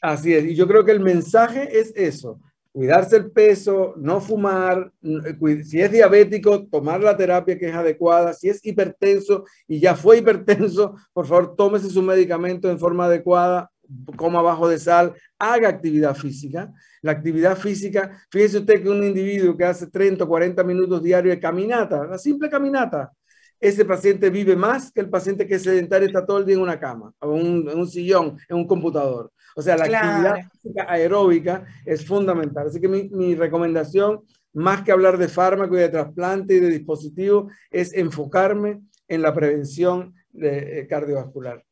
Así 0.00 0.32
es, 0.32 0.46
y 0.46 0.54
yo 0.54 0.66
creo 0.66 0.82
que 0.82 0.92
el 0.92 1.00
mensaje 1.00 1.78
es 1.78 1.92
eso, 1.94 2.40
cuidarse 2.76 3.16
el 3.16 3.30
peso, 3.30 3.94
no 3.96 4.20
fumar, 4.20 4.92
eh, 5.02 5.64
si 5.64 5.80
es 5.80 5.90
diabético, 5.90 6.66
tomar 6.66 7.00
la 7.00 7.16
terapia 7.16 7.58
que 7.58 7.70
es 7.70 7.74
adecuada, 7.74 8.34
si 8.34 8.50
es 8.50 8.62
hipertenso 8.62 9.46
y 9.66 9.80
ya 9.80 9.96
fue 9.96 10.18
hipertenso, 10.18 10.94
por 11.14 11.26
favor, 11.26 11.56
tómese 11.56 11.88
su 11.88 12.02
medicamento 12.02 12.70
en 12.70 12.78
forma 12.78 13.06
adecuada, 13.06 13.70
coma 14.18 14.42
bajo 14.42 14.68
de 14.68 14.78
sal, 14.78 15.14
haga 15.38 15.70
actividad 15.70 16.14
física. 16.14 16.70
La 17.00 17.12
actividad 17.12 17.56
física, 17.56 18.22
fíjese 18.30 18.58
usted 18.58 18.82
que 18.82 18.90
un 18.90 19.02
individuo 19.02 19.56
que 19.56 19.64
hace 19.64 19.86
30 19.86 20.24
o 20.24 20.28
40 20.28 20.62
minutos 20.62 21.02
diarios 21.02 21.34
de 21.34 21.40
caminata, 21.40 22.04
la 22.04 22.18
simple 22.18 22.50
caminata, 22.50 23.10
ese 23.58 23.86
paciente 23.86 24.28
vive 24.28 24.54
más 24.54 24.92
que 24.92 25.00
el 25.00 25.08
paciente 25.08 25.46
que 25.46 25.54
es 25.54 25.62
sedentario 25.62 26.08
está 26.08 26.26
todo 26.26 26.40
el 26.40 26.44
día 26.44 26.56
en 26.56 26.60
una 26.60 26.78
cama, 26.78 27.10
en 27.22 27.68
un 27.70 27.88
sillón, 27.88 28.36
en 28.50 28.56
un 28.58 28.66
computador. 28.66 29.32
O 29.58 29.62
sea, 29.62 29.74
la 29.78 29.84
actividad 29.84 30.86
aeróbica 30.86 31.64
es 31.86 32.06
fundamental. 32.06 32.66
Así 32.66 32.78
que 32.78 32.88
mi, 32.88 33.34
recomendación, 33.34 34.22
más 34.52 34.82
que 34.82 34.92
hablar 34.92 35.16
de 35.16 35.28
fármaco 35.28 35.76
y 35.76 35.80
de 35.80 35.88
trasplante 35.88 36.54
y 36.54 36.60
de 36.60 36.68
dispositivo, 36.68 37.48
es 37.70 37.94
enfocarme 37.94 38.82
en 39.08 39.22
la 39.22 39.32
prevención 39.32 40.14
de, 40.30 40.80
eh, 40.80 40.86
cardiovascular. 40.86 41.64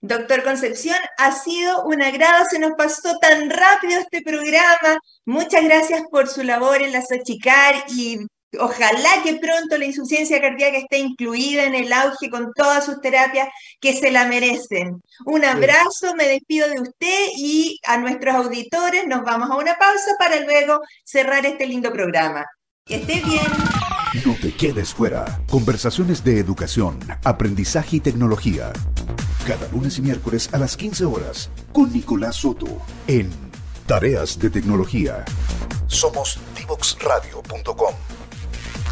Doctor 0.00 0.42
Concepción, 0.42 0.96
ha 1.18 1.32
sido 1.32 1.84
un 1.84 2.00
agrado, 2.00 2.46
se 2.50 2.58
nos 2.58 2.72
pasó 2.78 3.18
tan 3.18 3.50
rápido 3.50 4.00
este 4.00 4.22
programa. 4.22 4.98
Muchas 5.26 5.64
gracias 5.64 6.04
por 6.10 6.28
su 6.28 6.42
labor 6.42 6.80
en 6.80 6.92
la 6.92 7.02
Sochicar 7.02 7.74
y 7.88 8.26
Ojalá 8.58 9.22
que 9.22 9.36
pronto 9.36 9.78
la 9.78 9.86
insuficiencia 9.86 10.40
cardíaca 10.40 10.76
esté 10.76 10.98
incluida 10.98 11.64
en 11.64 11.74
el 11.74 11.92
auge 11.92 12.28
con 12.28 12.52
todas 12.54 12.84
sus 12.84 13.00
terapias 13.00 13.48
que 13.80 13.94
se 13.94 14.10
la 14.10 14.26
merecen. 14.26 15.02
Un 15.24 15.44
abrazo, 15.44 16.14
me 16.16 16.26
despido 16.28 16.68
de 16.68 16.80
usted 16.80 17.28
y 17.36 17.80
a 17.86 17.96
nuestros 17.96 18.34
auditores 18.34 19.06
nos 19.06 19.22
vamos 19.22 19.50
a 19.50 19.56
una 19.56 19.78
pausa 19.78 20.12
para 20.18 20.40
luego 20.40 20.80
cerrar 21.04 21.46
este 21.46 21.66
lindo 21.66 21.92
programa. 21.92 22.44
Que 22.84 22.96
esté 22.96 23.22
bien. 23.24 23.46
No 24.26 24.34
te 24.34 24.54
quedes 24.54 24.92
fuera. 24.92 25.40
Conversaciones 25.48 26.22
de 26.22 26.38
educación, 26.38 26.98
aprendizaje 27.24 27.96
y 27.96 28.00
tecnología. 28.00 28.72
Cada 29.46 29.66
lunes 29.68 29.96
y 29.98 30.02
miércoles 30.02 30.50
a 30.52 30.58
las 30.58 30.76
15 30.76 31.06
horas 31.06 31.50
con 31.72 31.90
Nicolás 31.92 32.36
Soto 32.36 32.66
en 33.06 33.30
Tareas 33.86 34.38
de 34.38 34.50
Tecnología. 34.50 35.24
Somos 35.86 36.38
divoxradio.com. 36.56 37.94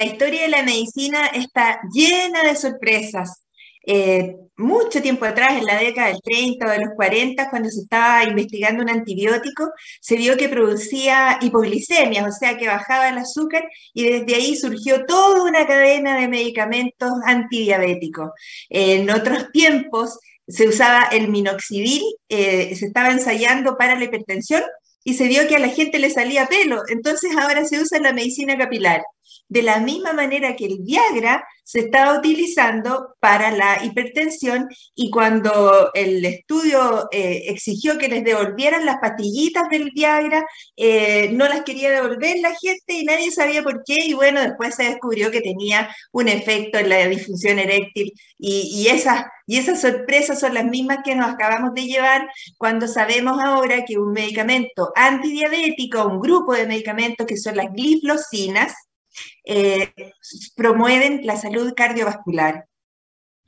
La 0.00 0.06
historia 0.06 0.42
de 0.44 0.48
la 0.48 0.62
medicina 0.62 1.26
está 1.26 1.78
llena 1.92 2.42
de 2.42 2.56
sorpresas. 2.56 3.44
Eh, 3.84 4.34
mucho 4.56 5.02
tiempo 5.02 5.26
atrás, 5.26 5.58
en 5.58 5.66
la 5.66 5.78
década 5.78 6.08
del 6.08 6.22
30 6.22 6.66
o 6.66 6.70
de 6.70 6.78
los 6.78 6.94
40, 6.96 7.50
cuando 7.50 7.68
se 7.68 7.82
estaba 7.82 8.24
investigando 8.24 8.82
un 8.82 8.88
antibiótico, 8.88 9.70
se 10.00 10.16
vio 10.16 10.38
que 10.38 10.48
producía 10.48 11.38
hipoglicemia, 11.42 12.26
o 12.26 12.32
sea, 12.32 12.56
que 12.56 12.66
bajaba 12.66 13.10
el 13.10 13.18
azúcar 13.18 13.68
y 13.92 14.04
desde 14.04 14.36
ahí 14.36 14.56
surgió 14.56 15.04
toda 15.04 15.42
una 15.42 15.66
cadena 15.66 16.18
de 16.18 16.28
medicamentos 16.28 17.12
antidiabéticos. 17.26 18.30
en 18.70 19.10
otros 19.10 19.52
tiempos 19.52 20.18
se 20.48 20.66
usaba 20.66 21.08
el 21.12 21.28
minoxidil, 21.28 22.02
eh, 22.30 22.74
se 22.74 22.86
estaba 22.86 23.10
ensayando 23.10 23.76
para 23.76 23.96
la 23.96 24.04
hipertensión 24.04 24.62
y 25.04 25.12
se 25.14 25.28
vio 25.28 25.46
que 25.46 25.56
a 25.56 25.58
la 25.58 25.68
gente 25.68 25.98
le 25.98 26.08
salía 26.08 26.46
pelo, 26.46 26.84
entonces 26.88 27.32
ahora 27.36 27.66
se 27.66 27.78
usa 27.80 27.98
en 27.98 28.04
la 28.04 28.14
medicina 28.14 28.56
capilar 28.56 29.02
de 29.50 29.62
la 29.62 29.80
misma 29.80 30.12
manera 30.12 30.56
que 30.56 30.64
el 30.64 30.78
Viagra 30.78 31.44
se 31.64 31.80
estaba 31.80 32.18
utilizando 32.18 33.14
para 33.20 33.50
la 33.50 33.84
hipertensión 33.84 34.68
y 34.94 35.10
cuando 35.10 35.90
el 35.94 36.24
estudio 36.24 37.08
eh, 37.12 37.44
exigió 37.48 37.98
que 37.98 38.08
les 38.08 38.24
devolvieran 38.24 38.86
las 38.86 38.98
pastillitas 38.98 39.68
del 39.68 39.90
Viagra, 39.92 40.44
eh, 40.76 41.30
no 41.32 41.48
las 41.48 41.62
quería 41.62 41.90
devolver 41.90 42.38
la 42.38 42.54
gente 42.54 42.94
y 42.94 43.04
nadie 43.04 43.32
sabía 43.32 43.62
por 43.62 43.82
qué 43.84 43.96
y 44.06 44.14
bueno, 44.14 44.40
después 44.40 44.76
se 44.76 44.84
descubrió 44.84 45.30
que 45.32 45.40
tenía 45.40 45.94
un 46.12 46.28
efecto 46.28 46.78
en 46.78 46.88
la 46.88 47.06
disfunción 47.06 47.58
eréctil 47.58 48.12
y, 48.38 48.86
esas, 48.88 49.24
y 49.46 49.58
esas 49.58 49.80
sorpresas 49.80 50.38
son 50.38 50.54
las 50.54 50.64
mismas 50.64 50.98
que 51.04 51.16
nos 51.16 51.28
acabamos 51.28 51.74
de 51.74 51.86
llevar 51.86 52.28
cuando 52.56 52.86
sabemos 52.86 53.40
ahora 53.42 53.84
que 53.84 53.98
un 53.98 54.12
medicamento 54.12 54.92
antidiabético, 54.94 56.06
un 56.06 56.20
grupo 56.20 56.54
de 56.54 56.66
medicamentos 56.66 57.26
que 57.26 57.36
son 57.36 57.56
las 57.56 57.72
gliflosinas, 57.72 58.74
eh, 59.44 59.92
promueven 60.56 61.26
la 61.26 61.36
salud 61.36 61.72
cardiovascular. 61.74 62.66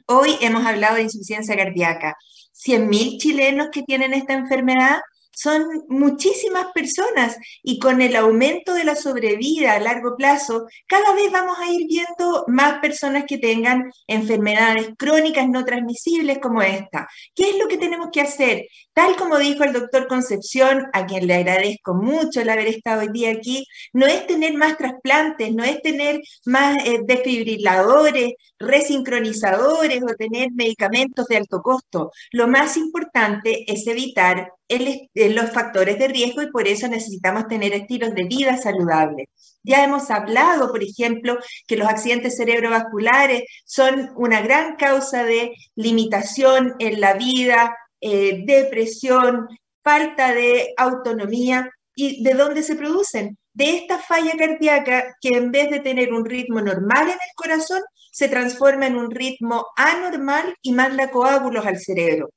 Hoy 0.07 0.37
hemos 0.41 0.67
hablado 0.67 0.97
de 0.97 1.03
insuficiencia 1.03 1.57
cardíaca. 1.57 2.17
100.000 2.53 3.19
chilenos 3.19 3.69
que 3.73 3.83
tienen 3.83 4.15
esta 4.15 4.35
enfermedad 4.35 5.01
son 5.33 5.85
muchísimas 5.89 6.67
personas 6.73 7.37
y 7.63 7.79
con 7.79 8.01
el 8.01 8.17
aumento 8.17 8.75
de 8.75 8.85
la 8.85 8.97
sobrevida 8.97 9.73
a 9.73 9.81
largo 9.81 10.17
plazo, 10.17 10.67
cada 10.87 11.15
vez 11.15 11.31
vamos 11.33 11.59
a 11.59 11.71
ir 11.71 11.87
viendo 11.87 12.45
más 12.49 12.81
personas 12.81 13.25
que 13.27 13.39
tengan 13.39 13.91
enfermedades 14.07 14.91
crónicas 14.99 15.49
no 15.49 15.65
transmisibles 15.65 16.39
como 16.39 16.63
esta. 16.63 17.09
¿Qué 17.35 17.51
es 17.51 17.59
lo 17.59 17.69
que 17.69 17.79
tenemos 17.79 18.09
que 18.13 18.21
hacer? 18.21 18.67
Tal 18.93 19.17
como 19.17 19.39
dijo 19.39 19.65
el 19.65 19.73
doctor 19.73 20.07
Concepción, 20.07 20.87
a 20.93 21.07
quien 21.07 21.27
le 21.27 21.35
agradezco 21.35 21.95
mucho 21.95 22.41
el 22.41 22.51
haber 22.51 22.69
estado 22.69 23.01
hoy 23.01 23.09
día 23.13 23.31
aquí, 23.31 23.67
no 23.93 24.07
es 24.07 24.27
tener 24.27 24.55
más 24.55 24.77
trasplantes, 24.77 25.55
no 25.55 25.65
es 25.65 25.81
tener 25.81 26.21
más 26.45 26.77
eh, 26.85 27.01
desfibriladores, 27.05 28.35
resincronizadores 28.59 30.03
o 30.03 30.15
tener 30.17 30.49
medicamentos 30.53 31.27
de 31.27 31.37
alto 31.37 31.63
costo. 31.63 32.11
Lo 32.33 32.49
más 32.49 32.77
importante 32.77 33.65
es 33.73 33.87
evitar 33.87 34.53
el, 34.69 35.11
los 35.35 35.51
factores 35.51 35.99
de 35.99 36.09
riesgo 36.09 36.43
y 36.43 36.51
por 36.51 36.67
eso 36.67 36.89
necesitamos 36.89 37.49
tener 37.49 37.73
estilos 37.73 38.15
de 38.15 38.25
vida 38.25 38.57
saludables. 38.57 39.29
Ya 39.63 39.85
hemos 39.85 40.11
hablado, 40.11 40.71
por 40.71 40.83
ejemplo, 40.83 41.39
que 41.67 41.77
los 41.77 41.89
accidentes 41.89 42.37
cerebrovasculares 42.37 43.43
son 43.65 44.11
una 44.17 44.41
gran 44.41 44.77
causa 44.77 45.25
de 45.25 45.53
limitación 45.77 46.75
en 46.79 47.01
la 47.01 47.15
vida, 47.15 47.77
eh, 48.01 48.43
depresión, 48.45 49.49
falta 49.83 50.35
de 50.35 50.75
autonomía. 50.77 51.71
¿Y 51.95 52.25
de 52.25 52.35
dónde 52.35 52.63
se 52.63 52.75
producen? 52.75 53.37
De 53.53 53.77
esta 53.77 53.99
falla 53.99 54.33
cardíaca 54.39 55.15
que 55.21 55.37
en 55.37 55.53
vez 55.53 55.71
de 55.71 55.81
tener 55.81 56.13
un 56.13 56.25
ritmo 56.25 56.61
normal 56.63 57.09
en 57.09 57.13
el 57.13 57.35
corazón, 57.37 57.83
se 58.11 58.29
transforma 58.29 58.87
en 58.87 58.97
un 58.97 59.11
ritmo 59.11 59.67
anormal 59.77 60.55
y 60.63 60.73
manda 60.73 61.11
coágulos 61.11 61.67
al 61.67 61.79
cerebro. 61.79 62.31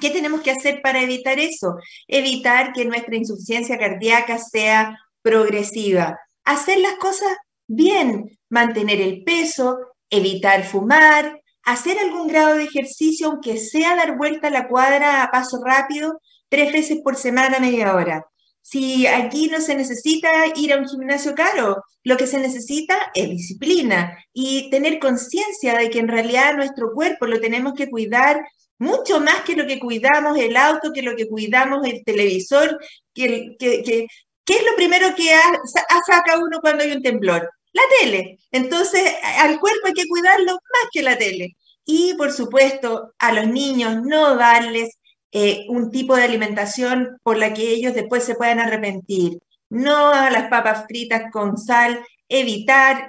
¿Qué 0.00 0.10
tenemos 0.10 0.42
que 0.42 0.50
hacer 0.50 0.80
para 0.82 1.02
evitar 1.02 1.38
eso? 1.38 1.76
Evitar 2.06 2.72
que 2.72 2.84
nuestra 2.84 3.16
insuficiencia 3.16 3.78
cardíaca 3.78 4.38
sea 4.38 4.98
progresiva. 5.22 6.18
Hacer 6.44 6.78
las 6.78 6.94
cosas 6.94 7.36
bien, 7.66 8.38
mantener 8.48 9.00
el 9.00 9.24
peso, 9.24 9.78
evitar 10.10 10.64
fumar, 10.64 11.40
hacer 11.62 11.98
algún 11.98 12.28
grado 12.28 12.56
de 12.56 12.64
ejercicio, 12.64 13.28
aunque 13.28 13.58
sea 13.58 13.94
dar 13.94 14.16
vuelta 14.16 14.48
a 14.48 14.50
la 14.50 14.68
cuadra 14.68 15.22
a 15.22 15.30
paso 15.30 15.62
rápido, 15.64 16.20
tres 16.48 16.72
veces 16.72 16.98
por 17.04 17.16
semana, 17.16 17.58
media 17.58 17.94
hora. 17.94 18.24
Si 18.62 19.06
aquí 19.06 19.48
no 19.48 19.60
se 19.60 19.74
necesita 19.74 20.28
ir 20.54 20.72
a 20.72 20.78
un 20.78 20.88
gimnasio 20.88 21.34
caro, 21.34 21.82
lo 22.04 22.16
que 22.16 22.26
se 22.26 22.38
necesita 22.38 23.10
es 23.14 23.28
disciplina 23.30 24.18
y 24.32 24.70
tener 24.70 24.98
conciencia 24.98 25.76
de 25.78 25.90
que 25.90 25.98
en 25.98 26.08
realidad 26.08 26.54
nuestro 26.56 26.92
cuerpo 26.92 27.26
lo 27.26 27.40
tenemos 27.40 27.74
que 27.74 27.88
cuidar 27.88 28.42
mucho 28.78 29.20
más 29.20 29.42
que 29.42 29.56
lo 29.56 29.66
que 29.66 29.78
cuidamos 29.78 30.38
el 30.38 30.56
auto, 30.56 30.92
que 30.92 31.02
lo 31.02 31.16
que 31.16 31.28
cuidamos 31.28 31.86
el 31.86 32.04
televisor, 32.04 32.78
que, 33.12 33.56
que, 33.58 33.82
¿qué 34.44 34.54
es 34.54 34.62
lo 34.64 34.76
primero 34.76 35.14
que 35.14 35.30
saca 36.06 36.38
uno 36.38 36.60
cuando 36.60 36.84
hay 36.84 36.92
un 36.92 37.02
temblor? 37.02 37.50
La 37.72 37.82
tele. 38.00 38.38
Entonces, 38.50 39.02
al 39.38 39.60
cuerpo 39.60 39.88
hay 39.88 39.92
que 39.92 40.08
cuidarlo 40.08 40.52
más 40.52 40.88
que 40.92 41.02
la 41.02 41.18
tele. 41.18 41.56
Y, 41.84 42.14
por 42.14 42.32
supuesto, 42.32 43.12
a 43.18 43.32
los 43.32 43.46
niños 43.48 44.02
no 44.02 44.36
darles 44.36 44.98
eh, 45.32 45.66
un 45.68 45.90
tipo 45.90 46.16
de 46.16 46.24
alimentación 46.24 47.18
por 47.22 47.36
la 47.36 47.52
que 47.52 47.70
ellos 47.70 47.94
después 47.94 48.24
se 48.24 48.34
puedan 48.34 48.60
arrepentir. 48.60 49.38
No 49.70 50.08
a 50.12 50.30
las 50.30 50.48
papas 50.48 50.86
fritas 50.86 51.30
con 51.30 51.58
sal, 51.58 52.02
evitar 52.28 53.08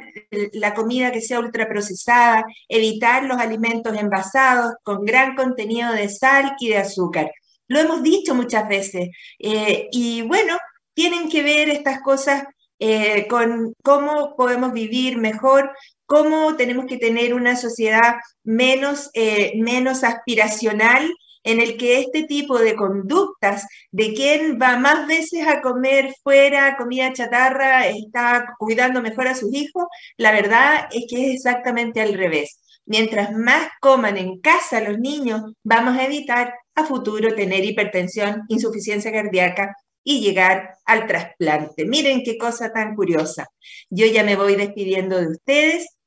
la 0.53 0.73
comida 0.73 1.11
que 1.11 1.21
sea 1.21 1.39
ultraprocesada, 1.39 2.45
evitar 2.67 3.23
los 3.23 3.37
alimentos 3.37 3.97
envasados 3.97 4.73
con 4.83 5.05
gran 5.05 5.35
contenido 5.35 5.91
de 5.93 6.09
sal 6.09 6.55
y 6.59 6.69
de 6.69 6.77
azúcar. 6.77 7.31
Lo 7.67 7.79
hemos 7.79 8.03
dicho 8.03 8.33
muchas 8.35 8.67
veces. 8.67 9.09
Eh, 9.37 9.87
y 9.91 10.23
bueno, 10.23 10.57
tienen 10.93 11.29
que 11.29 11.43
ver 11.43 11.69
estas 11.69 12.01
cosas 12.01 12.43
eh, 12.79 13.27
con 13.27 13.73
cómo 13.83 14.35
podemos 14.35 14.73
vivir 14.73 15.17
mejor, 15.17 15.71
cómo 16.05 16.55
tenemos 16.55 16.85
que 16.85 16.97
tener 16.97 17.33
una 17.33 17.55
sociedad 17.55 18.15
menos, 18.43 19.09
eh, 19.13 19.53
menos 19.57 20.03
aspiracional 20.03 21.09
en 21.43 21.59
el 21.59 21.77
que 21.77 21.99
este 21.99 22.23
tipo 22.23 22.59
de 22.59 22.75
conductas 22.75 23.65
de 23.91 24.13
quien 24.13 24.59
va 24.61 24.77
más 24.77 25.07
veces 25.07 25.47
a 25.47 25.61
comer 25.61 26.13
fuera 26.23 26.75
comida 26.77 27.13
chatarra 27.13 27.87
está 27.87 28.53
cuidando 28.57 29.01
mejor 29.01 29.27
a 29.27 29.35
sus 29.35 29.53
hijos, 29.53 29.85
la 30.17 30.31
verdad 30.31 30.87
es 30.91 31.05
que 31.09 31.27
es 31.27 31.35
exactamente 31.35 32.01
al 32.01 32.13
revés. 32.13 32.59
Mientras 32.85 33.31
más 33.33 33.69
coman 33.81 34.17
en 34.17 34.39
casa 34.39 34.81
los 34.81 34.97
niños, 34.99 35.41
vamos 35.63 35.97
a 35.97 36.05
evitar 36.05 36.55
a 36.75 36.85
futuro 36.85 37.35
tener 37.35 37.63
hipertensión, 37.63 38.43
insuficiencia 38.47 39.11
cardíaca 39.11 39.75
y 40.03 40.21
llegar 40.21 40.75
al 40.85 41.05
trasplante. 41.05 41.85
Miren 41.85 42.23
qué 42.23 42.37
cosa 42.37 42.71
tan 42.71 42.95
curiosa. 42.95 43.47
Yo 43.89 44.05
ya 44.07 44.23
me 44.23 44.35
voy 44.35 44.55
despidiendo 44.55 45.19
de 45.19 45.27
ustedes 45.27 45.98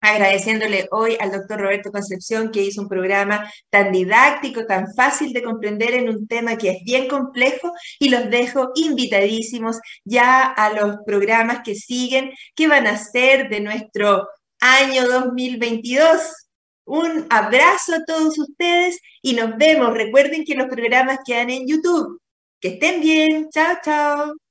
agradeciéndole 0.00 0.88
hoy 0.90 1.16
al 1.20 1.32
doctor 1.32 1.60
Roberto 1.60 1.90
Concepción 1.90 2.50
que 2.50 2.62
hizo 2.62 2.82
un 2.82 2.88
programa 2.88 3.50
tan 3.70 3.92
didáctico, 3.92 4.66
tan 4.66 4.86
fácil 4.94 5.32
de 5.32 5.42
comprender 5.42 5.94
en 5.94 6.08
un 6.08 6.26
tema 6.26 6.56
que 6.56 6.70
es 6.70 6.84
bien 6.84 7.08
complejo 7.08 7.72
y 7.98 8.08
los 8.10 8.30
dejo 8.30 8.70
invitadísimos 8.74 9.78
ya 10.04 10.44
a 10.44 10.72
los 10.72 10.98
programas 11.06 11.60
que 11.64 11.74
siguen, 11.74 12.32
que 12.54 12.68
van 12.68 12.86
a 12.86 12.96
ser 12.96 13.48
de 13.48 13.60
nuestro 13.60 14.28
año 14.60 15.06
2022. 15.08 16.20
Un 16.84 17.26
abrazo 17.30 17.96
a 17.96 18.04
todos 18.06 18.38
ustedes 18.38 18.98
y 19.22 19.34
nos 19.34 19.56
vemos. 19.56 19.92
Recuerden 19.92 20.44
que 20.44 20.54
los 20.54 20.68
programas 20.68 21.18
quedan 21.24 21.50
en 21.50 21.66
YouTube. 21.68 22.20
Que 22.60 22.68
estén 22.68 23.00
bien. 23.00 23.48
Chao, 23.50 23.76
chao. 23.84 24.47